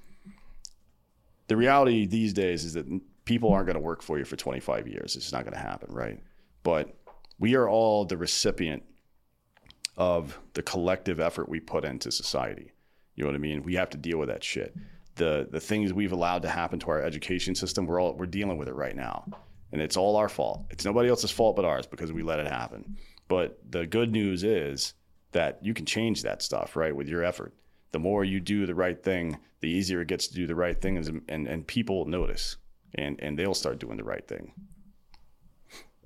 the 1.48 1.58
reality 1.58 2.06
these 2.06 2.34
days 2.34 2.66
is 2.66 2.74
that 2.74 2.86
people 3.26 3.52
aren't 3.52 3.68
going 3.68 3.76
to 3.76 3.82
work 3.82 4.02
for 4.02 4.18
you 4.18 4.26
for 4.26 4.36
25 4.36 4.88
years. 4.88 5.16
It's 5.16 5.32
not 5.32 5.44
going 5.44 5.54
to 5.54 5.60
happen, 5.60 5.94
right? 5.94 6.22
But 6.64 6.96
we 7.40 7.56
are 7.56 7.70
all 7.70 8.06
the 8.06 8.18
recipient 8.18 8.84
of 9.96 10.40
the 10.54 10.62
collective 10.62 11.20
effort 11.20 11.50
we 11.50 11.60
put 11.60 11.84
into 11.84 12.12
society. 12.12 12.72
You 13.16 13.24
know 13.24 13.30
what 13.30 13.36
I 13.36 13.40
mean? 13.40 13.64
We 13.64 13.76
have 13.76 13.90
to 13.92 13.98
deal 13.98 14.18
with 14.18 14.30
that 14.30 14.44
shit. 14.44 14.76
The 15.16 15.48
the 15.50 15.60
things 15.60 15.92
we've 15.92 16.12
allowed 16.12 16.44
to 16.44 16.50
happen 16.50 16.80
to 16.80 16.92
our 16.92 17.02
education 17.02 17.56
system, 17.56 17.88
we're 17.88 18.00
all 18.00 18.14
we're 18.14 18.28
dealing 18.28 18.58
with 18.58 18.68
it 18.68 18.76
right 18.76 18.96
now. 18.96 19.26
And 19.72 19.82
it's 19.82 19.98
all 19.98 20.16
our 20.16 20.30
fault. 20.30 20.66
It's 20.70 20.86
nobody 20.86 21.10
else's 21.10 21.32
fault 21.32 21.56
but 21.56 21.66
ours 21.66 21.88
because 21.88 22.14
we 22.14 22.24
let 22.24 22.40
it 22.40 22.48
happen. 22.48 22.98
But 23.28 23.60
the 23.70 23.86
good 23.86 24.12
news 24.12 24.44
is 24.44 24.94
that 25.34 25.60
you 25.62 25.74
can 25.74 25.86
change 25.86 26.22
that 26.22 26.42
stuff, 26.42 26.76
right, 26.76 26.96
with 26.96 27.10
your 27.10 27.24
effort. 27.24 27.54
The 27.92 28.00
more 28.00 28.24
you 28.24 28.40
do 28.40 28.66
the 28.66 28.76
right 28.76 29.02
thing, 29.02 29.38
the 29.60 29.70
easier 29.70 30.02
it 30.02 30.08
gets 30.08 30.28
to 30.28 30.36
do 30.36 30.48
the 30.48 30.56
right 30.56 30.82
thing 30.82 30.98
and 30.98 31.22
and, 31.28 31.48
and 31.48 31.68
people 31.68 32.06
notice 32.06 32.58
and 32.96 33.20
and 33.22 33.38
they'll 33.38 33.54
start 33.54 33.80
doing 33.80 33.98
the 33.98 34.04
right 34.04 34.28
thing. 34.28 34.54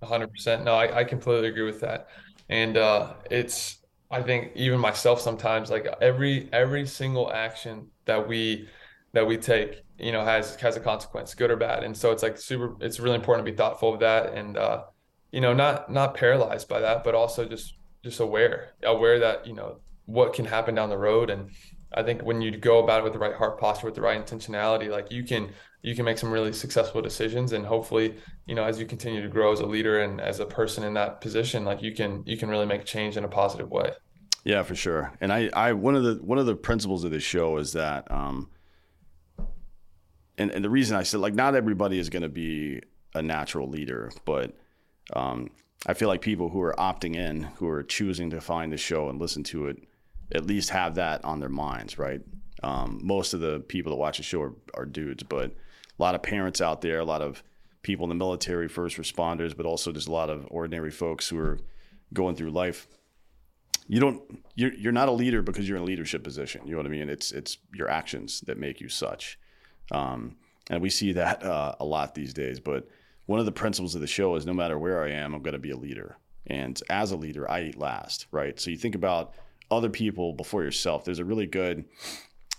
100%. 0.02 0.64
No, 0.64 0.74
I, 0.74 1.00
I 1.00 1.04
completely 1.04 1.48
agree 1.48 1.64
with 1.64 1.80
that. 1.82 2.08
And 2.50 2.78
uh, 2.78 3.14
it's, 3.30 3.80
I 4.10 4.22
think 4.22 4.52
even 4.56 4.80
myself 4.80 5.22
sometimes, 5.22 5.70
like 5.70 5.88
every 6.02 6.50
every 6.52 6.86
single 6.86 7.32
action 7.32 7.88
that 8.06 8.28
we 8.28 8.68
that 9.14 9.26
we 9.26 9.38
take, 9.38 9.84
you 9.98 10.12
know, 10.12 10.24
has 10.26 10.56
has 10.56 10.76
a 10.76 10.82
consequence, 10.82 11.34
good 11.34 11.50
or 11.50 11.56
bad. 11.56 11.86
And 11.86 11.96
so 11.96 12.12
it's 12.12 12.22
like 12.22 12.38
super. 12.38 12.76
It's 12.82 13.00
really 13.00 13.16
important 13.16 13.46
to 13.46 13.52
be 13.52 13.56
thoughtful 13.56 13.94
of 13.94 14.02
that, 14.02 14.34
and 14.34 14.58
uh, 14.58 14.84
you 15.32 15.40
know, 15.40 15.54
not 15.54 15.90
not 15.90 16.14
paralyzed 16.14 16.68
by 16.68 16.82
that, 16.82 17.06
but 17.06 17.16
also 17.16 17.46
just 17.46 17.76
just 18.04 18.20
aware, 18.20 18.74
aware 18.84 19.20
that 19.20 19.48
you 19.48 19.54
know 19.54 19.78
what 20.08 20.34
can 20.34 20.44
happen 20.44 20.76
down 20.76 20.90
the 20.90 20.98
road. 20.98 21.30
And 21.30 21.50
I 21.94 22.04
think 22.04 22.24
when 22.24 22.42
you 22.42 22.56
go 22.56 22.84
about 22.84 23.02
it 23.02 23.04
with 23.04 23.14
the 23.14 23.20
right 23.20 23.36
heart 23.36 23.60
posture, 23.60 23.88
with 23.88 23.96
the 23.96 24.02
right 24.02 24.24
intentionality, 24.24 24.90
like 24.90 25.12
you 25.12 25.24
can 25.24 25.52
you 25.82 25.96
can 25.96 26.06
make 26.06 26.18
some 26.18 26.32
really 26.32 26.54
successful 26.54 27.02
decisions 27.02 27.54
and 27.54 27.66
hopefully 27.66 28.16
you 28.46 28.56
know 28.56 28.64
as 28.64 28.80
you 28.80 28.86
continue 28.86 29.22
to 29.22 29.28
grow 29.28 29.52
as 29.52 29.60
a 29.60 29.66
leader 29.66 30.02
and 30.02 30.22
as 30.22 30.40
a 30.40 30.46
person 30.46 30.84
in 30.84 30.94
that 30.94 31.22
position 31.22 31.66
like 31.66 31.82
you 31.82 31.94
can 31.94 32.24
you 32.26 32.38
can 32.38 32.50
really 32.50 32.66
make 32.66 32.86
change 32.86 33.18
in 33.18 33.24
a 33.24 33.28
positive 33.28 33.70
way. 33.70 33.92
Yeah 34.44 34.64
for 34.64 34.76
sure. 34.76 35.14
And 35.22 35.32
i 35.34 35.50
i 35.54 35.74
one 35.74 35.96
of 35.96 36.04
the 36.04 36.16
one 36.24 36.38
of 36.38 36.46
the 36.46 36.56
principles 36.56 37.04
of 37.04 37.12
this 37.12 37.24
show 37.24 37.58
is 37.58 37.74
that 37.74 38.10
um 38.12 38.50
and, 40.38 40.52
and 40.52 40.64
the 40.64 40.70
reason 40.70 40.96
i 40.98 41.04
said 41.04 41.20
like 41.20 41.36
not 41.36 41.56
everybody 41.56 42.00
is 42.00 42.10
going 42.10 42.24
to 42.24 42.30
be 42.30 42.82
a 43.14 43.22
natural 43.22 43.68
leader 43.68 44.12
but 44.26 44.56
um 45.14 45.50
i 45.86 45.94
feel 45.94 46.08
like 46.08 46.22
people 46.22 46.50
who 46.50 46.62
are 46.62 46.74
opting 46.80 47.16
in 47.16 47.44
who 47.58 47.68
are 47.68 47.84
choosing 47.84 48.30
to 48.30 48.40
find 48.40 48.72
the 48.72 48.78
show 48.78 49.10
and 49.10 49.20
listen 49.20 49.44
to 49.44 49.68
it 49.68 49.78
at 50.34 50.46
least 50.46 50.70
have 50.70 50.96
that 50.96 51.24
on 51.26 51.40
their 51.40 51.50
minds 51.50 51.98
right 51.98 52.22
um, 52.64 53.00
most 53.02 53.34
of 53.34 53.40
the 53.40 53.60
people 53.62 53.92
that 53.92 53.96
watch 53.96 54.18
the 54.18 54.24
show 54.24 54.42
are, 54.42 54.54
are 54.76 54.86
dudes 54.86 55.24
but 55.24 55.56
a 56.02 56.02
lot 56.02 56.16
of 56.16 56.24
parents 56.24 56.62
out 56.62 56.82
there, 56.82 57.00
a 57.00 57.06
lot 57.06 57.22
of 57.22 57.44
people 57.84 58.06
in 58.06 58.10
the 58.10 58.16
military, 58.16 58.68
first 58.68 58.98
responders, 58.98 59.56
but 59.56 59.68
also 59.68 59.92
just 59.92 60.08
a 60.08 60.12
lot 60.12 60.32
of 60.32 60.48
ordinary 60.50 60.90
folks 60.90 61.30
who 61.30 61.38
are 61.38 61.60
going 62.12 62.36
through 62.36 62.50
life. 62.50 62.88
You 63.88 64.00
don't 64.00 64.44
you're 64.56 64.74
you're 64.74 64.92
not 64.92 65.10
a 65.10 65.12
leader 65.12 65.44
because 65.44 65.68
you're 65.68 65.78
in 65.78 65.84
a 65.84 65.86
leadership 65.86 66.24
position. 66.24 66.62
You 66.66 66.72
know 66.72 66.78
what 66.78 66.88
I 66.88 66.90
mean? 66.90 67.08
It's 67.08 67.32
it's 67.32 67.60
your 67.76 67.88
actions 67.88 68.42
that 68.42 68.58
make 68.58 68.82
you 68.82 68.90
such. 68.90 69.38
Um, 69.92 70.38
and 70.72 70.82
we 70.82 70.90
see 70.90 71.14
that 71.14 71.44
uh, 71.46 71.76
a 71.80 71.86
lot 71.86 72.16
these 72.16 72.34
days. 72.34 72.60
But 72.60 72.88
one 73.28 73.40
of 73.40 73.46
the 73.46 73.52
principles 73.52 73.94
of 73.94 74.02
the 74.02 74.08
show 74.08 74.36
is 74.36 74.46
no 74.48 74.54
matter 74.54 74.80
where 74.80 75.04
I 75.04 75.12
am, 75.12 75.36
I'm 75.36 75.44
going 75.44 75.54
to 75.54 75.60
be 75.60 75.72
a 75.72 75.78
leader. 75.78 76.18
And 76.48 76.82
as 76.90 77.12
a 77.12 77.16
leader, 77.16 77.50
I 77.50 77.62
eat 77.66 77.78
last, 77.78 78.26
right? 78.32 78.60
So 78.60 78.72
you 78.72 78.78
think 78.78 78.96
about 78.96 79.36
other 79.72 79.90
people 79.90 80.34
before 80.34 80.64
yourself. 80.64 81.06
There's 81.06 81.20
a 81.20 81.26
really 81.26 81.48
good 81.48 81.86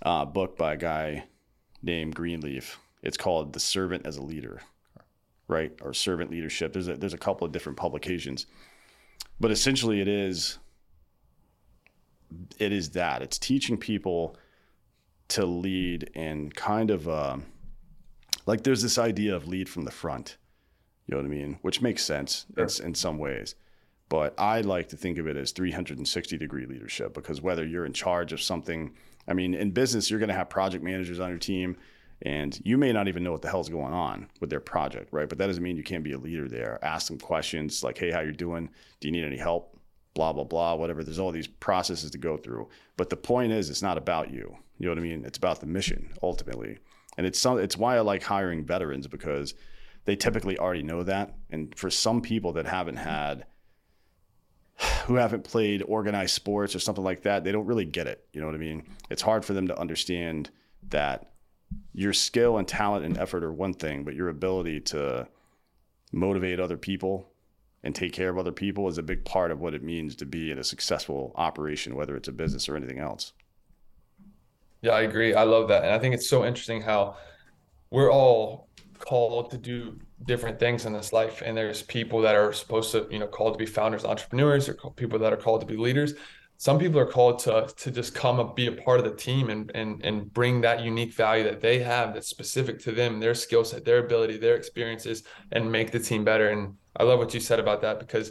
uh, 0.03 0.25
book 0.25 0.57
by 0.57 0.72
a 0.72 0.77
guy 0.77 1.25
named 1.83 2.14
Greenleaf 2.14 2.79
it's 3.03 3.16
called 3.16 3.53
The 3.53 3.61
Servant 3.61 4.07
as 4.07 4.16
a 4.16 4.22
Leader, 4.22 4.61
right? 5.48 5.72
Or 5.83 5.92
Servant 5.92 6.31
Leadership. 6.31 6.72
There's 6.72 6.88
a, 6.88 6.96
there's 6.96 7.14
a 7.14 7.18
couple 7.18 7.44
of 7.44 7.53
different 7.53 7.77
publications, 7.77 8.46
but 9.40 9.51
essentially 9.51 10.01
it 10.01 10.09
is 10.09 10.59
it 12.59 12.72
is 12.72 12.90
that 12.90 13.20
it's 13.20 13.38
teaching 13.38 13.77
people 13.77 14.37
to 15.29 15.44
lead 15.44 16.11
and 16.14 16.55
kind 16.55 16.90
of 16.90 17.09
uh, 17.09 17.37
like 18.46 18.62
there's 18.62 18.83
this 18.83 18.96
idea 18.96 19.35
of 19.35 19.48
lead 19.48 19.68
from 19.68 19.85
the 19.85 19.90
front. 19.90 20.38
You 21.07 21.16
know 21.16 21.22
what 21.22 21.27
I 21.27 21.35
mean? 21.35 21.59
Which 21.62 21.83
makes 21.83 22.05
sense 22.05 22.46
sure. 22.55 22.64
in, 22.64 22.87
in 22.87 22.94
some 22.94 23.18
ways. 23.18 23.57
But 24.12 24.38
I 24.38 24.61
like 24.61 24.90
to 24.90 24.96
think 24.98 25.16
of 25.16 25.27
it 25.27 25.38
as 25.38 25.53
360 25.53 26.37
degree 26.37 26.66
leadership 26.66 27.14
because 27.14 27.40
whether 27.40 27.64
you're 27.64 27.87
in 27.87 27.94
charge 27.94 28.35
of 28.35 28.42
something, 28.42 28.92
I 29.27 29.33
mean, 29.33 29.55
in 29.55 29.70
business, 29.70 30.11
you're 30.11 30.18
going 30.18 30.29
to 30.29 30.35
have 30.35 30.51
project 30.51 30.85
managers 30.85 31.18
on 31.18 31.31
your 31.31 31.38
team 31.38 31.79
and 32.20 32.61
you 32.62 32.77
may 32.77 32.92
not 32.92 33.09
even 33.09 33.25
know 33.25 33.33
what 33.33 33.40
the 33.40 33.48
hell's 33.48 33.70
going 33.70 33.94
on 33.94 34.29
with 34.38 34.51
their 34.51 34.61
project, 34.61 35.14
right? 35.14 35.31
But 35.31 35.38
that 35.38 35.46
doesn't 35.46 35.62
mean 35.62 35.79
you 35.79 35.83
can't 35.83 36.05
be 36.05 36.12
a 36.12 36.18
leader 36.18 36.46
there. 36.46 36.79
Ask 36.83 37.07
them 37.07 37.18
questions 37.18 37.83
like, 37.83 37.96
"Hey, 37.96 38.11
how 38.11 38.20
you 38.20 38.33
doing? 38.33 38.68
Do 39.01 39.09
you 39.09 39.12
need 39.12 39.25
any 39.25 39.38
help?" 39.38 39.79
Blah 40.12 40.35
blah 40.35 40.44
blah. 40.44 40.75
Whatever. 40.75 41.03
There's 41.03 41.18
all 41.18 41.33
these 41.33 41.48
processes 41.48 42.11
to 42.11 42.18
go 42.18 42.37
through. 42.37 42.68
But 42.98 43.09
the 43.09 43.16
point 43.16 43.51
is, 43.51 43.70
it's 43.70 43.81
not 43.81 43.96
about 43.96 44.31
you. 44.31 44.59
You 44.79 44.87
know 44.87 44.90
what 44.90 44.98
I 44.98 45.09
mean? 45.09 45.25
It's 45.25 45.38
about 45.38 45.61
the 45.61 45.66
mission 45.66 46.12
ultimately, 46.22 46.77
and 47.16 47.27
it's 47.27 47.38
some. 47.38 47.59
It's 47.59 47.79
why 47.79 47.96
I 47.96 48.01
like 48.01 48.25
hiring 48.25 48.62
veterans 48.62 49.07
because 49.07 49.55
they 50.05 50.16
typically 50.16 50.59
already 50.59 50.83
know 50.83 51.03
that. 51.03 51.35
And 51.48 51.75
for 51.79 51.88
some 51.88 52.20
people 52.20 52.53
that 52.53 52.66
haven't 52.66 52.96
had 52.96 53.46
who 55.06 55.14
haven't 55.14 55.44
played 55.44 55.82
organized 55.87 56.35
sports 56.35 56.74
or 56.74 56.78
something 56.78 57.04
like 57.04 57.22
that, 57.22 57.44
they 57.44 57.52
don't 57.52 57.66
really 57.66 57.85
get 57.85 58.06
it. 58.06 58.26
You 58.32 58.40
know 58.40 58.46
what 58.46 58.56
I 58.56 58.58
mean? 58.58 58.85
It's 59.11 59.22
hard 59.22 59.44
for 59.44 59.52
them 59.52 59.68
to 59.68 59.78
understand 59.78 60.50
that 60.88 61.32
your 61.94 62.12
skill 62.12 62.58
and 62.58 62.66
talent 62.66 63.04
and 63.04 63.18
effort 63.18 63.44
are 63.44 63.52
one 63.52 63.74
thing, 63.74 64.04
but 64.04 64.14
your 64.14 64.28
ability 64.28 64.80
to 64.80 65.28
motivate 66.12 66.61
other 66.61 66.76
people 66.76 67.28
and 67.82 67.94
take 67.94 68.12
care 68.12 68.28
of 68.28 68.38
other 68.38 68.52
people 68.52 68.88
is 68.88 68.98
a 68.98 69.02
big 69.02 69.24
part 69.24 69.50
of 69.50 69.61
what 69.61 69.74
it 69.74 69.82
means 69.82 70.14
to 70.16 70.26
be 70.26 70.50
in 70.50 70.58
a 70.58 70.64
successful 70.64 71.32
operation, 71.37 71.94
whether 71.94 72.16
it's 72.16 72.28
a 72.28 72.32
business 72.32 72.68
or 72.68 72.76
anything 72.76 72.98
else. 72.98 73.32
Yeah, 74.82 74.92
I 74.92 75.02
agree. 75.02 75.35
I 75.35 75.44
love 75.44 75.68
that. 75.68 75.85
And 75.85 75.92
I 75.92 75.98
think 75.98 76.14
it's 76.14 76.28
so 76.28 76.44
interesting 76.44 76.82
how 76.82 77.16
we're 77.90 78.11
all 78.11 78.68
called 79.02 79.50
to 79.50 79.58
do 79.58 79.98
different 80.24 80.58
things 80.58 80.87
in 80.87 80.92
this 80.92 81.12
life. 81.12 81.42
And 81.44 81.56
there's 81.56 81.83
people 81.83 82.20
that 82.22 82.35
are 82.35 82.52
supposed 82.52 82.92
to, 82.92 83.06
you 83.10 83.18
know, 83.18 83.27
called 83.27 83.54
to 83.54 83.58
be 83.58 83.66
founders, 83.66 84.04
entrepreneurs, 84.04 84.68
or 84.68 84.74
people 84.92 85.18
that 85.18 85.33
are 85.33 85.37
called 85.37 85.60
to 85.60 85.66
be 85.66 85.77
leaders 85.77 86.14
some 86.62 86.79
people 86.79 87.00
are 87.00 87.06
called 87.06 87.40
to 87.40 87.66
to 87.77 87.90
just 87.90 88.14
come 88.14 88.38
and 88.38 88.54
be 88.54 88.68
a 88.68 88.72
part 88.72 89.00
of 89.00 89.04
the 89.04 89.16
team 89.16 89.50
and 89.50 89.72
and 89.74 90.00
and 90.04 90.33
bring 90.33 90.60
that 90.60 90.81
unique 90.81 91.12
value 91.12 91.42
that 91.42 91.60
they 91.60 91.81
have 91.81 92.14
that's 92.14 92.29
specific 92.29 92.79
to 92.79 92.92
them, 92.92 93.18
their 93.18 93.35
skill 93.35 93.64
set, 93.64 93.85
their 93.85 93.98
ability, 93.98 94.37
their 94.37 94.54
experiences, 94.54 95.24
and 95.50 95.72
make 95.72 95.90
the 95.90 95.98
team 95.98 96.22
better. 96.22 96.50
And 96.50 96.77
I 96.96 97.02
love 97.02 97.18
what 97.18 97.35
you 97.35 97.40
said 97.40 97.58
about 97.58 97.81
that 97.81 97.98
because 97.98 98.31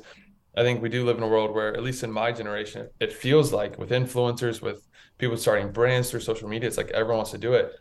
I 0.55 0.61
think 0.63 0.81
we 0.81 0.87
do 0.87 1.03
live 1.03 1.17
in 1.17 1.23
a 1.23 1.27
world 1.27 1.53
where, 1.53 1.73
at 1.75 1.83
least 1.83 2.03
in 2.03 2.11
my 2.11 2.31
generation, 2.31 2.87
it 3.01 3.11
feels 3.11 3.51
like 3.51 3.77
with 3.77 3.89
influencers, 3.89 4.61
with 4.61 4.87
people 5.17 5.35
starting 5.35 5.69
brands 5.73 6.09
through 6.09 6.21
social 6.21 6.47
media, 6.47 6.69
it's 6.69 6.77
like 6.77 6.91
everyone 6.91 7.17
wants 7.17 7.31
to 7.31 7.37
do 7.37 7.51
it. 7.55 7.73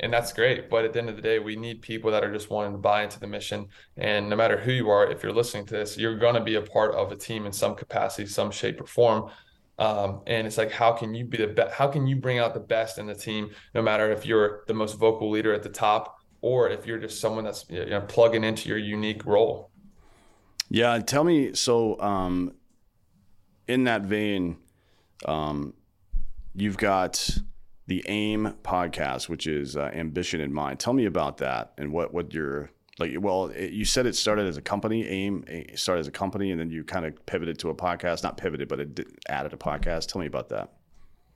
And 0.00 0.12
that's 0.12 0.32
great. 0.32 0.68
But 0.68 0.84
at 0.84 0.92
the 0.92 0.98
end 0.98 1.08
of 1.08 1.16
the 1.16 1.22
day, 1.22 1.38
we 1.38 1.56
need 1.56 1.80
people 1.80 2.10
that 2.10 2.24
are 2.24 2.32
just 2.32 2.50
wanting 2.50 2.72
to 2.72 2.78
buy 2.78 3.04
into 3.04 3.20
the 3.20 3.26
mission. 3.26 3.68
And 3.96 4.28
no 4.28 4.36
matter 4.36 4.58
who 4.58 4.72
you 4.72 4.90
are, 4.90 5.10
if 5.10 5.22
you're 5.22 5.32
listening 5.32 5.66
to 5.66 5.74
this, 5.74 5.96
you're 5.96 6.18
going 6.18 6.34
to 6.34 6.40
be 6.40 6.56
a 6.56 6.62
part 6.62 6.94
of 6.94 7.12
a 7.12 7.16
team 7.16 7.46
in 7.46 7.52
some 7.52 7.74
capacity, 7.74 8.26
some 8.26 8.50
shape 8.50 8.80
or 8.80 8.86
form. 8.86 9.30
Um, 9.78 10.20
and 10.26 10.46
it's 10.46 10.58
like, 10.58 10.70
how 10.70 10.92
can 10.92 11.14
you 11.14 11.24
be 11.24 11.38
the 11.38 11.48
best? 11.48 11.74
How 11.74 11.88
can 11.88 12.06
you 12.06 12.16
bring 12.16 12.38
out 12.38 12.54
the 12.54 12.60
best 12.60 12.98
in 12.98 13.06
the 13.06 13.14
team, 13.14 13.50
no 13.74 13.82
matter 13.82 14.10
if 14.12 14.26
you're 14.26 14.64
the 14.66 14.74
most 14.74 14.98
vocal 14.98 15.30
leader 15.30 15.52
at 15.52 15.62
the 15.62 15.68
top 15.68 16.18
or 16.40 16.68
if 16.68 16.86
you're 16.86 16.98
just 16.98 17.20
someone 17.20 17.44
that's 17.44 17.64
you 17.68 17.86
know, 17.86 18.00
plugging 18.02 18.44
into 18.44 18.68
your 18.68 18.78
unique 18.78 19.24
role? 19.24 19.70
Yeah. 20.68 20.98
Tell 20.98 21.24
me, 21.24 21.54
so 21.54 22.00
um, 22.00 22.54
in 23.66 23.84
that 23.84 24.02
vein, 24.02 24.56
um, 25.24 25.74
you've 26.54 26.76
got 26.76 27.36
the 27.86 28.04
AIM 28.08 28.54
podcast, 28.62 29.28
which 29.28 29.46
is 29.46 29.76
uh, 29.76 29.90
Ambition 29.92 30.40
in 30.40 30.52
Mind. 30.52 30.80
Tell 30.80 30.92
me 30.92 31.04
about 31.04 31.38
that 31.38 31.72
and 31.78 31.92
what, 31.92 32.14
what 32.14 32.32
your 32.32 32.70
like 32.98 33.16
well 33.18 33.46
it, 33.46 33.72
you 33.72 33.84
said 33.84 34.06
it 34.06 34.14
started 34.14 34.46
as 34.46 34.56
a 34.56 34.62
company 34.62 35.04
aim 35.08 35.44
started 35.74 35.98
as 35.98 36.06
a 36.06 36.12
company 36.12 36.52
and 36.52 36.60
then 36.60 36.70
you 36.70 36.84
kind 36.84 37.04
of 37.04 37.26
pivoted 37.26 37.58
to 37.58 37.68
a 37.68 37.74
podcast 37.74 38.22
not 38.22 38.36
pivoted 38.36 38.68
but 38.68 38.78
it 38.78 39.00
added 39.28 39.52
a 39.52 39.56
podcast 39.56 40.06
tell 40.06 40.20
me 40.20 40.28
about 40.28 40.48
that 40.48 40.70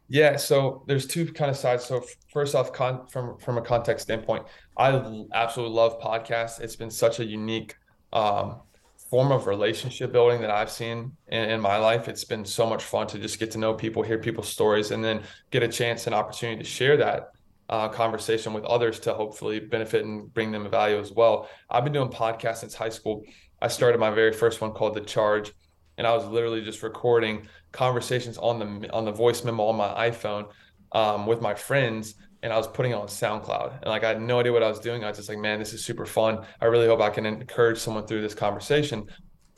Yeah, 0.09 0.37
so 0.37 0.85
there's 0.87 1.07
two 1.07 1.31
kind 1.33 1.51
of 1.51 1.57
sides. 1.57 1.85
So 1.85 2.03
first 2.33 2.55
off, 2.55 2.73
con- 2.73 3.07
from 3.09 3.39
from 3.39 3.59
a 3.59 3.63
context 3.63 4.07
standpoint, 4.07 4.47
I 4.77 4.89
absolutely 5.35 5.77
love 5.77 6.01
podcasts. 6.01 6.61
It's 6.61 6.77
been 6.77 6.91
such 6.91 7.21
a 7.21 7.25
unique 7.25 7.77
um, 8.13 8.63
form 9.11 9.33
of 9.33 9.47
relationship 9.47 10.13
building 10.13 10.41
that 10.43 10.51
I've 10.51 10.71
seen 10.71 11.13
in, 11.29 11.51
in, 11.51 11.61
my 11.61 11.79
life. 11.79 12.09
It's 12.09 12.25
been 12.25 12.45
so 12.45 12.67
much 12.67 12.85
fun 12.85 13.07
to 13.09 13.19
just 13.19 13.39
get 13.39 13.51
to 13.53 13.59
know 13.59 13.75
people, 13.75 14.03
hear 14.03 14.19
people's 14.19 14.49
stories, 14.49 14.91
and 14.91 15.03
then 15.03 15.23
get 15.51 15.63
a 15.63 15.69
chance 15.69 16.07
and 16.07 16.15
opportunity 16.15 16.63
to 16.63 16.69
share 16.69 16.97
that 16.99 17.31
uh, 17.71 17.89
conversation 17.89 18.53
with 18.53 18.65
others 18.65 19.01
to 19.01 19.15
hopefully 19.15 19.61
benefit 19.61 20.05
and 20.05 20.33
bring 20.35 20.53
them 20.53 20.71
value 20.71 20.99
as 20.99 21.13
well. 21.13 21.49
I've 21.71 21.85
been 21.85 21.93
doing 21.93 22.11
podcasts 22.11 22.59
since 22.59 22.75
high 22.75 22.89
school. 22.91 23.23
I 23.61 23.69
started 23.69 23.99
my 23.99 24.11
very 24.11 24.33
first 24.33 24.61
one 24.61 24.73
called 24.73 24.95
The 24.95 25.01
Charge, 25.01 25.53
and 25.97 26.07
I 26.07 26.15
was 26.15 26.27
literally 26.27 26.63
just 26.63 26.83
recording 26.83 27.49
conversations 27.73 28.39
on 28.39 28.59
the 28.59 28.93
on 28.93 29.05
the 29.05 29.13
voice 29.13 29.45
memo 29.45 29.65
on 29.65 29.77
my 29.77 30.11
iPhone 30.11 30.49
um, 30.93 31.27
with 31.27 31.41
my 31.41 31.55
friends 31.55 32.15
and 32.43 32.53
I 32.53 32.57
was 32.57 32.67
putting 32.69 32.93
it 32.93 32.95
on 32.95 33.09
SoundCloud. 33.09 33.83
And 33.83 33.87
like 33.87 34.05
I 34.05 34.09
had 34.09 34.21
no 34.21 34.41
idea 34.41 34.53
what 34.53 34.63
I 34.63 34.69
was 34.69 34.81
doing. 34.81 35.05
I 35.05 35.09
was 35.09 35.17
just 35.17 35.29
like, 35.29 35.39
man, 35.39 35.59
this 35.59 35.73
is 35.73 35.85
super 35.85 36.07
fun. 36.07 36.45
I 36.61 36.67
really 36.67 36.87
hope 36.87 37.01
I 37.01 37.11
can 37.11 37.27
encourage 37.27 37.79
someone 37.79 38.07
through 38.07 38.23
this 38.23 38.35
conversation. 38.35 39.07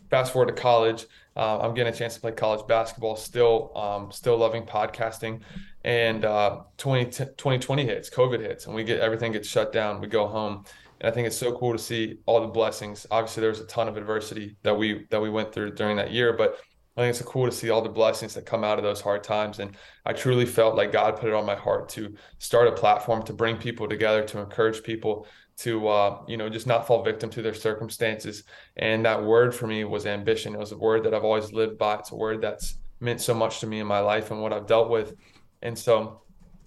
Fast 0.08 0.32
forward 0.32 0.54
to 0.54 0.60
college, 0.60 1.06
uh, 1.36 1.60
I'm 1.60 1.74
getting 1.74 1.92
a 1.92 1.96
chance 1.96 2.14
to 2.14 2.20
play 2.20 2.32
college 2.32 2.66
basketball. 2.66 3.16
Still, 3.16 3.76
um, 3.76 4.10
still 4.10 4.36
loving 4.36 4.64
podcasting. 4.64 5.42
And 5.84 6.24
uh, 6.24 6.62
20, 6.78 7.04
2020 7.06 7.86
hits, 7.86 8.10
COVID 8.10 8.40
hits, 8.40 8.66
and 8.66 8.74
we 8.74 8.82
get 8.82 9.00
everything 9.00 9.32
gets 9.32 9.48
shut 9.48 9.72
down. 9.72 10.00
We 10.00 10.08
go 10.08 10.26
home, 10.26 10.64
and 11.00 11.10
I 11.10 11.14
think 11.14 11.26
it's 11.26 11.36
so 11.36 11.56
cool 11.56 11.72
to 11.72 11.78
see 11.78 12.18
all 12.26 12.40
the 12.40 12.48
blessings. 12.48 13.06
Obviously, 13.10 13.40
there 13.40 13.50
was 13.50 13.60
a 13.60 13.66
ton 13.66 13.88
of 13.88 13.96
adversity 13.96 14.56
that 14.62 14.76
we 14.76 15.06
that 15.10 15.20
we 15.20 15.30
went 15.30 15.52
through 15.52 15.72
during 15.72 15.96
that 15.96 16.10
year, 16.10 16.34
but 16.34 16.58
I 16.96 17.02
think 17.02 17.10
it's 17.10 17.22
cool 17.22 17.46
to 17.46 17.52
see 17.52 17.70
all 17.70 17.82
the 17.82 17.88
blessings 17.88 18.34
that 18.34 18.46
come 18.46 18.64
out 18.64 18.78
of 18.78 18.84
those 18.84 19.00
hard 19.00 19.22
times. 19.22 19.60
And 19.60 19.76
I 20.04 20.12
truly 20.12 20.44
felt 20.44 20.74
like 20.74 20.92
God 20.92 21.16
put 21.16 21.28
it 21.28 21.34
on 21.34 21.46
my 21.46 21.54
heart 21.54 21.88
to 21.90 22.14
start 22.38 22.68
a 22.68 22.72
platform 22.72 23.22
to 23.24 23.32
bring 23.32 23.56
people 23.56 23.88
together, 23.88 24.24
to 24.24 24.40
encourage 24.40 24.82
people 24.82 25.26
to, 25.58 25.88
uh, 25.88 26.22
you 26.26 26.36
know, 26.36 26.48
just 26.48 26.66
not 26.66 26.86
fall 26.86 27.04
victim 27.04 27.30
to 27.30 27.42
their 27.42 27.54
circumstances. 27.54 28.44
And 28.76 29.04
that 29.04 29.22
word 29.22 29.54
for 29.54 29.66
me 29.66 29.84
was 29.84 30.04
ambition. 30.04 30.54
It 30.54 30.58
was 30.58 30.72
a 30.72 30.78
word 30.78 31.04
that 31.04 31.14
I've 31.14 31.24
always 31.24 31.52
lived 31.52 31.78
by. 31.78 31.96
It's 31.96 32.12
a 32.12 32.16
word 32.16 32.40
that's 32.40 32.78
meant 32.98 33.20
so 33.20 33.34
much 33.34 33.60
to 33.60 33.66
me 33.66 33.78
in 33.78 33.86
my 33.86 34.00
life 34.00 34.30
and 34.30 34.42
what 34.42 34.52
I've 34.52 34.66
dealt 34.66 34.90
with. 34.90 35.14
And 35.62 35.78
so 35.78 36.22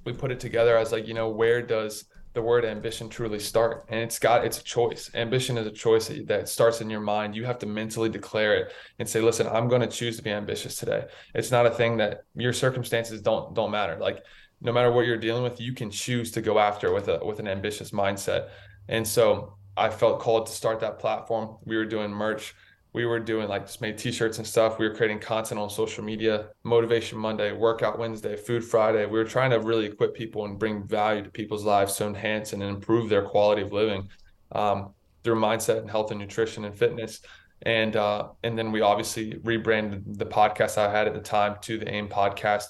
we 0.06 0.14
put 0.14 0.32
it 0.32 0.40
together 0.40 0.78
as 0.78 0.92
like, 0.92 1.08
you 1.08 1.14
know, 1.14 1.30
where 1.30 1.62
does 1.62 2.06
the 2.34 2.42
word 2.42 2.66
ambition 2.66 3.10
truly 3.10 3.40
start. 3.40 3.86
And 3.90 4.00
it's 4.00 4.20
got 4.20 4.46
it's 4.46 4.60
a 4.60 4.64
choice. 4.64 5.12
Ambition 5.14 5.58
is 5.58 5.68
a 5.68 5.72
choice 5.72 6.12
that 6.26 6.50
starts 6.50 6.82
in 6.82 6.90
your 6.90 7.00
mind. 7.00 7.36
You 7.36 7.46
have 7.46 7.60
to 7.60 7.66
mentally 7.66 8.10
declare 8.10 8.56
it 8.56 8.74
and 9.00 9.08
say 9.08 9.22
listen 9.22 9.48
i'm 9.48 9.68
going 9.68 9.82
to 9.82 9.88
choose 9.88 10.18
to 10.18 10.24
be 10.24 10.32
ambitious 10.32 10.76
today. 10.76 11.06
It's 11.36 11.52
not 11.52 11.66
a 11.66 11.72
thing 11.72 11.98
that 11.98 12.26
your 12.36 12.54
circumstances 12.54 13.22
don't 13.22 13.54
don't 13.54 13.72
matter. 13.72 13.98
Like 14.00 14.24
no 14.62 14.72
matter 14.72 14.92
what 14.92 15.06
you're 15.06 15.18
dealing 15.18 15.44
with 15.44 15.62
you 15.62 15.74
can 15.74 15.92
choose 15.92 16.32
to 16.32 16.42
go 16.42 16.58
after 16.60 16.94
with 16.94 17.08
a 17.08 17.20
with 17.24 17.40
an 17.40 17.48
ambitious 17.48 17.92
mindset. 17.92 18.50
And 18.88 19.08
so 19.08 19.56
i 19.76 19.90
felt 19.90 20.20
called 20.20 20.48
to 20.48 20.52
start 20.52 20.80
that 20.80 21.00
platform. 21.00 21.58
We 21.66 21.78
were 21.78 21.86
doing 21.86 22.12
merch 22.12 22.56
we 22.94 23.06
were 23.06 23.20
doing 23.20 23.48
like 23.48 23.66
just 23.66 23.82
made 23.82 23.98
t-shirts 23.98 24.38
and 24.38 24.46
stuff. 24.46 24.78
We 24.78 24.88
were 24.88 24.94
creating 24.94 25.20
content 25.20 25.60
on 25.60 25.70
social 25.70 26.04
media. 26.04 26.50
Motivation 26.64 27.18
monday 27.18 27.52
workout 27.52 27.98
wednesday 27.98 28.36
food 28.36 28.64
friday. 28.64 29.06
We 29.06 29.18
were 29.18 29.26
trying 29.26 29.50
to 29.50 29.60
really 29.60 29.86
equip 29.86 30.14
people 30.14 30.46
and 30.46 30.60
bring 30.60 30.88
value 30.88 31.24
to 31.24 31.30
people's 31.30 31.64
lives 31.64 31.96
to 31.98 32.06
enhance 32.06 32.54
and 32.54 32.62
improve 32.62 33.10
their 33.10 33.24
quality 33.24 33.64
of 33.64 33.72
living 33.72 34.08
um, 34.52 34.94
through 35.24 35.36
mindset 35.36 35.80
and 35.80 35.90
health 35.90 36.12
and 36.12 36.20
nutrition 36.20 36.66
and 36.66 36.78
fitness. 36.78 37.22
And 37.64 37.96
uh, 37.96 38.30
and 38.44 38.58
then 38.58 38.72
we 38.72 38.82
obviously 38.82 39.40
rebranded 39.44 40.20
the 40.20 40.26
podcast 40.26 40.78
i 40.78 40.92
had 40.92 41.08
at 41.08 41.14
the 41.14 41.22
time 41.22 41.56
to 41.62 41.78
the 41.78 41.90
aim 41.90 42.08
podcast. 42.08 42.66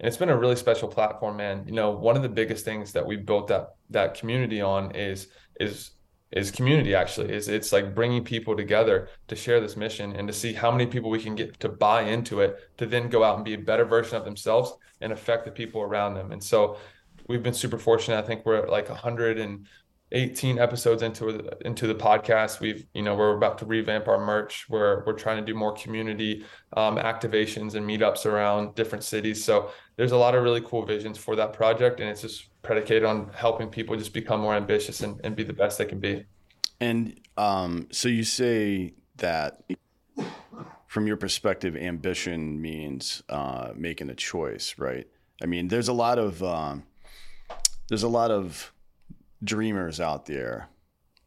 And 0.00 0.08
it's 0.08 0.16
been 0.16 0.30
a 0.30 0.36
really 0.36 0.56
special 0.56 0.88
platform 0.88 1.36
man. 1.36 1.64
You 1.66 1.74
know 1.74 1.90
one 1.90 2.16
of 2.16 2.22
the 2.22 2.28
biggest 2.28 2.64
things 2.64 2.92
that 2.92 3.06
we 3.06 3.16
built 3.16 3.46
that 3.48 3.76
that 3.90 4.14
community 4.14 4.60
on 4.60 4.90
is 4.96 5.28
is 5.60 5.92
is 6.30 6.50
community 6.50 6.94
actually. 6.94 7.32
Is 7.32 7.48
it's 7.48 7.72
like 7.72 7.94
bringing 7.94 8.24
people 8.24 8.56
together 8.56 9.08
to 9.28 9.36
share 9.36 9.60
this 9.60 9.76
mission 9.76 10.14
and 10.14 10.28
to 10.28 10.34
see 10.34 10.52
how 10.52 10.70
many 10.70 10.86
people 10.86 11.10
we 11.10 11.22
can 11.22 11.34
get 11.34 11.58
to 11.60 11.68
buy 11.68 12.02
into 12.02 12.40
it 12.40 12.70
to 12.78 12.86
then 12.86 13.08
go 13.08 13.24
out 13.24 13.36
and 13.36 13.44
be 13.44 13.54
a 13.54 13.58
better 13.58 13.84
version 13.84 14.16
of 14.16 14.24
themselves 14.24 14.74
and 15.00 15.12
affect 15.12 15.44
the 15.44 15.50
people 15.50 15.80
around 15.80 16.14
them. 16.14 16.32
And 16.32 16.42
so 16.42 16.76
we've 17.28 17.42
been 17.42 17.54
super 17.54 17.78
fortunate. 17.78 18.18
I 18.18 18.26
think 18.26 18.44
we're 18.44 18.56
at 18.56 18.70
like 18.70 18.88
118 20.10 20.58
episodes 20.58 21.02
into 21.02 21.50
into 21.66 21.86
the 21.86 21.94
podcast 21.94 22.60
we've 22.60 22.86
you 22.94 23.02
know 23.02 23.14
we're 23.14 23.36
about 23.36 23.58
to 23.58 23.66
revamp 23.66 24.08
our 24.08 24.18
merch 24.18 24.66
we're 24.68 25.04
we're 25.04 25.12
trying 25.12 25.36
to 25.36 25.44
do 25.44 25.56
more 25.56 25.72
community 25.72 26.44
um, 26.76 26.96
activations 26.96 27.74
and 27.74 27.86
meetups 27.86 28.24
around 28.24 28.74
different 28.74 29.04
cities 29.04 29.44
so 29.44 29.70
there's 29.96 30.12
a 30.12 30.16
lot 30.16 30.34
of 30.34 30.42
really 30.42 30.62
cool 30.62 30.84
visions 30.84 31.18
for 31.18 31.36
that 31.36 31.52
project 31.52 32.00
and 32.00 32.08
it's 32.08 32.22
just 32.22 32.48
predicated 32.62 33.04
on 33.04 33.30
helping 33.34 33.68
people 33.68 33.96
just 33.96 34.12
become 34.12 34.40
more 34.40 34.54
ambitious 34.54 35.00
and, 35.00 35.18
and 35.24 35.34
be 35.34 35.42
the 35.42 35.54
best 35.54 35.78
they 35.78 35.86
can 35.86 36.00
be. 36.00 36.24
And 36.80 37.18
um, 37.38 37.88
so 37.90 38.08
you 38.08 38.24
say 38.24 38.92
that 39.16 39.62
from 40.86 41.06
your 41.06 41.16
perspective, 41.16 41.76
ambition 41.76 42.60
means 42.60 43.22
uh, 43.30 43.70
making 43.74 44.10
a 44.10 44.14
choice, 44.14 44.74
right? 44.78 45.06
I 45.42 45.46
mean, 45.46 45.68
there's 45.68 45.88
a 45.88 45.92
lot 45.92 46.18
of 46.18 46.42
um, 46.42 46.84
there's 47.88 48.02
a 48.02 48.08
lot 48.08 48.30
of 48.30 48.72
dreamers 49.42 50.00
out 50.00 50.26
there, 50.26 50.68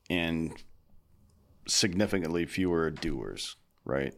and 0.09 0.53
significantly 1.67 2.45
fewer 2.45 2.89
doers, 2.89 3.55
right? 3.85 4.13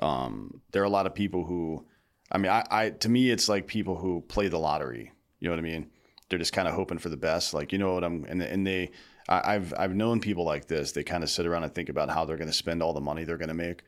Um, 0.00 0.60
there 0.72 0.82
are 0.82 0.86
a 0.86 0.90
lot 0.90 1.06
of 1.06 1.14
people 1.14 1.44
who, 1.44 1.86
I 2.30 2.38
mean, 2.38 2.50
I, 2.50 2.64
I 2.70 2.90
to 2.90 3.08
me, 3.08 3.30
it's 3.30 3.48
like 3.48 3.66
people 3.66 3.96
who 3.96 4.22
play 4.22 4.48
the 4.48 4.58
lottery. 4.58 5.12
You 5.40 5.48
know 5.48 5.52
what 5.54 5.58
I 5.58 5.62
mean? 5.62 5.90
they're 6.32 6.38
just 6.38 6.54
kind 6.54 6.66
of 6.66 6.72
hoping 6.72 6.96
for 6.96 7.10
the 7.10 7.16
best. 7.18 7.52
Like, 7.52 7.72
you 7.72 7.78
know 7.78 7.92
what 7.92 8.04
I'm, 8.04 8.24
and, 8.24 8.40
and 8.40 8.66
they, 8.66 8.90
I, 9.28 9.52
have 9.52 9.74
I've 9.76 9.94
known 9.94 10.18
people 10.18 10.46
like 10.46 10.66
this. 10.66 10.92
They 10.92 11.04
kind 11.04 11.22
of 11.22 11.28
sit 11.28 11.44
around 11.44 11.64
and 11.64 11.74
think 11.74 11.90
about 11.90 12.08
how 12.08 12.24
they're 12.24 12.38
going 12.38 12.48
to 12.48 12.56
spend 12.56 12.82
all 12.82 12.94
the 12.94 13.02
money 13.02 13.24
they're 13.24 13.36
going 13.36 13.48
to 13.48 13.54
make. 13.54 13.82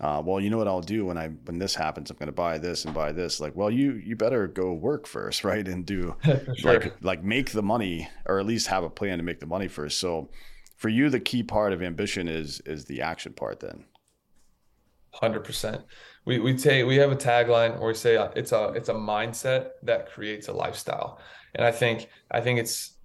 Uh, 0.00 0.22
well, 0.24 0.40
you 0.40 0.48
know 0.48 0.58
what 0.58 0.68
I'll 0.68 0.80
do 0.80 1.06
when 1.06 1.18
I 1.18 1.28
when 1.46 1.58
this 1.58 1.74
happens? 1.74 2.10
I'm 2.10 2.16
going 2.16 2.26
to 2.26 2.32
buy 2.32 2.58
this 2.58 2.84
and 2.84 2.94
buy 2.94 3.10
this. 3.10 3.40
Like, 3.40 3.56
well, 3.56 3.70
you 3.70 3.94
you 3.94 4.14
better 4.14 4.46
go 4.46 4.72
work 4.72 5.06
first, 5.06 5.44
right? 5.44 5.66
And 5.66 5.84
do 5.84 6.14
sure. 6.56 6.72
like 6.72 6.94
like 7.02 7.24
make 7.24 7.50
the 7.50 7.62
money, 7.62 8.08
or 8.26 8.38
at 8.38 8.46
least 8.46 8.68
have 8.68 8.84
a 8.84 8.90
plan 8.90 9.18
to 9.18 9.24
make 9.24 9.40
the 9.40 9.46
money 9.46 9.68
first. 9.68 9.98
So, 9.98 10.30
for 10.76 10.88
you, 10.88 11.10
the 11.10 11.20
key 11.20 11.42
part 11.42 11.72
of 11.72 11.82
ambition 11.82 12.28
is 12.28 12.60
is 12.60 12.84
the 12.84 13.02
action 13.02 13.32
part. 13.32 13.60
Then, 13.60 13.84
hundred 15.12 15.44
percent 15.44 15.82
we 16.28 16.38
we 16.38 16.56
say 16.58 16.84
we 16.84 16.96
have 16.96 17.10
a 17.10 17.16
tagline 17.16 17.78
where 17.78 17.88
we 17.88 17.94
say 17.94 18.16
uh, 18.16 18.28
it's 18.36 18.52
a 18.52 18.68
it's 18.76 18.90
a 18.90 18.94
mindset 18.94 19.70
that 19.82 20.10
creates 20.10 20.48
a 20.48 20.52
lifestyle 20.52 21.18
and 21.54 21.64
i 21.64 21.72
think 21.72 22.08
i 22.30 22.40
think 22.40 22.58
it's 22.58 22.98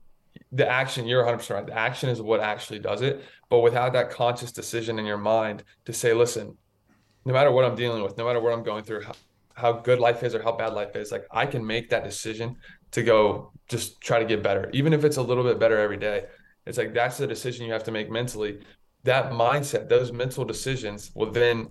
the 0.51 0.67
action 0.67 1.07
you're 1.07 1.23
100% 1.23 1.49
right 1.51 1.65
the 1.65 1.73
action 1.73 2.09
is 2.09 2.21
what 2.21 2.41
actually 2.41 2.79
does 2.79 3.01
it 3.01 3.23
but 3.49 3.59
without 3.59 3.93
that 3.93 4.09
conscious 4.09 4.51
decision 4.51 4.99
in 4.99 5.05
your 5.05 5.17
mind 5.17 5.63
to 5.85 5.93
say 5.93 6.13
listen 6.13 6.57
no 7.25 7.33
matter 7.33 7.51
what 7.51 7.65
i'm 7.65 7.75
dealing 7.75 8.03
with 8.03 8.17
no 8.17 8.25
matter 8.25 8.39
what 8.39 8.53
i'm 8.53 8.63
going 8.63 8.83
through 8.83 9.01
how, 9.03 9.13
how 9.55 9.71
good 9.71 9.99
life 9.99 10.23
is 10.23 10.33
or 10.35 10.41
how 10.41 10.51
bad 10.51 10.73
life 10.73 10.95
is 10.95 11.11
like 11.11 11.25
i 11.31 11.45
can 11.45 11.65
make 11.65 11.89
that 11.89 12.03
decision 12.03 12.55
to 12.93 13.01
go 13.03 13.51
just 13.67 13.99
try 14.01 14.19
to 14.19 14.25
get 14.25 14.43
better. 14.43 14.69
Even 14.73 14.93
if 14.93 15.03
it's 15.03 15.17
a 15.17 15.21
little 15.21 15.43
bit 15.43 15.59
better 15.59 15.77
every 15.77 15.97
day 15.97 16.25
it's 16.65 16.77
like 16.77 16.93
that's 16.93 17.17
the 17.17 17.27
decision 17.27 17.65
you 17.65 17.73
have 17.73 17.83
to 17.83 17.91
make 17.91 18.09
mentally. 18.09 18.59
That 19.03 19.31
mindset 19.31 19.89
those 19.89 20.11
mental 20.11 20.45
decisions 20.45 21.11
will 21.13 21.31
then 21.31 21.69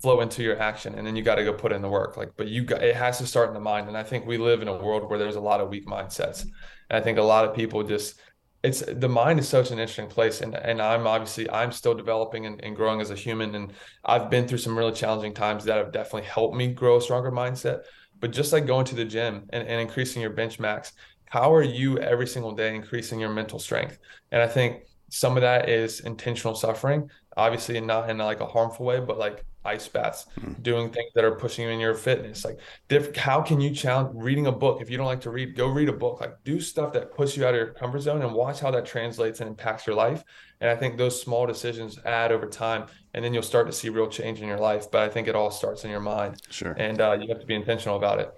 flow 0.00 0.20
into 0.20 0.44
your 0.44 0.60
action 0.60 0.94
and 0.94 1.04
then 1.04 1.16
you 1.16 1.24
got 1.24 1.36
to 1.36 1.44
go 1.44 1.52
put 1.52 1.72
in 1.72 1.82
the 1.82 1.88
work. 1.88 2.16
Like 2.16 2.30
but 2.36 2.46
you 2.48 2.62
got 2.64 2.82
it 2.82 2.94
has 2.94 3.18
to 3.18 3.26
start 3.26 3.48
in 3.48 3.54
the 3.54 3.60
mind 3.60 3.88
and 3.88 3.96
i 3.96 4.02
think 4.02 4.26
we 4.26 4.38
live 4.38 4.62
in 4.62 4.68
a 4.68 4.76
world 4.76 5.08
where 5.08 5.18
there's 5.18 5.36
a 5.36 5.40
lot 5.40 5.60
of 5.60 5.70
weak 5.70 5.86
mindsets. 5.86 6.42
And 6.42 6.98
i 6.98 7.00
think 7.00 7.18
a 7.18 7.22
lot 7.22 7.44
of 7.44 7.54
people 7.54 7.82
just 7.82 8.20
it's 8.62 8.80
the 8.80 9.08
mind 9.08 9.38
is 9.38 9.48
such 9.48 9.70
an 9.70 9.78
interesting 9.78 10.08
place 10.08 10.40
and 10.40 10.54
and 10.54 10.82
i'm 10.82 11.06
obviously 11.06 11.48
i'm 11.50 11.70
still 11.70 11.94
developing 11.94 12.46
and, 12.46 12.62
and 12.64 12.74
growing 12.74 13.00
as 13.00 13.10
a 13.10 13.14
human 13.14 13.54
and 13.54 13.72
i've 14.04 14.30
been 14.30 14.48
through 14.48 14.58
some 14.58 14.76
really 14.76 14.92
challenging 14.92 15.32
times 15.32 15.64
that 15.64 15.76
have 15.76 15.92
definitely 15.92 16.28
helped 16.28 16.56
me 16.56 16.68
grow 16.68 16.96
a 16.96 17.00
stronger 17.00 17.30
mindset. 17.30 17.82
But 18.20 18.32
just 18.32 18.52
like 18.52 18.66
going 18.66 18.84
to 18.86 18.96
the 18.96 19.04
gym 19.04 19.46
and, 19.50 19.66
and 19.68 19.80
increasing 19.80 20.20
your 20.20 20.32
bench 20.32 20.58
max 20.58 20.92
how 21.26 21.54
are 21.54 21.62
you 21.62 21.98
every 21.98 22.26
single 22.26 22.52
day 22.52 22.74
increasing 22.74 23.20
your 23.20 23.30
mental 23.30 23.58
strength? 23.58 23.98
And 24.32 24.42
i 24.42 24.48
think 24.48 24.82
some 25.10 25.36
of 25.36 25.42
that 25.42 25.68
is 25.68 26.00
intentional 26.00 26.54
suffering 26.54 27.10
obviously 27.36 27.80
not 27.80 28.10
in 28.10 28.18
like 28.18 28.40
a 28.40 28.46
harmful 28.46 28.84
way 28.84 28.98
but 28.98 29.18
like 29.18 29.44
ice 29.64 29.88
baths, 29.88 30.26
mm. 30.40 30.62
doing 30.62 30.90
things 30.90 31.10
that 31.14 31.24
are 31.24 31.34
pushing 31.34 31.66
you 31.66 31.70
in 31.70 31.80
your 31.80 31.94
fitness. 31.94 32.44
Like, 32.44 32.58
diff- 32.88 33.14
how 33.16 33.42
can 33.42 33.60
you 33.60 33.74
challenge 33.74 34.10
reading 34.14 34.46
a 34.46 34.52
book? 34.52 34.80
If 34.80 34.90
you 34.90 34.96
don't 34.96 35.06
like 35.06 35.20
to 35.22 35.30
read, 35.30 35.56
go 35.56 35.68
read 35.68 35.88
a 35.88 35.92
book. 35.92 36.20
Like, 36.20 36.42
do 36.44 36.60
stuff 36.60 36.92
that 36.94 37.14
puts 37.14 37.36
you 37.36 37.44
out 37.44 37.54
of 37.54 37.56
your 37.56 37.72
comfort 37.74 38.00
zone 38.00 38.22
and 38.22 38.32
watch 38.32 38.60
how 38.60 38.70
that 38.70 38.86
translates 38.86 39.40
and 39.40 39.48
impacts 39.48 39.86
your 39.86 39.96
life. 39.96 40.24
And 40.60 40.70
I 40.70 40.76
think 40.76 40.96
those 40.96 41.20
small 41.20 41.46
decisions 41.46 41.98
add 42.04 42.32
over 42.32 42.46
time, 42.46 42.86
and 43.14 43.24
then 43.24 43.34
you'll 43.34 43.42
start 43.42 43.66
to 43.66 43.72
see 43.72 43.88
real 43.88 44.08
change 44.08 44.40
in 44.40 44.48
your 44.48 44.58
life. 44.58 44.90
But 44.90 45.02
I 45.02 45.08
think 45.08 45.28
it 45.28 45.36
all 45.36 45.50
starts 45.50 45.84
in 45.84 45.90
your 45.90 46.00
mind. 46.00 46.40
Sure. 46.50 46.72
And 46.72 47.00
uh, 47.00 47.16
you 47.20 47.28
have 47.28 47.40
to 47.40 47.46
be 47.46 47.54
intentional 47.54 47.96
about 47.96 48.20
it. 48.20 48.32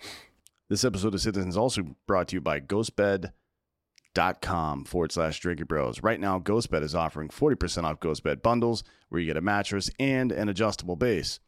This 0.68 0.84
episode 0.84 1.14
of 1.14 1.20
Citizens 1.20 1.56
also 1.56 1.82
brought 2.06 2.28
to 2.28 2.36
you 2.36 2.40
by 2.40 2.60
GhostBed 2.60 3.32
dot 4.14 4.40
com 4.40 4.84
forward 4.84 5.12
slash 5.12 5.38
drinking 5.40 5.66
bros. 5.66 6.02
Right 6.02 6.20
now, 6.20 6.38
GhostBed 6.38 6.82
is 6.82 6.94
offering 6.94 7.28
40% 7.28 7.84
off 7.84 8.00
GhostBed 8.00 8.42
bundles 8.42 8.84
where 9.08 9.20
you 9.20 9.26
get 9.26 9.36
a 9.36 9.42
mattress 9.42 9.90
and 9.98 10.32
an 10.32 10.48
adjustable 10.48 10.96
base. 10.96 11.40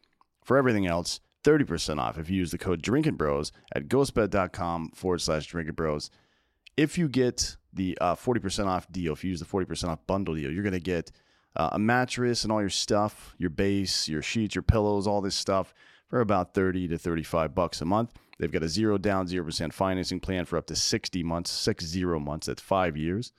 For 0.44 0.56
everything 0.56 0.86
else, 0.86 1.20
30% 1.44 1.98
off 1.98 2.18
if 2.18 2.30
you 2.30 2.36
use 2.36 2.50
the 2.50 2.58
code 2.58 2.82
Drinking 2.82 3.16
Bros 3.16 3.52
at 3.74 3.88
ghostbed.com 3.88 4.90
forward 4.94 5.20
slash 5.20 5.46
Drinking 5.46 5.74
Bros. 5.74 6.10
If 6.76 6.96
you 6.96 7.08
get 7.08 7.56
the 7.72 7.98
uh, 8.00 8.14
40% 8.14 8.66
off 8.66 8.90
deal, 8.90 9.12
if 9.12 9.24
you 9.24 9.30
use 9.30 9.40
the 9.40 9.46
40% 9.46 9.88
off 9.88 10.06
bundle 10.06 10.34
deal, 10.34 10.50
you're 10.50 10.62
going 10.62 10.72
to 10.72 10.80
get 10.80 11.10
uh, 11.56 11.70
a 11.72 11.78
mattress 11.78 12.44
and 12.44 12.52
all 12.52 12.60
your 12.60 12.70
stuff, 12.70 13.34
your 13.38 13.50
base, 13.50 14.08
your 14.08 14.22
sheets, 14.22 14.54
your 14.54 14.62
pillows, 14.62 15.06
all 15.06 15.20
this 15.20 15.34
stuff 15.34 15.74
for 16.08 16.20
about 16.20 16.54
30 16.54 16.88
to 16.88 16.98
35 16.98 17.54
bucks 17.54 17.80
a 17.80 17.84
month. 17.84 18.12
They've 18.38 18.50
got 18.50 18.62
a 18.62 18.68
zero 18.68 18.98
down, 18.98 19.26
0% 19.26 19.72
financing 19.72 20.20
plan 20.20 20.44
for 20.44 20.56
up 20.56 20.66
to 20.66 20.76
60 20.76 21.22
months, 21.22 21.50
six 21.50 21.84
zero 21.84 22.18
months. 22.18 22.46
That's 22.46 22.62
five 22.62 22.96
years. 22.96 23.32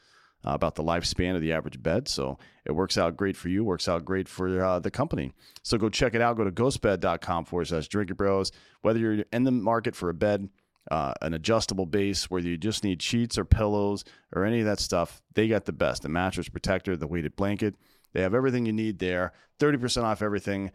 Uh, 0.45 0.51
about 0.51 0.75
the 0.75 0.83
lifespan 0.83 1.35
of 1.35 1.41
the 1.41 1.53
average 1.53 1.81
bed. 1.81 2.05
So 2.09 2.37
it 2.65 2.73
works 2.73 2.97
out 2.97 3.15
great 3.15 3.37
for 3.37 3.47
you, 3.47 3.63
works 3.63 3.87
out 3.87 4.03
great 4.03 4.27
for 4.27 4.61
uh, 4.61 4.79
the 4.79 4.91
company. 4.91 5.31
So 5.63 5.77
go 5.77 5.87
check 5.87 6.15
it 6.15 6.21
out. 6.21 6.35
Go 6.35 6.43
to 6.43 6.51
ghostbed.com 6.51 7.45
forward 7.45 7.69
slash 7.69 7.87
drinking 7.87 8.17
bros. 8.17 8.51
Whether 8.81 8.99
you're 8.99 9.23
in 9.31 9.45
the 9.45 9.51
market 9.51 9.95
for 9.95 10.09
a 10.09 10.13
bed, 10.13 10.49
uh, 10.91 11.13
an 11.21 11.33
adjustable 11.33 11.85
base, 11.85 12.29
whether 12.29 12.45
you 12.45 12.57
just 12.57 12.83
need 12.83 13.01
sheets 13.01 13.37
or 13.37 13.45
pillows 13.45 14.03
or 14.35 14.43
any 14.43 14.59
of 14.59 14.65
that 14.65 14.81
stuff, 14.81 15.21
they 15.33 15.47
got 15.47 15.63
the 15.63 15.71
best. 15.71 16.01
The 16.01 16.09
mattress 16.09 16.49
protector, 16.49 16.97
the 16.97 17.07
weighted 17.07 17.37
blanket, 17.37 17.75
they 18.11 18.21
have 18.21 18.35
everything 18.35 18.65
you 18.65 18.73
need 18.73 18.99
there. 18.99 19.31
30% 19.59 20.03
off 20.03 20.21
everything 20.21 20.71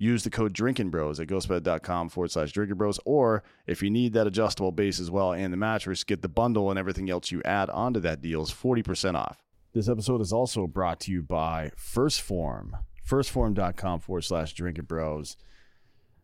use 0.00 0.24
the 0.24 0.30
code 0.30 0.54
drinking 0.54 0.88
bros 0.88 1.20
at 1.20 1.28
ghostbed.com 1.28 2.08
forward 2.08 2.30
slash 2.30 2.52
drinking 2.52 2.78
bros. 2.78 2.98
Or 3.04 3.44
if 3.66 3.82
you 3.82 3.90
need 3.90 4.14
that 4.14 4.26
adjustable 4.26 4.72
base 4.72 4.98
as 4.98 5.10
well 5.10 5.32
and 5.32 5.52
the 5.52 5.58
mattress, 5.58 6.02
get 6.04 6.22
the 6.22 6.28
bundle 6.28 6.70
and 6.70 6.78
everything 6.78 7.10
else 7.10 7.30
you 7.30 7.42
add 7.44 7.68
onto 7.70 8.00
that 8.00 8.22
deal 8.22 8.42
is 8.42 8.50
40% 8.50 9.14
off. 9.14 9.42
This 9.74 9.88
episode 9.88 10.22
is 10.22 10.32
also 10.32 10.66
brought 10.66 11.00
to 11.00 11.12
you 11.12 11.22
by 11.22 11.70
First 11.76 12.22
Form, 12.22 12.76
firstform.com 13.06 14.00
forward 14.00 14.22
slash 14.22 14.54
drinking 14.54 14.86
bros. 14.86 15.36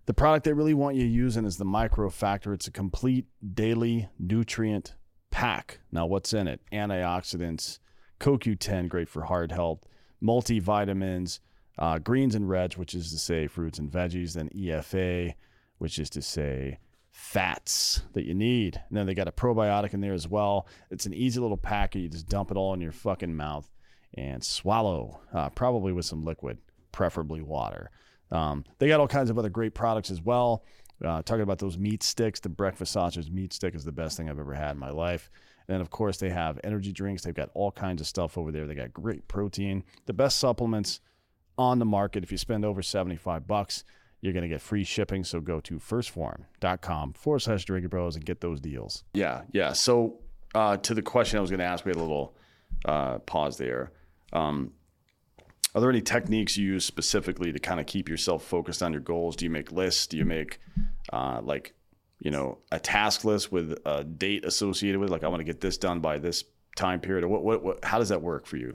The 0.06 0.14
product 0.14 0.44
they 0.44 0.52
really 0.52 0.74
want 0.74 0.96
you 0.96 1.04
using 1.04 1.44
is 1.44 1.58
the 1.58 1.64
Micro 1.64 2.08
Factor. 2.08 2.52
It's 2.52 2.66
a 2.66 2.72
complete 2.72 3.26
daily 3.54 4.08
nutrient 4.18 4.94
pack. 5.30 5.80
Now, 5.92 6.06
what's 6.06 6.32
in 6.32 6.48
it? 6.48 6.60
Antioxidants, 6.72 7.78
CoQ10, 8.20 8.88
great 8.88 9.08
for 9.08 9.24
heart 9.24 9.52
health, 9.52 9.84
multivitamins, 10.22 11.40
uh, 11.78 11.98
greens 11.98 12.34
and 12.34 12.48
reds, 12.48 12.78
which 12.78 12.94
is 12.94 13.10
to 13.12 13.18
say 13.18 13.46
fruits 13.46 13.78
and 13.78 13.90
veggies, 13.90 14.34
then 14.34 14.48
EFA, 14.50 15.34
which 15.78 15.98
is 15.98 16.10
to 16.10 16.22
say 16.22 16.78
fats 17.10 18.02
that 18.12 18.24
you 18.24 18.34
need. 18.34 18.80
And 18.88 18.96
then 18.96 19.06
they 19.06 19.14
got 19.14 19.28
a 19.28 19.32
probiotic 19.32 19.94
in 19.94 20.00
there 20.00 20.12
as 20.12 20.28
well. 20.28 20.66
It's 20.90 21.06
an 21.06 21.14
easy 21.14 21.40
little 21.40 21.56
packet. 21.56 22.00
You 22.00 22.08
just 22.08 22.28
dump 22.28 22.50
it 22.50 22.56
all 22.56 22.74
in 22.74 22.80
your 22.80 22.92
fucking 22.92 23.34
mouth 23.34 23.70
and 24.14 24.42
swallow, 24.42 25.20
uh, 25.32 25.50
probably 25.50 25.92
with 25.92 26.04
some 26.04 26.24
liquid, 26.24 26.58
preferably 26.92 27.42
water. 27.42 27.90
Um, 28.30 28.64
they 28.78 28.88
got 28.88 29.00
all 29.00 29.08
kinds 29.08 29.30
of 29.30 29.38
other 29.38 29.50
great 29.50 29.74
products 29.74 30.10
as 30.10 30.20
well. 30.20 30.64
Uh, 31.04 31.22
talking 31.22 31.42
about 31.42 31.58
those 31.58 31.76
meat 31.76 32.02
sticks, 32.02 32.40
the 32.40 32.48
breakfast 32.48 32.92
sausage 32.92 33.30
meat 33.30 33.52
stick 33.52 33.74
is 33.74 33.84
the 33.84 33.92
best 33.92 34.16
thing 34.16 34.30
I've 34.30 34.38
ever 34.38 34.54
had 34.54 34.72
in 34.72 34.78
my 34.78 34.90
life. 34.90 35.30
And 35.68 35.82
of 35.82 35.90
course, 35.90 36.16
they 36.16 36.30
have 36.30 36.60
energy 36.64 36.92
drinks. 36.92 37.22
They've 37.22 37.34
got 37.34 37.50
all 37.54 37.72
kinds 37.72 38.00
of 38.00 38.06
stuff 38.06 38.38
over 38.38 38.52
there. 38.52 38.66
They 38.66 38.74
got 38.74 38.92
great 38.92 39.26
protein, 39.28 39.84
the 40.06 40.12
best 40.12 40.38
supplements 40.38 41.00
on 41.58 41.78
the 41.78 41.84
market. 41.84 42.22
If 42.22 42.32
you 42.32 42.38
spend 42.38 42.64
over 42.64 42.82
75 42.82 43.46
bucks, 43.46 43.84
you're 44.20 44.32
going 44.32 44.42
to 44.42 44.48
get 44.48 44.60
free 44.60 44.84
shipping. 44.84 45.24
So 45.24 45.40
go 45.40 45.60
to 45.60 45.78
firstform.com 45.78 47.12
forward 47.14 47.40
slash 47.40 47.64
drinking 47.64 47.90
bros 47.90 48.16
and 48.16 48.24
get 48.24 48.40
those 48.40 48.60
deals. 48.60 49.04
Yeah. 49.14 49.42
Yeah. 49.52 49.72
So 49.72 50.20
uh, 50.54 50.76
to 50.78 50.94
the 50.94 51.02
question 51.02 51.38
I 51.38 51.40
was 51.40 51.50
going 51.50 51.60
to 51.60 51.66
ask, 51.66 51.84
we 51.84 51.90
had 51.90 51.96
a 51.96 52.00
little 52.00 52.36
uh, 52.84 53.18
pause 53.20 53.56
there. 53.56 53.92
Um, 54.32 54.72
are 55.74 55.80
there 55.80 55.90
any 55.90 56.00
techniques 56.00 56.56
you 56.56 56.66
use 56.66 56.84
specifically 56.84 57.52
to 57.52 57.58
kind 57.58 57.80
of 57.80 57.86
keep 57.86 58.08
yourself 58.08 58.42
focused 58.42 58.82
on 58.82 58.92
your 58.92 59.02
goals? 59.02 59.36
Do 59.36 59.44
you 59.44 59.50
make 59.50 59.70
lists? 59.72 60.06
Do 60.06 60.16
you 60.16 60.24
make 60.24 60.58
uh, 61.12 61.40
like, 61.42 61.74
you 62.18 62.30
know, 62.30 62.58
a 62.72 62.80
task 62.80 63.24
list 63.24 63.52
with 63.52 63.78
a 63.84 64.02
date 64.02 64.46
associated 64.46 64.98
with, 64.98 65.10
like, 65.10 65.22
I 65.22 65.28
want 65.28 65.40
to 65.40 65.44
get 65.44 65.60
this 65.60 65.76
done 65.76 66.00
by 66.00 66.18
this 66.18 66.44
time 66.76 67.00
period? 67.00 67.24
Or 67.24 67.28
what, 67.28 67.44
what, 67.44 67.62
what 67.62 67.84
how 67.84 67.98
does 67.98 68.08
that 68.08 68.22
work 68.22 68.46
for 68.46 68.56
you? 68.56 68.72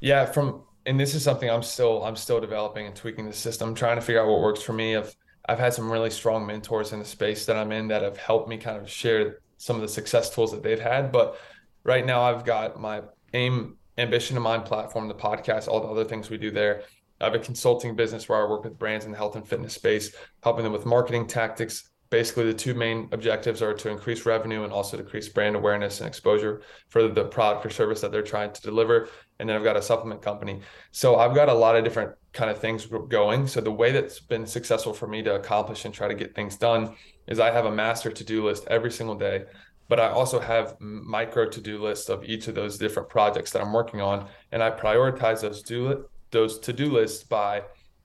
Yeah, 0.00 0.26
from 0.26 0.62
and 0.86 0.98
this 0.98 1.14
is 1.14 1.22
something 1.22 1.50
I'm 1.50 1.62
still 1.62 2.02
I'm 2.04 2.16
still 2.16 2.40
developing 2.40 2.86
and 2.86 2.94
tweaking 2.94 3.26
the 3.26 3.32
system, 3.32 3.74
trying 3.74 3.96
to 3.96 4.02
figure 4.02 4.22
out 4.22 4.28
what 4.28 4.40
works 4.40 4.62
for 4.62 4.72
me. 4.72 4.96
I've 4.96 5.14
I've 5.48 5.58
had 5.58 5.74
some 5.74 5.90
really 5.90 6.10
strong 6.10 6.46
mentors 6.46 6.92
in 6.92 6.98
the 6.98 7.04
space 7.04 7.46
that 7.46 7.56
I'm 7.56 7.72
in 7.72 7.88
that 7.88 8.02
have 8.02 8.16
helped 8.16 8.48
me 8.48 8.56
kind 8.56 8.78
of 8.78 8.88
share 8.88 9.40
some 9.56 9.76
of 9.76 9.82
the 9.82 9.88
success 9.88 10.30
tools 10.30 10.52
that 10.52 10.62
they've 10.62 10.80
had. 10.80 11.12
But 11.12 11.38
right 11.84 12.04
now 12.04 12.22
I've 12.22 12.44
got 12.44 12.80
my 12.80 13.02
aim 13.34 13.76
ambition 13.98 14.34
to 14.34 14.40
mind 14.40 14.64
platform, 14.64 15.08
the 15.08 15.14
podcast, 15.14 15.68
all 15.68 15.80
the 15.80 15.88
other 15.88 16.04
things 16.04 16.30
we 16.30 16.38
do 16.38 16.50
there. 16.50 16.82
I 17.20 17.24
have 17.24 17.34
a 17.34 17.38
consulting 17.38 17.94
business 17.94 18.28
where 18.28 18.42
I 18.42 18.48
work 18.48 18.64
with 18.64 18.78
brands 18.78 19.04
in 19.04 19.10
the 19.10 19.16
health 19.16 19.36
and 19.36 19.46
fitness 19.46 19.74
space, 19.74 20.14
helping 20.42 20.64
them 20.64 20.72
with 20.72 20.86
marketing 20.86 21.26
tactics, 21.26 21.89
basically 22.10 22.44
the 22.44 22.54
two 22.54 22.74
main 22.74 23.08
objectives 23.12 23.62
are 23.62 23.72
to 23.72 23.88
increase 23.88 24.26
revenue 24.26 24.64
and 24.64 24.72
also 24.72 24.96
decrease 24.96 25.28
brand 25.28 25.54
awareness 25.54 26.00
and 26.00 26.08
exposure 26.08 26.60
for 26.88 27.06
the 27.06 27.24
product 27.24 27.64
or 27.64 27.70
service 27.70 28.00
that 28.00 28.10
they're 28.10 28.22
trying 28.22 28.52
to 28.52 28.60
deliver. 28.60 29.08
And 29.38 29.48
then 29.48 29.56
i've 29.56 29.64
got 29.64 29.76
a 29.76 29.82
supplement 29.82 30.20
company. 30.20 30.60
So 30.90 31.16
i've 31.16 31.34
got 31.34 31.48
a 31.48 31.54
lot 31.54 31.76
of 31.76 31.84
different 31.84 32.12
kind 32.32 32.50
of 32.50 32.58
things 32.58 32.86
going. 33.08 33.46
So 33.46 33.60
the 33.60 33.72
way 33.72 33.92
that's 33.92 34.20
been 34.20 34.46
successful 34.46 34.92
for 34.92 35.06
me 35.06 35.22
to 35.22 35.36
accomplish 35.36 35.84
and 35.84 35.94
try 35.94 36.08
to 36.08 36.14
get 36.14 36.34
things 36.34 36.56
done 36.56 36.94
is 37.28 37.38
i 37.38 37.50
have 37.50 37.66
a 37.66 37.70
master 37.70 38.10
to-do 38.10 38.44
list 38.44 38.64
every 38.66 38.90
single 38.90 39.14
day 39.14 39.44
but 39.88 40.00
i 40.00 40.08
also 40.08 40.40
have 40.40 40.76
micro 40.80 41.48
to-do 41.48 41.82
lists 41.82 42.08
of 42.08 42.24
each 42.24 42.48
of 42.48 42.54
those 42.54 42.76
different 42.76 43.08
projects 43.08 43.52
that 43.52 43.62
i'm 43.62 43.72
working 43.72 44.00
on. 44.00 44.26
And 44.50 44.62
i 44.62 44.70
prioritize 44.70 45.42
those 45.42 45.62
do 45.62 46.08
those 46.32 46.58
to-do 46.58 46.90
lists 46.90 47.22
by 47.24 47.62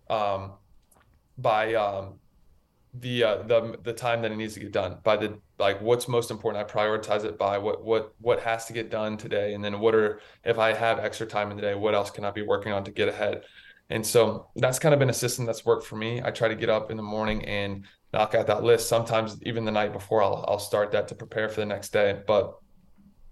um, 0.09 0.53
by 1.37 1.73
um, 1.73 2.19
the 2.99 3.23
uh, 3.23 3.43
the 3.43 3.77
the 3.83 3.93
time 3.93 4.21
that 4.21 4.31
it 4.31 4.35
needs 4.35 4.53
to 4.53 4.59
get 4.59 4.71
done 4.71 4.97
by 5.03 5.17
the 5.17 5.37
like 5.57 5.81
what's 5.81 6.07
most 6.07 6.31
important 6.31 6.63
i 6.63 6.71
prioritize 6.71 7.23
it 7.23 7.37
by 7.37 7.57
what 7.57 7.83
what 7.83 8.13
what 8.21 8.39
has 8.39 8.65
to 8.65 8.73
get 8.73 8.89
done 8.89 9.17
today 9.17 9.53
and 9.53 9.63
then 9.63 9.79
what 9.79 9.95
are 9.95 10.19
if 10.43 10.59
i 10.59 10.71
have 10.71 10.99
extra 10.99 11.25
time 11.25 11.49
in 11.51 11.57
the 11.57 11.61
day 11.61 11.75
what 11.75 11.93
else 11.93 12.09
can 12.11 12.23
i 12.23 12.31
be 12.31 12.41
working 12.41 12.71
on 12.71 12.83
to 12.83 12.91
get 12.91 13.07
ahead? 13.07 13.43
And 13.91 14.03
so 14.03 14.47
that's 14.55 14.79
kind 14.79 14.93
of 14.93 14.99
been 14.99 15.11
a 15.11 15.13
system 15.13 15.45
that's 15.45 15.63
worked 15.63 15.85
for 15.85 15.95
me. 15.95 16.19
I 16.19 16.31
try 16.31 16.47
to 16.47 16.55
get 16.55 16.71
up 16.71 16.89
in 16.89 16.97
the 16.97 17.03
morning 17.03 17.45
and 17.45 17.85
knock 18.13 18.33
out 18.33 18.47
that 18.47 18.63
list. 18.63 18.89
Sometimes 18.89 19.37
even 19.43 19.63
the 19.63 19.71
night 19.71 19.93
before 19.93 20.23
i'll, 20.23 20.43
I'll 20.47 20.59
start 20.59 20.91
that 20.93 21.07
to 21.09 21.15
prepare 21.15 21.49
for 21.49 21.59
the 21.59 21.67
next 21.67 21.89
day 21.89 22.19
but 22.25 22.55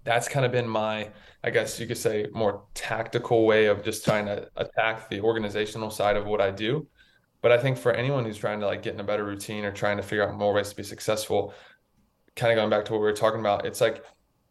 that's 0.04 0.28
kind 0.28 0.46
of 0.46 0.52
been 0.52 0.68
my 0.68 1.10
i 1.42 1.50
guess 1.50 1.80
you 1.80 1.86
could 1.86 1.98
say 1.98 2.26
more 2.32 2.64
tactical 2.74 3.46
way 3.46 3.66
of 3.66 3.82
just 3.82 4.04
trying 4.04 4.26
to 4.26 4.48
attack 4.56 5.08
the 5.08 5.20
organizational 5.20 5.90
side 5.90 6.16
of 6.16 6.26
what 6.26 6.40
i 6.40 6.50
do 6.50 6.86
but 7.44 7.52
I 7.52 7.58
think 7.58 7.76
for 7.76 7.92
anyone 7.92 8.24
who's 8.24 8.38
trying 8.38 8.60
to 8.60 8.66
like 8.66 8.82
get 8.82 8.94
in 8.94 9.00
a 9.00 9.04
better 9.04 9.22
routine 9.22 9.66
or 9.66 9.70
trying 9.70 9.98
to 9.98 10.02
figure 10.02 10.26
out 10.26 10.34
more 10.34 10.54
ways 10.54 10.70
to 10.70 10.76
be 10.76 10.82
successful, 10.82 11.52
kind 12.36 12.50
of 12.50 12.56
going 12.56 12.70
back 12.70 12.86
to 12.86 12.92
what 12.92 13.00
we 13.00 13.04
were 13.04 13.12
talking 13.12 13.38
about, 13.38 13.66
it's 13.66 13.82
like, 13.82 14.02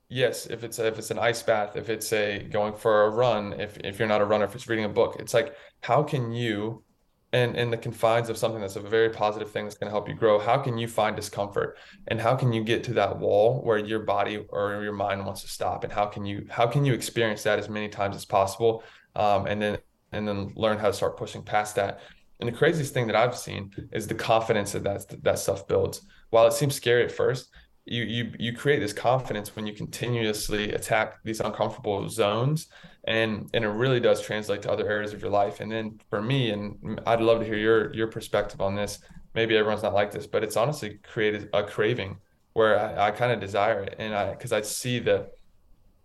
yes, 0.10 0.46
if 0.46 0.64
it's 0.64 0.78
a, 0.78 0.86
if 0.86 1.00
it's 1.00 1.10
an 1.10 1.18
ice 1.18 1.42
bath, 1.42 1.76
if 1.76 1.90
it's 1.90 2.14
a 2.14 2.44
going 2.52 2.76
for 2.76 3.06
a 3.06 3.10
run, 3.10 3.60
if 3.60 3.80
if 3.80 3.98
you're 3.98 4.08
not 4.08 4.22
a 4.22 4.26
runner, 4.26 4.46
if 4.46 4.54
it's 4.54 4.68
reading 4.68 4.86
a 4.86 4.90
book, 4.90 5.16
it's 5.18 5.34
like 5.34 5.56
how 5.82 6.04
can 6.04 6.32
you 6.32 6.84
and 7.32 7.56
in 7.56 7.72
the 7.72 7.78
confines 7.78 8.30
of 8.30 8.38
something 8.38 8.62
that's 8.62 8.76
a 8.76 8.80
very 8.80 9.10
positive 9.10 9.50
thing 9.50 9.66
that's 9.66 9.76
going 9.76 9.88
to 9.88 9.92
help 9.92 10.08
you 10.08 10.14
grow 10.14 10.38
how 10.38 10.60
can 10.60 10.78
you 10.78 10.88
find 10.88 11.16
discomfort? 11.16 11.80
And 12.10 12.22
how 12.22 12.36
can 12.36 12.54
you 12.54 12.64
get 12.64 12.84
to 12.84 12.94
that 12.94 13.18
wall 13.18 13.64
where 13.64 13.80
your 13.80 14.02
body 14.02 14.46
or 14.50 14.84
your 14.84 14.94
mind 14.94 15.26
wants 15.26 15.42
to 15.42 15.48
stop? 15.48 15.84
And 15.84 15.92
how 15.92 16.06
can 16.06 16.28
you 16.28 16.46
how 16.48 16.68
can 16.68 16.86
you 16.86 16.94
experience 16.94 17.42
that 17.42 17.58
as 17.58 17.70
many 17.70 17.90
times 17.90 18.16
as 18.16 18.24
possible? 18.24 18.84
Um, 19.16 19.48
and 19.48 19.60
then 19.60 19.80
and 20.12 20.28
then 20.28 20.54
learn 20.56 20.78
how 20.78 20.90
to 20.90 20.94
start 20.94 21.18
pushing 21.18 21.42
past 21.42 21.74
that 21.78 22.00
and 22.44 22.54
the 22.54 22.58
craziest 22.58 22.94
thing 22.94 23.08
that 23.08 23.16
I've 23.16 23.38
seen 23.38 23.72
is 23.94 24.06
the 24.06 24.16
confidence 24.16 24.74
that 24.74 24.84
that, 24.84 25.24
that 25.24 25.40
stuff 25.40 25.66
builds. 25.66 26.02
While 26.30 26.46
it 26.46 26.52
seems 26.52 26.76
scary 26.76 27.06
at 27.06 27.12
first, 27.12 27.48
you 27.86 28.04
you 28.04 28.34
you 28.38 28.52
create 28.52 28.82
this 28.82 28.92
confidence 28.92 29.56
when 29.56 29.66
you 29.66 29.72
continuously 29.72 30.74
attack 30.74 31.24
these 31.24 31.40
uncomfortable 31.40 32.10
zones 32.10 32.68
and 33.06 33.50
and 33.54 33.64
it 33.64 33.70
really 33.70 34.02
does 34.02 34.22
translate 34.22 34.62
to 34.64 34.72
other 34.72 34.86
areas 34.90 35.14
of 35.14 35.22
your 35.22 35.32
life. 35.32 35.62
And 35.62 35.72
then 35.72 36.02
for 36.10 36.22
me 36.22 36.52
and 36.52 37.00
I'd 37.06 37.22
love 37.22 37.40
to 37.40 37.46
hear 37.46 37.56
your 37.56 37.94
your 37.94 38.08
perspective 38.08 38.60
on 38.60 38.76
this. 38.76 39.00
Maybe 39.34 39.56
everyone's 39.56 39.84
not 39.84 39.94
like 39.94 40.12
this 40.12 40.28
but 40.28 40.44
it's 40.44 40.58
honestly 40.58 41.00
created 41.02 41.50
a 41.54 41.64
craving 41.64 42.18
where 42.52 42.78
I, 42.78 43.08
I 43.08 43.12
kind 43.12 43.32
of 43.32 43.40
desire 43.40 43.84
it. 43.84 43.96
And 44.00 44.14
I 44.14 44.32
because 44.32 44.52
I 44.52 44.60
see 44.64 45.00
the 45.00 45.30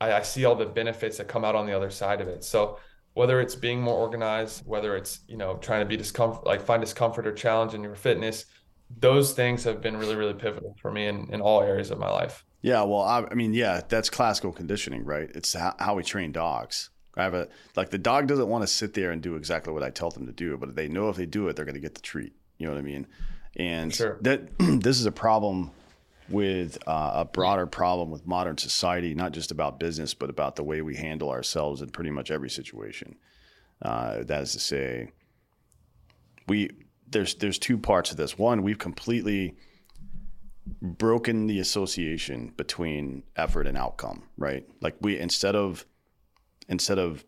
I, 0.00 0.12
I 0.12 0.22
see 0.22 0.44
all 0.44 0.54
the 0.54 0.66
benefits 0.66 1.18
that 1.18 1.26
come 1.26 1.44
out 1.44 1.56
on 1.56 1.66
the 1.66 1.76
other 1.76 1.90
side 1.90 2.20
of 2.20 2.28
it. 2.28 2.44
So 2.44 2.78
whether 3.18 3.40
it's 3.40 3.56
being 3.56 3.80
more 3.82 3.96
organized, 3.96 4.64
whether 4.64 4.96
it's, 4.96 5.22
you 5.26 5.36
know, 5.36 5.56
trying 5.56 5.80
to 5.80 5.86
be 5.86 5.96
discomfort, 5.96 6.46
like 6.46 6.62
find 6.62 6.80
discomfort 6.80 7.26
or 7.26 7.32
challenge 7.32 7.74
in 7.74 7.82
your 7.82 7.96
fitness, 7.96 8.46
those 9.00 9.32
things 9.32 9.64
have 9.64 9.80
been 9.80 9.96
really, 9.96 10.14
really 10.14 10.34
pivotal 10.34 10.76
for 10.80 10.92
me 10.92 11.08
in, 11.08 11.28
in 11.32 11.40
all 11.40 11.60
areas 11.60 11.90
of 11.90 11.98
my 11.98 12.08
life. 12.08 12.44
Yeah. 12.62 12.84
Well, 12.84 13.02
I, 13.02 13.26
I 13.28 13.34
mean, 13.34 13.54
yeah, 13.54 13.80
that's 13.88 14.08
classical 14.08 14.52
conditioning, 14.52 15.04
right? 15.04 15.28
It's 15.34 15.52
how, 15.52 15.74
how 15.80 15.96
we 15.96 16.04
train 16.04 16.30
dogs. 16.30 16.90
I 17.16 17.24
have 17.24 17.34
a, 17.34 17.48
like 17.74 17.90
the 17.90 17.98
dog 17.98 18.28
doesn't 18.28 18.48
want 18.48 18.62
to 18.62 18.68
sit 18.68 18.94
there 18.94 19.10
and 19.10 19.20
do 19.20 19.34
exactly 19.34 19.72
what 19.72 19.82
I 19.82 19.90
tell 19.90 20.10
them 20.10 20.26
to 20.26 20.32
do, 20.32 20.56
but 20.56 20.76
they 20.76 20.86
know 20.86 21.08
if 21.08 21.16
they 21.16 21.26
do 21.26 21.48
it, 21.48 21.56
they're 21.56 21.64
going 21.64 21.74
to 21.74 21.80
get 21.80 21.96
the 21.96 22.00
treat. 22.00 22.34
You 22.58 22.68
know 22.68 22.72
what 22.72 22.78
I 22.78 22.82
mean? 22.82 23.08
And 23.56 23.92
sure. 23.92 24.18
that 24.20 24.56
this 24.58 25.00
is 25.00 25.06
a 25.06 25.12
problem 25.12 25.72
with 26.30 26.78
uh, 26.86 27.12
a 27.14 27.24
broader 27.24 27.66
problem 27.66 28.10
with 28.10 28.26
modern 28.26 28.58
society, 28.58 29.14
not 29.14 29.32
just 29.32 29.50
about 29.50 29.80
business, 29.80 30.14
but 30.14 30.30
about 30.30 30.56
the 30.56 30.62
way 30.62 30.82
we 30.82 30.96
handle 30.96 31.30
ourselves 31.30 31.80
in 31.80 31.88
pretty 31.88 32.10
much 32.10 32.30
every 32.30 32.50
situation. 32.50 33.16
Uh, 33.80 34.22
that 34.24 34.42
is 34.42 34.52
to 34.52 34.58
say, 34.58 35.10
we 36.46 36.70
there's 37.10 37.34
there's 37.36 37.58
two 37.58 37.78
parts 37.78 38.10
of 38.10 38.16
this. 38.16 38.36
One, 38.36 38.62
we've 38.62 38.78
completely 38.78 39.56
broken 40.82 41.46
the 41.46 41.60
association 41.60 42.52
between 42.56 43.22
effort 43.36 43.66
and 43.66 43.78
outcome, 43.78 44.24
right? 44.36 44.66
Like 44.80 44.96
we 45.00 45.18
instead 45.18 45.56
of 45.56 45.86
instead 46.68 46.98
of 46.98 47.24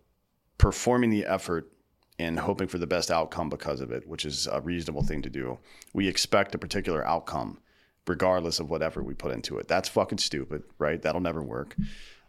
performing 0.58 1.10
the 1.10 1.24
effort 1.24 1.72
and 2.18 2.38
hoping 2.38 2.68
for 2.68 2.76
the 2.76 2.86
best 2.86 3.10
outcome 3.10 3.48
because 3.48 3.80
of 3.80 3.90
it, 3.90 4.06
which 4.06 4.26
is 4.26 4.46
a 4.46 4.60
reasonable 4.60 5.02
thing 5.02 5.22
to 5.22 5.30
do, 5.30 5.58
we 5.94 6.06
expect 6.06 6.54
a 6.54 6.58
particular 6.58 7.06
outcome 7.06 7.58
regardless 8.10 8.58
of 8.58 8.68
whatever 8.68 9.02
we 9.02 9.14
put 9.14 9.32
into 9.32 9.56
it. 9.58 9.68
That's 9.68 9.88
fucking 9.88 10.18
stupid, 10.18 10.64
right? 10.78 11.00
That'll 11.00 11.20
never 11.20 11.42
work. 11.42 11.76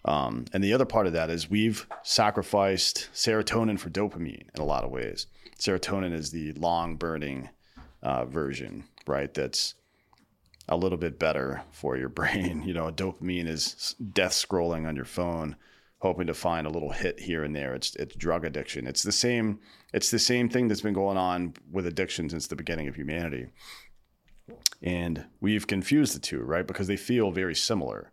Um, 0.05 0.45
and 0.53 0.63
the 0.63 0.73
other 0.73 0.86
part 0.86 1.07
of 1.07 1.13
that 1.13 1.32
is 1.32 1.49
we've 1.49 1.88
sacrificed 2.03 3.09
serotonin 3.13 3.79
for 3.79 3.89
dopamine 3.89 4.45
in 4.53 4.61
a 4.61 4.65
lot 4.65 4.84
of 4.84 4.91
ways. 4.91 5.25
Serotonin 5.59 6.13
is 6.13 6.29
the 6.29 6.53
long 6.53 6.97
burning 6.97 7.49
uh, 8.03 8.25
version, 8.25 8.84
right? 9.07 9.34
That's 9.34 9.73
a 10.69 10.77
little 10.77 10.99
bit 10.99 11.17
better 11.17 11.63
for 11.71 11.97
your 11.97 12.09
brain. 12.19 12.61
You 12.63 12.75
know, 12.75 12.91
dopamine 12.91 13.47
is 13.47 13.95
death 14.13 14.34
scrolling 14.34 14.88
on 14.88 14.95
your 14.95 15.05
phone, 15.05 15.55
hoping 15.99 16.27
to 16.27 16.36
find 16.36 16.67
a 16.67 16.71
little 16.71 16.91
hit 16.91 17.19
here 17.19 17.43
and 17.43 17.55
there. 17.55 17.73
It's 17.73 17.95
it's 17.95 18.15
drug 18.15 18.45
addiction. 18.45 18.86
It's 18.86 19.03
the 19.03 19.11
same. 19.11 19.59
It's 19.93 20.11
the 20.11 20.19
same 20.19 20.47
thing 20.47 20.67
that's 20.67 20.82
been 20.82 20.93
going 20.93 21.17
on 21.17 21.55
with 21.71 21.88
addiction 21.88 22.29
since 22.29 22.47
the 22.47 22.55
beginning 22.55 22.88
of 22.88 22.95
humanity. 22.95 23.47
And 24.82 25.26
we've 25.39 25.68
confused 25.68 26.16
the 26.16 26.20
two, 26.20 26.41
right? 26.41 26.66
Because 26.66 26.88
they 26.88 26.97
feel 26.97 27.32
very 27.32 27.56
similar. 27.56 28.12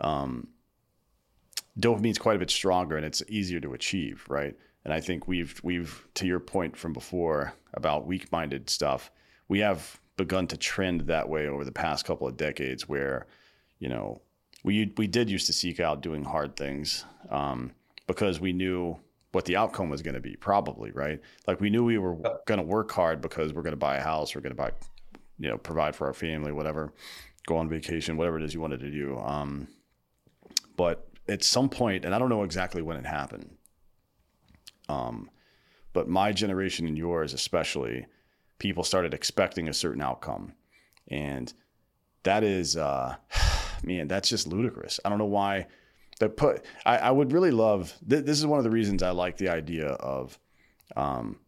Um, 0.00 0.48
dopamine's 1.78 2.18
quite 2.18 2.36
a 2.36 2.38
bit 2.38 2.50
stronger 2.50 2.96
and 2.96 3.04
it's 3.04 3.22
easier 3.28 3.60
to 3.60 3.74
achieve, 3.74 4.24
right? 4.28 4.56
And 4.84 4.94
I 4.94 5.00
think 5.00 5.28
we've 5.28 5.60
we've 5.62 6.06
to 6.14 6.26
your 6.26 6.40
point 6.40 6.76
from 6.76 6.92
before 6.92 7.54
about 7.74 8.06
weak-minded 8.06 8.70
stuff, 8.70 9.10
we 9.48 9.58
have 9.60 10.00
begun 10.16 10.46
to 10.48 10.56
trend 10.56 11.02
that 11.02 11.28
way 11.28 11.46
over 11.46 11.64
the 11.64 11.72
past 11.72 12.04
couple 12.04 12.26
of 12.26 12.36
decades 12.36 12.88
where, 12.88 13.26
you 13.78 13.88
know, 13.88 14.20
we 14.64 14.92
we 14.96 15.06
did 15.06 15.30
used 15.30 15.46
to 15.46 15.52
seek 15.52 15.80
out 15.80 16.02
doing 16.02 16.24
hard 16.24 16.56
things 16.56 17.04
um, 17.30 17.72
because 18.06 18.40
we 18.40 18.52
knew 18.52 18.96
what 19.32 19.44
the 19.44 19.56
outcome 19.56 19.90
was 19.90 20.02
going 20.02 20.14
to 20.14 20.20
be 20.20 20.34
probably 20.36 20.90
right 20.92 21.20
like 21.46 21.60
we 21.60 21.70
knew 21.70 21.84
we 21.84 21.98
were 21.98 22.16
going 22.46 22.58
to 22.58 22.62
work 22.62 22.90
hard 22.90 23.20
because 23.20 23.52
we're 23.52 23.62
going 23.62 23.72
to 23.72 23.76
buy 23.76 23.96
a 23.96 24.02
house 24.02 24.34
we're 24.34 24.40
going 24.40 24.50
to 24.50 24.56
buy 24.56 24.70
you 25.38 25.48
know 25.48 25.58
provide 25.58 25.94
for 25.94 26.06
our 26.06 26.14
family 26.14 26.52
whatever 26.52 26.92
go 27.46 27.56
on 27.56 27.68
vacation 27.68 28.16
whatever 28.16 28.38
it 28.38 28.44
is 28.44 28.54
you 28.54 28.60
wanted 28.60 28.80
to 28.80 28.90
do 28.90 29.16
um, 29.18 29.68
but 30.76 31.08
at 31.28 31.42
some 31.44 31.68
point 31.68 32.04
and 32.04 32.14
i 32.14 32.18
don't 32.18 32.28
know 32.28 32.42
exactly 32.42 32.82
when 32.82 32.96
it 32.96 33.06
happened 33.06 33.50
um, 34.88 35.28
but 35.92 36.08
my 36.08 36.32
generation 36.32 36.86
and 36.86 36.96
yours 36.96 37.32
especially 37.32 38.06
people 38.58 38.84
started 38.84 39.14
expecting 39.14 39.68
a 39.68 39.72
certain 39.72 40.02
outcome. 40.02 40.52
And 41.08 41.52
that 42.24 42.44
is 42.44 42.76
uh, 42.76 43.16
man 43.82 44.08
that's 44.08 44.28
just 44.28 44.46
ludicrous. 44.46 45.00
I 45.04 45.08
don't 45.08 45.18
know 45.18 45.24
why 45.24 45.66
that 46.20 46.36
put 46.36 46.64
I, 46.84 46.98
I 46.98 47.10
would 47.10 47.32
really 47.32 47.52
love 47.52 47.94
th- 48.08 48.24
this 48.24 48.38
is 48.38 48.46
one 48.46 48.58
of 48.58 48.64
the 48.64 48.72
reasons 48.72 49.04
i 49.04 49.10
like 49.10 49.36
the 49.36 49.50
idea 49.50 49.86
of 49.86 50.36
um, 50.96 51.38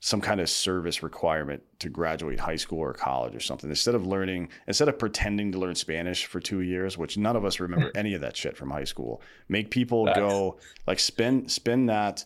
some 0.00 0.20
kind 0.20 0.40
of 0.40 0.48
service 0.48 1.02
requirement 1.02 1.62
to 1.78 1.90
graduate 1.90 2.40
high 2.40 2.56
school 2.56 2.78
or 2.78 2.94
college 2.94 3.34
or 3.34 3.40
something. 3.40 3.68
Instead 3.68 3.94
of 3.94 4.06
learning 4.06 4.48
instead 4.66 4.88
of 4.88 4.98
pretending 4.98 5.52
to 5.52 5.58
learn 5.58 5.74
spanish 5.74 6.24
for 6.24 6.40
two 6.40 6.60
years 6.60 6.96
which 6.96 7.18
none 7.18 7.36
of 7.36 7.44
us 7.44 7.60
remember 7.60 7.90
any 7.94 8.14
of 8.14 8.22
that 8.22 8.36
shit 8.36 8.56
from 8.56 8.70
high 8.70 8.84
school 8.84 9.20
make 9.48 9.70
people 9.70 10.06
That's... 10.06 10.18
go 10.18 10.58
like 10.86 10.98
spend 10.98 11.50
spend 11.50 11.90
that 11.90 12.24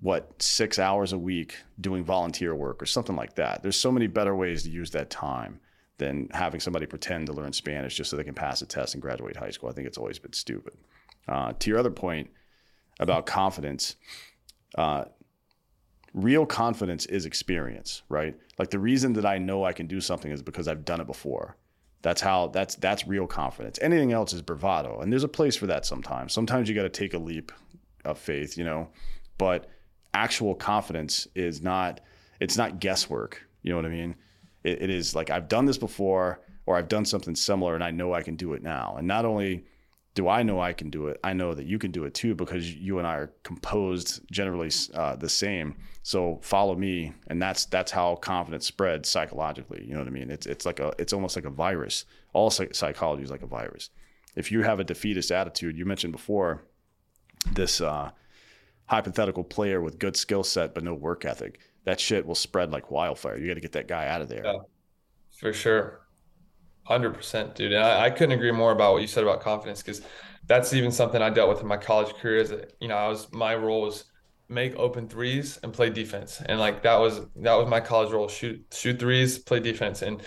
what 0.00 0.40
six 0.40 0.78
hours 0.78 1.12
a 1.12 1.18
week 1.18 1.56
doing 1.80 2.04
volunteer 2.04 2.54
work 2.54 2.82
or 2.82 2.86
something 2.86 3.16
like 3.16 3.34
that. 3.34 3.62
There's 3.62 3.76
so 3.76 3.90
many 3.90 4.06
better 4.06 4.34
ways 4.34 4.62
to 4.62 4.70
use 4.70 4.90
that 4.92 5.10
time 5.10 5.60
than 5.96 6.28
having 6.32 6.60
somebody 6.60 6.86
pretend 6.86 7.26
to 7.26 7.32
learn 7.32 7.52
spanish 7.52 7.96
just 7.96 8.10
so 8.10 8.16
they 8.16 8.22
can 8.22 8.34
pass 8.34 8.62
a 8.62 8.66
test 8.66 8.94
and 8.94 9.02
graduate 9.02 9.36
high 9.36 9.50
school. 9.50 9.68
I 9.68 9.72
think 9.72 9.88
it's 9.88 9.98
always 9.98 10.18
been 10.18 10.32
stupid. 10.32 10.74
Uh, 11.26 11.52
to 11.58 11.70
your 11.70 11.78
other 11.78 11.90
point 11.90 12.30
about 13.00 13.26
confidence 13.26 13.96
uh, 14.76 15.04
real 16.14 16.46
confidence 16.46 17.06
is 17.06 17.26
experience, 17.26 18.02
right? 18.08 18.36
Like 18.58 18.70
the 18.70 18.78
reason 18.78 19.12
that 19.14 19.26
I 19.26 19.38
know 19.38 19.64
I 19.64 19.72
can 19.72 19.86
do 19.86 20.00
something 20.00 20.30
is 20.30 20.42
because 20.42 20.68
I've 20.68 20.84
done 20.84 21.00
it 21.00 21.06
before. 21.06 21.56
That's 22.02 22.20
how 22.20 22.48
that's 22.48 22.76
that's 22.76 23.06
real 23.06 23.26
confidence. 23.26 23.78
Anything 23.82 24.12
else 24.12 24.32
is 24.32 24.42
bravado, 24.42 25.00
and 25.00 25.12
there's 25.12 25.24
a 25.24 25.28
place 25.28 25.56
for 25.56 25.66
that 25.66 25.84
sometimes. 25.84 26.32
Sometimes 26.32 26.68
you 26.68 26.74
got 26.74 26.82
to 26.82 26.88
take 26.88 27.14
a 27.14 27.18
leap 27.18 27.50
of 28.04 28.18
faith, 28.18 28.56
you 28.56 28.64
know, 28.64 28.88
but 29.36 29.68
actual 30.14 30.54
confidence 30.54 31.26
is 31.34 31.60
not 31.60 32.00
it's 32.40 32.56
not 32.56 32.78
guesswork. 32.78 33.42
You 33.62 33.70
know 33.70 33.76
what 33.76 33.86
I 33.86 33.90
mean? 33.90 34.14
it, 34.64 34.82
it 34.82 34.90
is 34.90 35.14
like 35.14 35.30
I've 35.30 35.48
done 35.48 35.66
this 35.66 35.78
before, 35.78 36.40
or 36.66 36.76
I've 36.76 36.88
done 36.88 37.04
something 37.04 37.34
similar, 37.34 37.74
and 37.74 37.82
I 37.82 37.90
know 37.90 38.12
I 38.12 38.22
can 38.22 38.36
do 38.36 38.52
it 38.52 38.62
now. 38.62 38.96
And 38.98 39.06
not 39.06 39.24
only 39.24 39.64
do 40.14 40.28
I 40.28 40.42
know 40.42 40.60
I 40.60 40.72
can 40.72 40.90
do 40.90 41.06
it? 41.06 41.20
I 41.22 41.32
know 41.32 41.54
that 41.54 41.66
you 41.66 41.78
can 41.78 41.90
do 41.90 42.04
it 42.04 42.14
too 42.14 42.34
because 42.34 42.74
you 42.74 42.98
and 42.98 43.06
I 43.06 43.14
are 43.14 43.32
composed 43.44 44.20
generally 44.30 44.70
uh, 44.94 45.16
the 45.16 45.28
same. 45.28 45.76
So 46.02 46.40
follow 46.42 46.74
me, 46.74 47.12
and 47.28 47.40
that's 47.40 47.66
that's 47.66 47.92
how 47.92 48.16
confidence 48.16 48.66
spreads 48.66 49.08
psychologically. 49.08 49.84
You 49.86 49.92
know 49.92 50.00
what 50.00 50.08
I 50.08 50.10
mean? 50.10 50.30
It's 50.30 50.46
it's 50.46 50.66
like 50.66 50.80
a 50.80 50.92
it's 50.98 51.12
almost 51.12 51.36
like 51.36 51.44
a 51.44 51.50
virus. 51.50 52.04
All 52.32 52.50
psychology 52.50 53.22
is 53.22 53.30
like 53.30 53.42
a 53.42 53.46
virus. 53.46 53.90
If 54.34 54.50
you 54.50 54.62
have 54.62 54.80
a 54.80 54.84
defeatist 54.84 55.30
attitude, 55.30 55.76
you 55.76 55.84
mentioned 55.84 56.12
before 56.12 56.64
this 57.52 57.80
uh, 57.80 58.10
hypothetical 58.86 59.44
player 59.44 59.80
with 59.80 59.98
good 59.98 60.16
skill 60.16 60.42
set 60.42 60.74
but 60.74 60.82
no 60.82 60.94
work 60.94 61.24
ethic. 61.24 61.60
That 61.84 62.00
shit 62.00 62.26
will 62.26 62.34
spread 62.34 62.72
like 62.72 62.90
wildfire. 62.90 63.38
You 63.38 63.48
got 63.48 63.54
to 63.54 63.60
get 63.60 63.72
that 63.72 63.88
guy 63.88 64.08
out 64.08 64.20
of 64.20 64.28
there. 64.28 64.44
Yeah, 64.44 64.58
for 65.30 65.52
sure. 65.52 66.00
Hundred 66.88 67.12
percent, 67.12 67.54
dude. 67.54 67.74
And 67.74 67.84
I, 67.84 68.06
I, 68.06 68.10
couldn't 68.10 68.32
agree 68.32 68.50
more 68.50 68.72
about 68.72 68.94
what 68.94 69.02
you 69.02 69.08
said 69.08 69.22
about 69.22 69.42
confidence 69.42 69.82
because 69.82 70.00
that's 70.46 70.72
even 70.72 70.90
something 70.90 71.20
I 71.20 71.28
dealt 71.28 71.50
with 71.50 71.60
in 71.60 71.66
my 71.66 71.76
college 71.76 72.14
career. 72.14 72.38
Is 72.38 72.48
that 72.48 72.72
you 72.80 72.88
know 72.88 72.96
I 72.96 73.08
was 73.08 73.30
my 73.30 73.54
role 73.54 73.82
was 73.82 74.04
make 74.48 74.74
open 74.76 75.06
threes 75.06 75.58
and 75.62 75.70
play 75.70 75.90
defense, 75.90 76.40
and 76.46 76.58
like 76.58 76.82
that 76.84 76.98
was 76.98 77.20
that 77.36 77.54
was 77.54 77.68
my 77.68 77.78
college 77.78 78.10
role: 78.10 78.26
shoot 78.26 78.64
shoot 78.72 78.98
threes, 78.98 79.38
play 79.38 79.60
defense. 79.60 80.00
And 80.00 80.22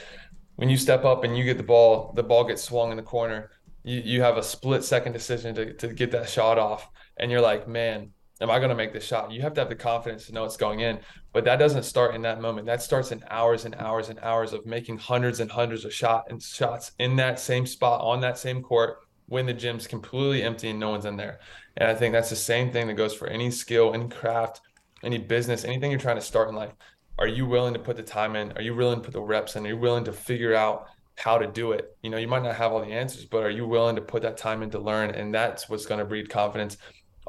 when 0.58 0.70
you 0.70 0.78
step 0.78 1.04
up 1.04 1.24
and 1.24 1.36
you 1.36 1.44
get 1.44 1.58
the 1.58 1.64
ball, 1.64 2.14
the 2.16 2.22
ball 2.22 2.44
gets 2.44 2.62
swung 2.62 2.92
in 2.92 2.98
the 2.98 3.02
corner. 3.02 3.50
You 3.84 4.00
you 4.06 4.22
have 4.22 4.38
a 4.38 4.44
split 4.44 4.84
second 4.84 5.14
decision 5.14 5.56
to 5.56 5.74
to 5.74 5.88
get 5.88 6.12
that 6.12 6.30
shot 6.30 6.60
off, 6.60 6.88
and 7.18 7.32
you're 7.32 7.42
like, 7.42 7.68
man, 7.68 8.12
am 8.42 8.50
I 8.50 8.58
going 8.58 8.70
to 8.70 8.76
make 8.76 8.92
this 8.92 9.06
shot? 9.06 9.32
You 9.32 9.42
have 9.42 9.54
to 9.54 9.62
have 9.62 9.70
the 9.70 9.76
confidence 9.76 10.26
to 10.26 10.34
know 10.34 10.44
it's 10.46 10.58
going 10.58 10.80
in. 10.80 11.00
But 11.32 11.46
that 11.46 11.58
doesn't 11.58 11.84
start 11.84 12.16
in 12.16 12.24
that 12.24 12.42
moment. 12.42 12.66
That 12.66 12.82
starts 12.82 13.12
in 13.12 13.24
hours 13.30 13.66
and 13.66 13.76
hours 13.76 14.10
and 14.10 14.20
hours 14.20 14.52
of 14.52 14.66
making 14.66 14.98
hundreds 14.98 15.40
and 15.40 15.50
hundreds 15.50 15.86
of 15.86 15.94
shot 15.94 16.26
and 16.30 16.42
shots 16.42 16.92
in 17.00 17.16
that 17.18 17.40
same 17.40 17.66
spot 17.66 18.02
on 18.02 18.20
that 18.22 18.38
same 18.38 18.62
court 18.62 19.00
when 19.28 19.46
the 19.46 19.54
gym's 19.54 19.88
completely 19.88 20.44
empty 20.44 20.70
and 20.70 20.80
no 20.80 20.90
one's 20.90 21.06
in 21.06 21.16
there. 21.16 21.40
And 21.78 21.90
I 21.90 21.96
think 21.96 22.12
that's 22.12 22.30
the 22.30 22.36
same 22.36 22.72
thing 22.72 22.88
that 22.88 22.96
goes 22.96 23.14
for 23.14 23.28
any 23.28 23.50
skill, 23.50 23.94
any 23.94 24.10
craft, 24.10 24.60
any 25.04 25.18
business, 25.20 25.64
anything 25.64 25.90
you're 25.90 26.00
trying 26.00 26.18
to 26.18 26.22
start 26.22 26.50
in 26.50 26.56
life. 26.56 26.74
Are 27.18 27.28
you 27.28 27.46
willing 27.46 27.74
to 27.74 27.80
put 27.80 27.96
the 27.96 28.04
time 28.04 28.36
in? 28.36 28.52
Are 28.54 28.62
you 28.62 28.76
willing 28.76 29.00
to 29.00 29.06
put 29.06 29.14
the 29.14 29.22
reps 29.22 29.56
in? 29.56 29.66
Are 29.66 29.70
you 29.70 29.78
willing 29.78 30.04
to 30.06 30.12
figure 30.12 30.54
out 30.54 30.88
how 31.16 31.38
to 31.38 31.48
do 31.48 31.72
it? 31.72 31.96
You 32.02 32.10
know, 32.10 32.18
you 32.18 32.28
might 32.28 32.44
not 32.44 32.56
have 32.56 32.74
all 32.74 32.82
the 32.82 32.92
answers, 32.92 33.26
but 33.26 33.44
are 33.44 33.50
you 33.50 33.66
willing 33.66 33.96
to 33.96 34.02
put 34.02 34.24
that 34.24 34.38
time 34.38 34.64
in 34.64 34.72
to 34.72 34.80
learn? 34.80 35.12
And 35.12 35.34
that's 35.34 35.70
what's 35.70 35.86
going 35.86 36.00
to 36.00 36.06
breed 36.06 36.30
confidence 36.30 36.78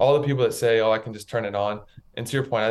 all 0.02 0.20
the 0.20 0.26
people 0.26 0.42
that 0.42 0.52
say, 0.52 0.80
"Oh, 0.80 0.90
I 0.90 0.98
can 0.98 1.12
just 1.12 1.28
turn 1.28 1.44
it 1.44 1.54
on," 1.54 1.80
and 2.16 2.26
to 2.26 2.32
your 2.32 2.44
point, 2.44 2.64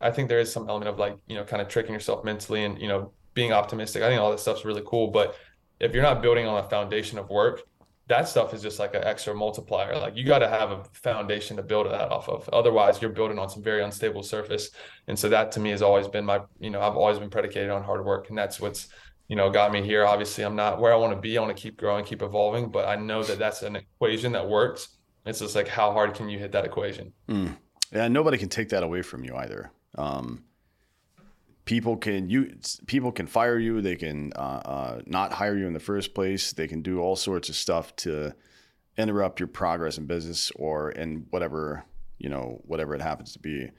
I, 0.00 0.08
I 0.08 0.10
think 0.10 0.30
there 0.30 0.40
is 0.40 0.50
some 0.50 0.68
element 0.70 0.88
of 0.88 0.98
like 0.98 1.18
you 1.26 1.36
know, 1.36 1.44
kind 1.44 1.60
of 1.60 1.68
tricking 1.68 1.92
yourself 1.92 2.24
mentally 2.24 2.64
and 2.64 2.80
you 2.80 2.88
know, 2.88 3.12
being 3.34 3.52
optimistic. 3.52 4.02
I 4.02 4.08
think 4.08 4.20
all 4.20 4.32
this 4.32 4.40
stuff's 4.40 4.64
really 4.64 4.82
cool, 4.86 5.08
but 5.08 5.36
if 5.80 5.92
you're 5.92 6.02
not 6.02 6.22
building 6.22 6.46
on 6.46 6.64
a 6.64 6.68
foundation 6.68 7.18
of 7.18 7.28
work, 7.28 7.60
that 8.08 8.26
stuff 8.26 8.54
is 8.54 8.62
just 8.62 8.78
like 8.78 8.94
an 8.94 9.04
extra 9.04 9.34
multiplier. 9.34 9.96
Like 9.98 10.16
you 10.16 10.24
got 10.24 10.38
to 10.38 10.48
have 10.48 10.70
a 10.70 10.82
foundation 10.94 11.58
to 11.58 11.62
build 11.62 11.86
that 11.86 12.10
off 12.10 12.26
of. 12.30 12.48
Otherwise, 12.54 13.02
you're 13.02 13.12
building 13.12 13.38
on 13.38 13.50
some 13.50 13.62
very 13.62 13.82
unstable 13.82 14.22
surface. 14.22 14.70
And 15.08 15.18
so 15.18 15.28
that 15.28 15.52
to 15.52 15.60
me 15.60 15.70
has 15.70 15.82
always 15.82 16.08
been 16.08 16.24
my, 16.24 16.40
you 16.58 16.70
know, 16.70 16.80
I've 16.80 16.96
always 16.96 17.18
been 17.18 17.28
predicated 17.28 17.68
on 17.68 17.84
hard 17.84 18.02
work, 18.06 18.30
and 18.30 18.38
that's 18.38 18.60
what's, 18.60 18.88
you 19.28 19.36
know, 19.36 19.50
got 19.50 19.72
me 19.72 19.82
here. 19.82 20.06
Obviously, 20.06 20.42
I'm 20.42 20.56
not 20.56 20.80
where 20.80 20.92
I 20.92 20.96
want 20.96 21.12
to 21.12 21.20
be. 21.20 21.36
I 21.36 21.42
want 21.42 21.54
to 21.54 21.62
keep 21.62 21.76
growing, 21.76 22.02
keep 22.02 22.22
evolving, 22.22 22.70
but 22.70 22.88
I 22.88 22.96
know 22.96 23.22
that 23.22 23.38
that's 23.38 23.62
an 23.62 23.76
equation 23.76 24.32
that 24.32 24.48
works 24.48 24.97
it's 25.28 25.40
just 25.40 25.54
like 25.54 25.68
how 25.68 25.92
hard 25.92 26.14
can 26.14 26.28
you 26.28 26.38
hit 26.38 26.52
that 26.52 26.64
equation? 26.64 27.12
Mm. 27.28 27.56
Yeah, 27.92 28.08
nobody 28.08 28.38
can 28.38 28.48
take 28.48 28.70
that 28.70 28.82
away 28.82 29.02
from 29.02 29.24
you 29.24 29.34
either. 29.36 29.70
Um, 29.96 30.44
people 31.64 31.96
can 31.96 32.30
you 32.30 32.56
people 32.86 33.12
can 33.12 33.26
fire 33.26 33.58
you. 33.58 33.80
They 33.80 33.96
can 33.96 34.32
uh, 34.36 34.60
uh, 34.64 35.00
not 35.06 35.32
hire 35.32 35.56
you 35.56 35.66
in 35.66 35.74
the 35.74 35.80
first 35.80 36.14
place. 36.14 36.52
They 36.52 36.66
can 36.66 36.82
do 36.82 37.00
all 37.00 37.16
sorts 37.16 37.48
of 37.48 37.56
stuff 37.56 37.94
to 37.96 38.34
interrupt 38.96 39.38
your 39.38 39.48
progress 39.48 39.98
in 39.98 40.06
business 40.06 40.50
or 40.56 40.90
in 40.90 41.26
whatever 41.30 41.84
you 42.18 42.28
know 42.28 42.60
whatever 42.64 42.94
it 42.94 43.02
happens 43.02 43.32
to 43.34 43.38
be. 43.38 43.70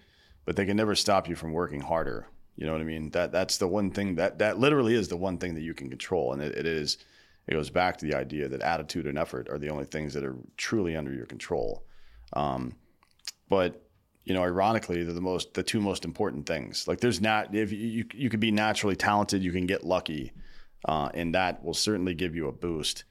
But 0.46 0.56
they 0.56 0.66
can 0.66 0.78
never 0.78 0.96
stop 0.96 1.28
you 1.28 1.36
from 1.36 1.52
working 1.52 1.82
harder. 1.82 2.28
You 2.56 2.66
know 2.66 2.74
what 2.74 2.82
I 2.82 2.86
mean? 2.86 3.10
That 3.12 3.32
that's 3.32 3.58
the 3.58 3.68
one 3.68 3.92
thing 3.92 4.16
that 4.16 4.40
that 4.40 4.60
literally 4.60 4.94
is 4.94 5.08
the 5.08 5.18
one 5.18 5.38
thing 5.38 5.56
that 5.56 5.62
you 5.62 5.74
can 5.74 5.90
control, 5.90 6.34
and 6.34 6.42
it, 6.42 6.56
it 6.56 6.66
is 6.66 6.98
it 7.50 7.54
goes 7.54 7.72
back 7.72 7.98
to 7.98 8.06
the 8.06 8.14
idea 8.16 8.48
that 8.48 8.62
attitude 8.62 9.08
and 9.08 9.18
effort 9.18 9.50
are 9.50 9.58
the 9.58 9.70
only 9.70 9.86
things 9.86 10.14
that 10.14 10.24
are 10.24 10.36
truly 10.56 10.96
under 10.96 11.12
your 11.12 11.26
control. 11.26 11.84
Um, 12.34 12.76
but 13.50 13.84
you 14.24 14.36
know, 14.36 14.44
ironically, 14.44 15.02
they're 15.02 15.16
the 15.16 15.22
most 15.22 15.56
the 15.56 15.64
two 15.64 15.82
most 15.82 16.06
important 16.06 16.46
things. 16.46 16.88
Like 16.88 17.00
there's 17.00 17.20
not 17.20 17.56
if 17.56 17.72
you 17.72 18.06
you 18.14 18.30
could 18.30 18.40
be 18.40 18.52
naturally 18.52 18.96
talented, 18.96 19.42
you 19.44 19.52
can 19.52 19.66
get 19.66 19.84
lucky, 19.84 20.32
uh, 20.86 21.10
and 21.16 21.34
that 21.34 21.64
will 21.64 21.74
certainly 21.74 22.14
give 22.14 22.36
you 22.36 22.48
a 22.48 22.52
boost. 22.52 23.06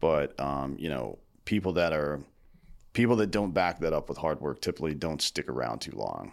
But 0.00 0.38
um, 0.40 0.74
you 0.76 0.88
know, 0.88 1.20
people 1.44 1.74
that 1.74 1.92
are 1.92 2.20
people 2.94 3.14
that 3.16 3.30
don't 3.30 3.54
back 3.54 3.78
that 3.78 3.92
up 3.92 4.08
with 4.08 4.18
hard 4.18 4.40
work 4.40 4.60
typically 4.60 4.94
don't 4.94 5.22
stick 5.22 5.48
around 5.48 5.78
too 5.78 5.92
long. 5.94 6.32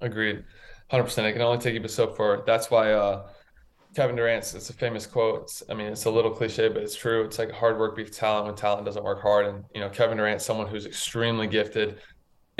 Agreed, 0.00 0.44
hundred 0.88 1.04
percent. 1.04 1.26
I 1.26 1.32
can 1.32 1.42
only 1.42 1.58
take 1.58 1.74
you 1.74 1.88
so 1.88 2.12
far. 2.14 2.44
That's 2.46 2.70
why 2.70 2.92
uh, 2.92 3.26
Kevin 3.94 4.16
Durant's 4.16 4.54
It's 4.54 4.70
a 4.70 4.72
famous 4.72 5.06
quote. 5.06 5.42
It's, 5.42 5.62
I 5.68 5.74
mean, 5.74 5.88
it's 5.88 6.04
a 6.04 6.10
little 6.10 6.30
cliche, 6.30 6.68
but 6.68 6.82
it's 6.82 6.94
true. 6.94 7.24
It's 7.24 7.38
like 7.38 7.50
hard 7.50 7.78
work 7.78 7.96
beats 7.96 8.16
talent 8.16 8.46
when 8.46 8.54
talent 8.54 8.84
doesn't 8.84 9.04
work 9.04 9.20
hard. 9.20 9.46
And 9.46 9.64
you 9.74 9.80
know, 9.80 9.88
Kevin 9.88 10.16
Durant's 10.16 10.44
someone 10.44 10.68
who's 10.68 10.86
extremely 10.86 11.46
gifted 11.46 11.98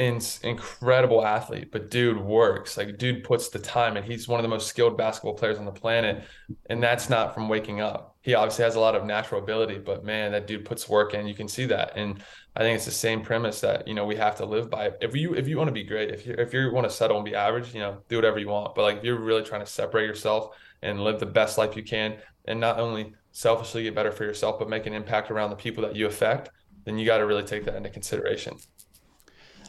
incredible 0.01 1.24
athlete, 1.24 1.70
but 1.70 1.91
dude 1.91 2.18
works. 2.18 2.76
Like 2.76 2.97
dude 2.97 3.22
puts 3.22 3.51
the 3.51 3.59
time 3.59 3.97
and 3.97 4.07
he's 4.07 4.26
one 4.26 4.41
of 4.41 4.43
the 4.43 4.49
most 4.49 4.66
skilled 4.66 4.97
basketball 4.97 5.35
players 5.35 5.59
on 5.59 5.66
the 5.66 5.72
planet. 5.72 6.24
And 6.70 6.83
that's 6.83 7.11
not 7.11 7.35
from 7.35 7.49
waking 7.49 7.81
up. 7.81 8.16
He 8.22 8.35
obviously 8.35 8.64
has 8.64 8.76
a 8.76 8.81
lot 8.81 8.95
of 8.95 9.05
natural 9.05 9.43
ability, 9.43 9.78
but 9.78 10.05
man, 10.05 10.33
that 10.33 10.47
dude 10.47 10.64
puts 10.64 10.89
work 10.89 11.12
in. 11.12 11.26
You 11.26 11.35
can 11.35 11.49
see 11.49 11.66
that. 11.66 11.93
And 11.97 12.22
I 12.57 12.61
think 12.61 12.76
it's 12.76 12.87
the 12.87 12.91
same 12.91 13.22
premise 13.22 13.61
that, 13.61 13.87
you 13.87 13.95
know, 13.95 14.07
we 14.07 14.16
have 14.16 14.37
to 14.37 14.47
live 14.47 14.70
by. 14.70 14.93
If 15.01 15.14
you 15.14 15.35
if 15.35 15.47
you 15.47 15.59
want 15.59 15.68
to 15.68 15.72
be 15.72 15.85
great, 15.85 16.11
if 16.11 16.26
you 16.26 16.35
if 16.39 16.55
you 16.55 16.72
want 16.72 16.89
to 16.89 16.95
settle 16.95 17.16
and 17.16 17.24
be 17.24 17.35
average, 17.35 17.74
you 17.74 17.81
know, 17.81 17.99
do 18.09 18.16
whatever 18.16 18.39
you 18.39 18.49
want. 18.49 18.74
But 18.74 18.83
like 18.83 18.97
if 18.99 19.05
you're 19.05 19.20
really 19.20 19.43
trying 19.43 19.61
to 19.61 19.66
separate 19.66 20.07
yourself 20.07 20.57
and 20.83 21.03
live 21.03 21.20
the 21.20 21.26
best 21.26 21.59
life 21.59 21.76
you 21.76 21.83
can 21.83 22.16
and 22.47 22.59
not 22.59 22.78
only 22.78 23.12
selfishly 23.33 23.83
get 23.83 23.95
better 23.95 24.11
for 24.11 24.24
yourself, 24.24 24.59
but 24.59 24.68
make 24.68 24.87
an 24.87 24.93
impact 24.93 25.31
around 25.31 25.51
the 25.51 25.57
people 25.57 25.83
that 25.83 25.95
you 25.95 26.07
affect, 26.07 26.51
then 26.85 26.99
you 26.99 27.07
got 27.07 27.18
to 27.18 27.26
really 27.26 27.43
take 27.43 27.64
that 27.64 27.76
into 27.76 27.91
consideration. 27.91 28.57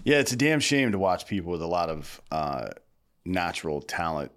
Yeah, 0.04 0.18
it's 0.18 0.32
a 0.32 0.36
damn 0.36 0.60
shame 0.60 0.92
to 0.94 1.00
watch 1.00 1.28
people 1.28 1.52
with 1.52 1.62
a 1.62 1.68
lot 1.68 1.90
of 1.90 2.22
uh, 2.32 2.70
natural 3.26 3.82
talent 3.82 4.32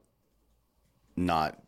not 1.16 1.58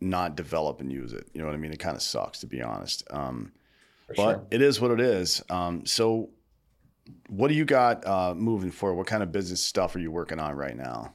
not 0.00 0.36
develop 0.36 0.80
and 0.80 0.92
use 0.92 1.12
it. 1.12 1.28
You 1.32 1.40
know 1.40 1.46
what 1.46 1.54
I 1.54 1.58
mean? 1.58 1.72
It 1.72 1.78
kind 1.80 1.96
of 1.96 2.02
sucks 2.02 2.40
to 2.40 2.46
be 2.46 2.62
honest. 2.62 3.04
Um, 3.10 3.52
but 4.08 4.16
sure. 4.16 4.46
it 4.50 4.62
is 4.62 4.80
what 4.80 4.90
it 4.90 5.00
is. 5.00 5.42
Um, 5.50 5.84
so, 5.84 6.30
what 7.28 7.48
do 7.48 7.54
you 7.54 7.64
got 7.64 8.06
uh, 8.06 8.34
moving 8.34 8.70
forward? 8.70 8.96
What 8.96 9.06
kind 9.06 9.22
of 9.22 9.32
business 9.32 9.62
stuff 9.62 9.94
are 9.96 9.98
you 9.98 10.10
working 10.10 10.38
on 10.38 10.54
right 10.54 10.76
now? 10.76 11.12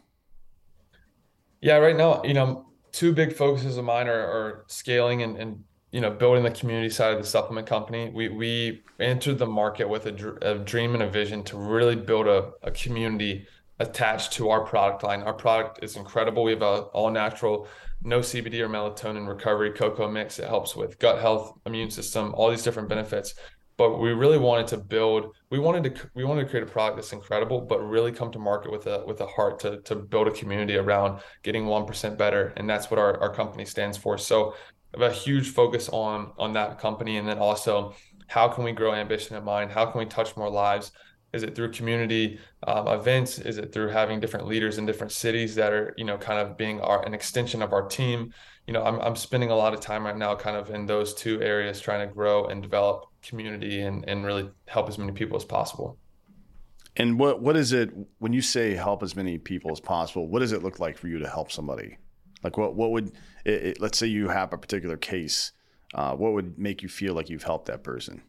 Yeah, 1.61 1.77
right 1.77 1.95
now, 1.95 2.23
you 2.23 2.33
know, 2.33 2.65
two 2.93 3.11
big 3.11 3.33
focuses 3.33 3.75
of 3.77 3.83
mine 3.83 4.07
are, 4.07 4.13
are 4.13 4.65
scaling 4.67 5.23
and, 5.23 5.35
and 5.37 5.63
you 5.91 5.99
know 5.99 6.09
building 6.09 6.43
the 6.43 6.51
community 6.51 6.89
side 6.89 7.13
of 7.13 7.21
the 7.21 7.27
supplement 7.27 7.67
company. 7.67 8.09
We 8.13 8.29
we 8.29 8.83
entered 8.99 9.39
the 9.39 9.45
market 9.45 9.89
with 9.89 10.05
a, 10.05 10.37
a 10.41 10.59
dream 10.59 10.93
and 10.93 11.03
a 11.03 11.09
vision 11.09 11.43
to 11.45 11.57
really 11.57 11.95
build 11.95 12.27
a, 12.27 12.51
a 12.61 12.71
community 12.71 13.45
attached 13.79 14.31
to 14.33 14.49
our 14.49 14.61
product 14.61 15.03
line. 15.03 15.23
Our 15.23 15.33
product 15.33 15.83
is 15.83 15.97
incredible. 15.97 16.43
We 16.43 16.51
have 16.51 16.61
a 16.61 16.83
all 16.93 17.11
natural 17.11 17.67
no 18.05 18.19
cbd 18.19 18.59
or 18.59 18.67
melatonin 18.67 19.27
recovery 19.27 19.71
cocoa 19.71 20.09
mix. 20.09 20.39
It 20.39 20.47
helps 20.47 20.75
with 20.75 20.99
gut 20.99 21.19
health 21.19 21.57
immune 21.65 21.89
system 21.89 22.33
all 22.35 22.49
these 22.49 22.63
different 22.63 22.89
benefits 22.89 23.35
but 23.77 23.99
we 23.99 24.11
really 24.11 24.37
wanted 24.37 24.67
to 24.67 24.77
build 24.77 25.35
we 25.49 25.59
wanted 25.59 25.83
to 25.83 26.09
we 26.13 26.23
wanted 26.23 26.43
to 26.43 26.49
create 26.49 26.63
a 26.63 26.71
product 26.71 26.97
that's 26.97 27.13
incredible 27.13 27.61
but 27.61 27.79
really 27.79 28.11
come 28.11 28.31
to 28.31 28.39
market 28.39 28.71
with 28.71 28.87
a 28.87 29.03
with 29.05 29.21
a 29.21 29.25
heart 29.25 29.59
to 29.59 29.81
to 29.81 29.95
build 29.95 30.27
a 30.27 30.31
community 30.31 30.75
around 30.75 31.19
getting 31.43 31.65
1% 31.65 32.17
better 32.17 32.53
and 32.57 32.69
that's 32.69 32.91
what 32.91 32.99
our, 32.99 33.19
our 33.19 33.33
company 33.33 33.65
stands 33.65 33.97
for. 33.97 34.17
So 34.17 34.55
have 34.93 35.01
a 35.01 35.13
huge 35.13 35.49
focus 35.49 35.89
on 35.89 36.31
on 36.37 36.53
that 36.53 36.79
company 36.79 37.17
and 37.17 37.27
then 37.27 37.39
also 37.39 37.95
how 38.27 38.47
can 38.47 38.63
we 38.63 38.71
grow 38.71 38.93
ambition 38.93 39.35
in 39.35 39.43
mind? 39.43 39.71
How 39.71 39.85
can 39.85 39.99
we 39.99 40.05
touch 40.05 40.35
more 40.37 40.49
lives? 40.49 40.91
Is 41.33 41.43
it 41.43 41.55
through 41.55 41.71
community 41.71 42.39
um, 42.67 42.87
events? 42.87 43.39
Is 43.39 43.57
it 43.57 43.73
through 43.73 43.89
having 43.89 44.19
different 44.19 44.47
leaders 44.47 44.77
in 44.77 44.85
different 44.85 45.11
cities 45.11 45.55
that 45.55 45.73
are 45.73 45.93
you 45.97 46.05
know 46.05 46.17
kind 46.17 46.39
of 46.39 46.57
being 46.57 46.79
our 46.81 47.03
an 47.05 47.13
extension 47.13 47.61
of 47.61 47.73
our 47.73 47.87
team? 47.87 48.33
You 48.67 48.73
know 48.73 48.83
I'm, 48.83 48.99
I'm 48.99 49.15
spending 49.15 49.49
a 49.49 49.55
lot 49.55 49.73
of 49.73 49.79
time 49.79 50.05
right 50.05 50.17
now 50.17 50.35
kind 50.35 50.55
of 50.55 50.69
in 50.69 50.85
those 50.85 51.13
two 51.13 51.41
areas 51.41 51.81
trying 51.81 52.07
to 52.07 52.13
grow 52.13 52.45
and 52.45 52.61
develop 52.61 53.05
community 53.23 53.81
and, 53.81 54.07
and 54.07 54.25
really 54.25 54.49
help 54.67 54.87
as 54.89 54.97
many 54.97 55.11
people 55.11 55.35
as 55.35 55.45
possible 55.45 55.97
and 56.97 57.17
what 57.17 57.41
what 57.41 57.55
is 57.55 57.73
it 57.73 57.89
when 58.19 58.33
you 58.33 58.41
say 58.41 58.75
help 58.75 59.01
as 59.01 59.15
many 59.15 59.37
people 59.37 59.71
as 59.71 59.79
possible 59.79 60.27
what 60.27 60.39
does 60.39 60.51
it 60.51 60.63
look 60.63 60.79
like 60.79 60.97
for 60.97 61.07
you 61.07 61.19
to 61.19 61.27
help 61.27 61.51
somebody 61.51 61.97
like 62.43 62.57
what 62.57 62.75
what 62.75 62.91
would 62.91 63.11
it, 63.45 63.65
it, 63.65 63.81
let's 63.81 63.97
say 63.97 64.07
you 64.07 64.27
have 64.29 64.53
a 64.53 64.57
particular 64.57 64.97
case, 64.97 65.51
uh, 65.93 66.15
what 66.15 66.33
would 66.33 66.57
make 66.57 66.81
you 66.81 66.89
feel 66.89 67.13
like 67.13 67.29
you've 67.29 67.43
helped 67.43 67.67
that 67.67 67.83
person? 67.83 68.21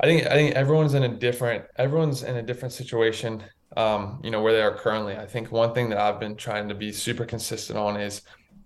I 0.00 0.06
think 0.06 0.26
I 0.26 0.34
think 0.34 0.54
everyone's 0.54 0.94
in 0.94 1.02
a 1.04 1.08
different 1.08 1.64
everyone's 1.76 2.22
in 2.22 2.36
a 2.36 2.42
different 2.42 2.72
situation. 2.72 3.42
Um, 3.76 4.20
you 4.24 4.30
know 4.30 4.42
where 4.42 4.52
they 4.52 4.62
are 4.62 4.74
currently. 4.74 5.16
I 5.16 5.26
think 5.26 5.52
one 5.52 5.74
thing 5.74 5.90
that 5.90 5.98
I've 5.98 6.18
been 6.18 6.36
trying 6.36 6.68
to 6.68 6.74
be 6.74 6.92
super 6.92 7.24
consistent 7.24 7.78
on 7.78 8.00
is 8.00 8.22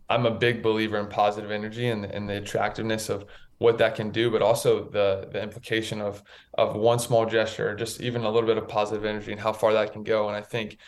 I'm 0.08 0.26
a 0.26 0.30
big 0.30 0.62
believer 0.62 0.98
in 0.98 1.06
positive 1.08 1.50
energy 1.50 1.88
and, 1.88 2.04
and 2.04 2.28
the 2.28 2.36
attractiveness 2.36 3.08
of 3.08 3.24
what 3.62 3.78
that 3.78 3.94
can 3.94 4.10
do, 4.10 4.30
but 4.30 4.42
also 4.42 4.88
the 4.90 5.28
the 5.32 5.42
implication 5.42 6.00
of 6.00 6.22
of 6.54 6.74
one 6.76 6.98
small 6.98 7.26
gesture, 7.26 7.74
just 7.74 8.00
even 8.00 8.22
a 8.22 8.30
little 8.30 8.46
bit 8.46 8.58
of 8.58 8.68
positive 8.68 9.04
energy 9.04 9.32
and 9.32 9.40
how 9.40 9.52
far 9.52 9.72
that 9.72 9.92
can 9.92 10.02
go. 10.02 10.28
And 10.28 10.36
I 10.36 10.42
think 10.42 10.78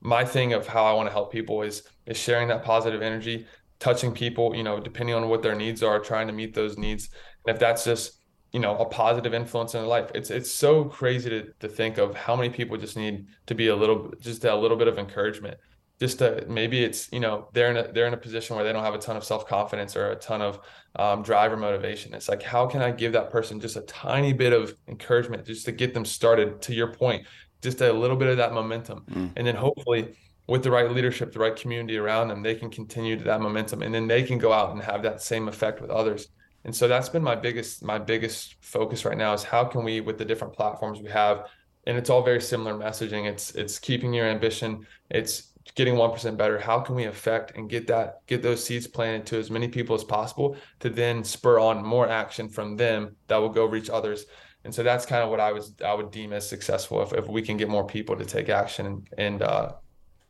my 0.00 0.24
thing 0.24 0.52
of 0.52 0.66
how 0.66 0.84
I 0.84 0.92
want 0.92 1.08
to 1.08 1.12
help 1.12 1.32
people 1.32 1.62
is 1.62 1.82
is 2.06 2.16
sharing 2.16 2.48
that 2.48 2.62
positive 2.64 3.02
energy, 3.02 3.46
touching 3.80 4.12
people, 4.12 4.54
you 4.54 4.62
know, 4.62 4.80
depending 4.80 5.14
on 5.14 5.28
what 5.28 5.42
their 5.42 5.54
needs 5.54 5.82
are, 5.82 5.98
trying 5.98 6.26
to 6.28 6.32
meet 6.32 6.54
those 6.54 6.78
needs. 6.78 7.10
And 7.46 7.54
if 7.54 7.60
that's 7.60 7.84
just, 7.84 8.20
you 8.52 8.60
know, 8.60 8.76
a 8.78 8.84
positive 8.86 9.34
influence 9.34 9.74
in 9.74 9.80
their 9.80 9.88
life, 9.88 10.10
it's 10.14 10.30
it's 10.30 10.50
so 10.50 10.84
crazy 10.84 11.30
to 11.30 11.52
to 11.60 11.68
think 11.68 11.98
of 11.98 12.14
how 12.14 12.36
many 12.36 12.50
people 12.50 12.76
just 12.76 12.96
need 12.96 13.26
to 13.46 13.54
be 13.54 13.68
a 13.68 13.76
little 13.76 14.12
just 14.20 14.44
a 14.44 14.54
little 14.54 14.76
bit 14.76 14.88
of 14.88 14.98
encouragement. 14.98 15.58
Just 16.00 16.20
to 16.20 16.44
maybe 16.48 16.84
it's 16.84 17.10
you 17.12 17.18
know 17.18 17.48
they're 17.52 17.70
in 17.70 17.76
a 17.76 17.92
they're 17.92 18.06
in 18.06 18.14
a 18.14 18.18
position 18.18 18.54
where 18.54 18.64
they 18.64 18.72
don't 18.72 18.84
have 18.84 18.94
a 18.94 18.98
ton 18.98 19.16
of 19.16 19.24
self 19.24 19.48
confidence 19.48 19.96
or 19.96 20.12
a 20.12 20.16
ton 20.16 20.40
of 20.40 20.60
um, 20.96 21.22
driver 21.22 21.56
motivation. 21.56 22.14
It's 22.14 22.28
like 22.28 22.42
how 22.42 22.66
can 22.66 22.82
I 22.82 22.92
give 22.92 23.12
that 23.12 23.30
person 23.30 23.58
just 23.58 23.76
a 23.76 23.80
tiny 23.82 24.32
bit 24.32 24.52
of 24.52 24.74
encouragement 24.86 25.44
just 25.44 25.64
to 25.64 25.72
get 25.72 25.94
them 25.94 26.04
started? 26.04 26.62
To 26.62 26.74
your 26.74 26.92
point, 26.92 27.26
just 27.62 27.80
a 27.80 27.92
little 27.92 28.16
bit 28.16 28.28
of 28.28 28.36
that 28.36 28.52
momentum. 28.52 29.04
Mm. 29.10 29.32
And 29.36 29.46
then 29.46 29.56
hopefully 29.56 30.14
with 30.46 30.62
the 30.62 30.70
right 30.70 30.90
leadership, 30.90 31.32
the 31.32 31.38
right 31.38 31.54
community 31.54 31.98
around 31.98 32.28
them, 32.28 32.42
they 32.42 32.54
can 32.54 32.70
continue 32.70 33.16
to 33.16 33.24
that 33.24 33.40
momentum 33.40 33.82
and 33.82 33.94
then 33.94 34.06
they 34.06 34.22
can 34.22 34.38
go 34.38 34.52
out 34.52 34.70
and 34.72 34.82
have 34.82 35.02
that 35.02 35.20
same 35.20 35.48
effect 35.48 35.80
with 35.80 35.90
others. 35.90 36.28
And 36.64 36.74
so 36.74 36.88
that's 36.88 37.08
been 37.08 37.22
my 37.22 37.34
biggest 37.34 37.82
my 37.82 37.98
biggest 37.98 38.56
focus 38.60 39.04
right 39.04 39.16
now 39.16 39.32
is 39.32 39.42
how 39.42 39.64
can 39.64 39.84
we 39.84 40.00
with 40.00 40.18
the 40.18 40.24
different 40.24 40.54
platforms 40.54 41.00
we 41.00 41.10
have 41.10 41.46
and 41.86 41.96
it's 41.96 42.10
all 42.10 42.22
very 42.22 42.40
similar 42.40 42.74
messaging. 42.74 43.26
It's 43.26 43.54
it's 43.54 43.78
keeping 43.78 44.12
your 44.12 44.26
ambition, 44.26 44.86
it's 45.10 45.47
getting 45.74 45.94
1% 45.94 46.36
better. 46.36 46.58
How 46.58 46.80
can 46.80 46.94
we 46.94 47.04
affect 47.04 47.56
and 47.56 47.68
get 47.68 47.86
that 47.88 48.26
get 48.26 48.42
those 48.42 48.64
seeds 48.64 48.86
planted 48.86 49.26
to 49.26 49.38
as 49.38 49.50
many 49.50 49.68
people 49.68 49.94
as 49.94 50.04
possible 50.04 50.56
to 50.80 50.90
then 50.90 51.24
spur 51.24 51.58
on 51.58 51.84
more 51.84 52.08
action 52.08 52.48
from 52.48 52.76
them 52.76 53.16
that 53.26 53.36
will 53.36 53.48
go 53.48 53.64
reach 53.64 53.90
others. 53.90 54.26
And 54.64 54.74
so 54.74 54.82
that's 54.82 55.06
kind 55.06 55.22
of 55.22 55.30
what 55.30 55.40
I 55.40 55.52
was 55.52 55.74
I 55.84 55.94
would 55.94 56.10
deem 56.10 56.32
as 56.32 56.48
successful 56.48 57.02
if, 57.02 57.12
if 57.12 57.28
we 57.28 57.42
can 57.42 57.56
get 57.56 57.68
more 57.68 57.86
people 57.86 58.16
to 58.16 58.24
take 58.24 58.48
action 58.48 58.86
and, 58.86 59.08
and 59.16 59.42
uh, 59.42 59.72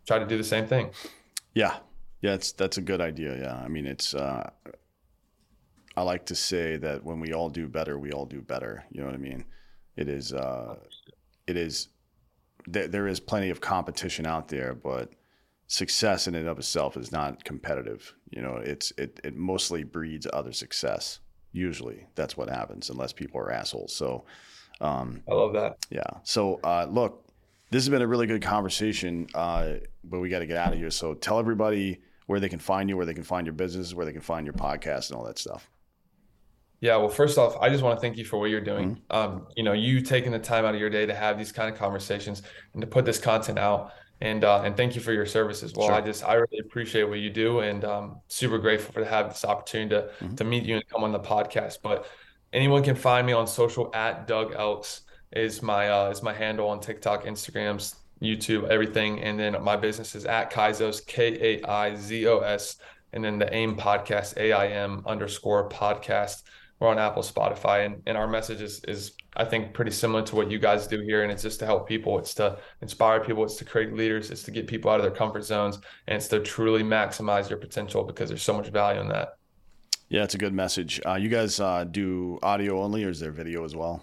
try 0.06 0.18
to 0.18 0.26
do 0.26 0.36
the 0.36 0.44
same 0.44 0.66
thing. 0.66 0.90
Yeah, 1.54 1.76
yeah, 2.20 2.34
it's 2.34 2.52
that's 2.52 2.78
a 2.78 2.82
good 2.82 3.00
idea. 3.00 3.36
Yeah, 3.38 3.56
I 3.56 3.68
mean 3.68 3.86
it's. 3.86 4.14
Uh, 4.14 4.50
I 5.96 6.02
like 6.02 6.26
to 6.26 6.36
say 6.36 6.76
that 6.76 7.02
when 7.02 7.18
we 7.18 7.32
all 7.32 7.48
do 7.48 7.66
better, 7.66 7.98
we 7.98 8.12
all 8.12 8.24
do 8.24 8.40
better. 8.40 8.84
You 8.92 9.00
know 9.00 9.06
what 9.06 9.14
I 9.14 9.18
mean? 9.18 9.44
It 9.96 10.08
is. 10.08 10.32
Uh, 10.32 10.76
it 11.46 11.56
is. 11.56 11.88
There, 12.66 12.86
there 12.86 13.08
is 13.08 13.18
plenty 13.18 13.50
of 13.50 13.60
competition 13.60 14.26
out 14.26 14.46
there, 14.48 14.74
but 14.74 15.10
success 15.68 16.26
in 16.26 16.34
and 16.34 16.48
of 16.48 16.58
itself 16.58 16.96
is 16.96 17.12
not 17.12 17.44
competitive. 17.44 18.14
You 18.30 18.42
know, 18.42 18.56
it's 18.56 18.92
it 18.98 19.20
it 19.22 19.36
mostly 19.36 19.84
breeds 19.84 20.26
other 20.32 20.52
success. 20.52 21.20
Usually, 21.52 22.06
that's 22.14 22.36
what 22.36 22.48
happens, 22.48 22.90
unless 22.90 23.12
people 23.12 23.40
are 23.40 23.52
assholes. 23.52 23.94
So, 23.94 24.24
um, 24.80 25.22
I 25.30 25.34
love 25.34 25.52
that. 25.54 25.78
Yeah. 25.90 26.02
So, 26.22 26.60
uh, 26.62 26.86
look, 26.90 27.24
this 27.70 27.84
has 27.84 27.88
been 27.88 28.02
a 28.02 28.06
really 28.06 28.26
good 28.26 28.42
conversation, 28.42 29.28
uh, 29.34 29.74
but 30.04 30.20
we 30.20 30.28
got 30.28 30.40
to 30.40 30.46
get 30.46 30.56
out 30.56 30.72
of 30.72 30.78
here. 30.78 30.90
So, 30.90 31.14
tell 31.14 31.38
everybody 31.38 32.00
where 32.26 32.40
they 32.40 32.48
can 32.48 32.58
find 32.58 32.88
you, 32.88 32.96
where 32.96 33.06
they 33.06 33.14
can 33.14 33.24
find 33.24 33.46
your 33.46 33.54
business, 33.54 33.94
where 33.94 34.04
they 34.04 34.12
can 34.12 34.20
find 34.20 34.46
your 34.46 34.54
podcast, 34.54 35.10
and 35.10 35.18
all 35.18 35.24
that 35.24 35.38
stuff. 35.38 35.70
Yeah, 36.80 36.96
well, 36.96 37.08
first 37.08 37.38
off, 37.38 37.56
I 37.60 37.70
just 37.70 37.82
want 37.82 37.96
to 37.96 38.00
thank 38.00 38.16
you 38.16 38.24
for 38.24 38.38
what 38.38 38.50
you're 38.50 38.60
doing. 38.60 39.00
Mm-hmm. 39.10 39.16
Um, 39.16 39.46
you 39.56 39.64
know, 39.64 39.72
you 39.72 40.00
taking 40.00 40.30
the 40.30 40.38
time 40.38 40.64
out 40.64 40.74
of 40.74 40.80
your 40.80 40.90
day 40.90 41.06
to 41.06 41.14
have 41.14 41.36
these 41.36 41.50
kind 41.50 41.72
of 41.72 41.78
conversations 41.78 42.42
and 42.74 42.80
to 42.82 42.86
put 42.86 43.04
this 43.04 43.18
content 43.18 43.58
out 43.58 43.92
and 44.20 44.44
uh, 44.44 44.62
and 44.62 44.76
thank 44.76 44.94
you 44.94 45.00
for 45.00 45.12
your 45.12 45.26
service 45.26 45.62
as 45.62 45.74
well. 45.74 45.88
Sure. 45.88 45.96
I 45.96 46.00
just 46.00 46.24
I 46.24 46.34
really 46.34 46.58
appreciate 46.58 47.04
what 47.04 47.18
you 47.18 47.30
do, 47.30 47.60
and 47.60 47.84
um, 47.84 48.20
super 48.28 48.58
grateful 48.58 48.92
for 48.92 49.00
to 49.00 49.06
have 49.06 49.28
this 49.28 49.44
opportunity 49.44 49.90
to 49.90 50.24
mm-hmm. 50.24 50.34
to 50.34 50.44
meet 50.44 50.64
you 50.64 50.76
and 50.76 50.88
come 50.88 51.04
on 51.04 51.12
the 51.12 51.20
podcast. 51.20 51.78
But 51.82 52.06
anyone 52.52 52.82
can 52.82 52.96
find 52.96 53.26
me 53.26 53.32
on 53.32 53.46
social 53.46 53.90
at 53.94 54.26
Doug 54.26 54.54
Elks 54.54 55.02
is 55.32 55.62
my 55.62 55.90
uh, 55.90 56.10
is 56.10 56.22
my 56.22 56.32
handle 56.32 56.68
on 56.68 56.80
TikTok, 56.80 57.24
Instagrams, 57.24 57.94
YouTube, 58.20 58.68
everything, 58.68 59.20
and 59.20 59.38
then 59.38 59.62
my 59.62 59.76
business 59.76 60.14
is 60.14 60.24
at 60.24 60.50
Kaizos 60.50 61.06
K 61.06 61.60
A 61.62 61.68
I 61.68 61.94
Z 61.94 62.26
O 62.26 62.38
S, 62.38 62.76
and 63.12 63.22
then 63.24 63.38
the 63.38 63.52
AIM 63.54 63.76
podcast 63.76 64.36
A 64.36 64.52
I 64.52 64.68
M 64.68 65.02
underscore 65.06 65.68
podcast. 65.68 66.42
we're 66.80 66.88
on 66.88 66.98
Apple, 66.98 67.22
Spotify, 67.22 67.86
and, 67.86 68.02
and 68.06 68.16
our 68.16 68.28
message 68.28 68.60
is, 68.60 68.82
is, 68.84 69.12
I 69.38 69.44
think, 69.44 69.72
pretty 69.72 69.92
similar 69.92 70.22
to 70.22 70.36
what 70.36 70.50
you 70.50 70.58
guys 70.58 70.86
do 70.86 71.00
here. 71.00 71.22
And 71.22 71.32
it's 71.32 71.42
just 71.42 71.60
to 71.60 71.66
help 71.66 71.88
people, 71.88 72.18
it's 72.18 72.34
to 72.34 72.58
inspire 72.82 73.20
people, 73.20 73.44
it's 73.44 73.56
to 73.56 73.64
create 73.64 73.94
leaders, 73.94 74.30
it's 74.30 74.42
to 74.44 74.50
get 74.50 74.66
people 74.66 74.90
out 74.90 74.98
of 75.00 75.02
their 75.02 75.14
comfort 75.14 75.44
zones, 75.44 75.76
and 76.06 76.16
it's 76.16 76.28
to 76.28 76.40
truly 76.40 76.82
maximize 76.82 77.48
your 77.48 77.58
potential 77.58 78.04
because 78.04 78.28
there's 78.28 78.42
so 78.42 78.56
much 78.56 78.68
value 78.68 79.00
in 79.00 79.08
that. 79.08 79.38
Yeah, 80.08 80.24
it's 80.24 80.34
a 80.34 80.38
good 80.38 80.54
message. 80.54 81.00
Uh, 81.06 81.14
you 81.14 81.28
guys 81.28 81.60
uh, 81.60 81.84
do 81.84 82.38
audio 82.42 82.82
only, 82.82 83.04
or 83.04 83.10
is 83.10 83.20
there 83.20 83.30
video 83.30 83.64
as 83.64 83.76
well? 83.76 84.02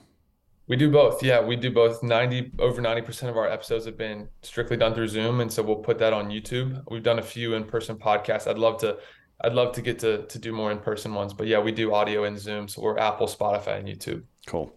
We 0.68 0.76
do 0.76 0.90
both. 0.90 1.22
Yeah, 1.22 1.42
we 1.42 1.56
do 1.56 1.72
both. 1.72 2.02
90 2.02 2.54
over 2.60 2.82
90% 2.82 3.30
of 3.30 3.38
our 3.38 3.48
episodes 3.48 3.86
have 3.86 3.98
been 3.98 4.28
strictly 4.42 4.78
done 4.78 4.96
through 4.96 5.10
Zoom 5.10 5.42
and 5.42 5.52
so 5.52 5.62
we'll 5.62 5.76
put 5.76 6.00
that 6.00 6.12
on 6.12 6.30
YouTube. 6.30 6.82
We've 6.90 7.04
done 7.04 7.20
a 7.20 7.24
few 7.24 7.54
in-person 7.54 7.98
podcasts. 7.98 8.48
I'd 8.48 8.58
love 8.58 8.80
to 8.80 8.98
I'd 9.42 9.54
love 9.54 9.74
to 9.76 9.82
get 9.82 10.00
to 10.00 10.26
to 10.26 10.40
do 10.40 10.52
more 10.52 10.72
in-person 10.72 11.14
ones, 11.14 11.34
but 11.34 11.46
yeah, 11.46 11.60
we 11.60 11.72
do 11.72 11.94
audio 11.94 12.24
and 12.24 12.40
Zoom, 12.40 12.68
so 12.68 12.82
we're 12.82 12.98
Apple, 12.98 13.28
Spotify 13.28 13.80
and 13.80 13.88
YouTube. 13.88 14.24
Cool. 14.48 14.74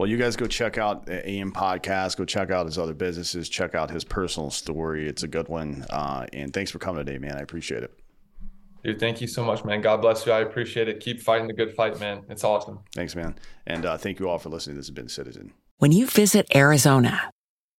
Well, 0.00 0.08
you 0.08 0.16
guys 0.16 0.34
go 0.34 0.46
check 0.46 0.78
out 0.78 1.10
AIM 1.10 1.52
Podcast. 1.52 2.16
Go 2.16 2.24
check 2.24 2.50
out 2.50 2.64
his 2.64 2.78
other 2.78 2.94
businesses. 2.94 3.50
Check 3.50 3.74
out 3.74 3.90
his 3.90 4.02
personal 4.02 4.50
story. 4.50 5.06
It's 5.06 5.24
a 5.24 5.28
good 5.28 5.46
one. 5.48 5.84
Uh, 5.90 6.24
and 6.32 6.54
thanks 6.54 6.70
for 6.70 6.78
coming 6.78 7.04
today, 7.04 7.18
man. 7.18 7.36
I 7.36 7.40
appreciate 7.40 7.82
it. 7.82 7.92
Dude, 8.82 8.98
thank 8.98 9.20
you 9.20 9.26
so 9.26 9.44
much, 9.44 9.62
man. 9.62 9.82
God 9.82 10.00
bless 10.00 10.24
you. 10.24 10.32
I 10.32 10.40
appreciate 10.40 10.88
it. 10.88 11.00
Keep 11.00 11.20
fighting 11.20 11.48
the 11.48 11.52
good 11.52 11.74
fight, 11.74 12.00
man. 12.00 12.22
It's 12.30 12.44
awesome. 12.44 12.78
Thanks, 12.94 13.14
man. 13.14 13.34
And 13.66 13.84
uh, 13.84 13.98
thank 13.98 14.18
you 14.20 14.26
all 14.30 14.38
for 14.38 14.48
listening. 14.48 14.76
This 14.76 14.86
has 14.86 14.94
been 14.94 15.10
Citizen. 15.10 15.52
When 15.76 15.92
you 15.92 16.06
visit 16.06 16.46
Arizona, 16.56 17.30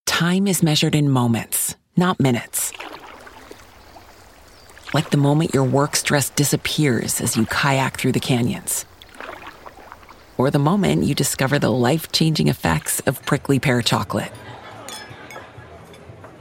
time 0.06 0.46
is 0.46 0.62
measured 0.62 0.94
in 0.94 1.10
moments, 1.10 1.74
not 1.96 2.20
minutes. 2.20 2.72
Like 4.94 5.10
the 5.10 5.16
moment 5.16 5.54
your 5.54 5.64
work 5.64 5.96
stress 5.96 6.30
disappears 6.30 7.20
as 7.20 7.36
you 7.36 7.46
kayak 7.46 7.96
through 7.96 8.12
the 8.12 8.20
canyons, 8.20 8.84
or 10.36 10.50
the 10.50 10.58
moment 10.58 11.04
you 11.04 11.14
discover 11.14 11.58
the 11.58 11.70
life 11.70 12.10
changing 12.12 12.48
effects 12.48 13.00
of 13.00 13.24
prickly 13.24 13.58
pear 13.58 13.82
chocolate. 13.82 14.32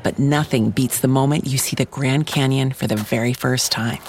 But 0.04 0.20
nothing 0.20 0.72
beats 0.72 1.00
the 1.00 1.08
moment 1.08 1.48
you 1.48 1.58
see 1.58 1.76
the 1.76 1.86
Grand 1.86 2.26
Canyon 2.26 2.72
for 2.72 2.88
the 2.88 2.96
very 2.96 3.34
first 3.34 3.72
time. 3.72 4.00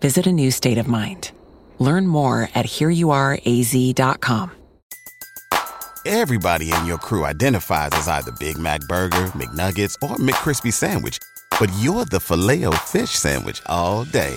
Visit 0.00 0.26
a 0.26 0.32
new 0.32 0.50
state 0.50 0.78
of 0.78 0.88
mind. 0.88 1.30
Learn 1.78 2.06
more 2.06 2.48
at 2.54 2.66
hereyouareaz.com. 2.66 4.52
Everybody 6.04 6.72
in 6.72 6.86
your 6.86 6.98
crew 6.98 7.24
identifies 7.24 7.90
as 7.92 8.08
either 8.08 8.32
Big 8.32 8.58
Mac 8.58 8.80
Burger, 8.88 9.26
McNuggets, 9.36 9.94
or 10.02 10.16
McCrispy 10.16 10.72
Sandwich, 10.72 11.18
but 11.60 11.70
you're 11.78 12.04
the 12.04 12.18
Filet-O-Fish 12.18 13.10
Sandwich 13.10 13.62
all 13.66 14.04
day. 14.04 14.36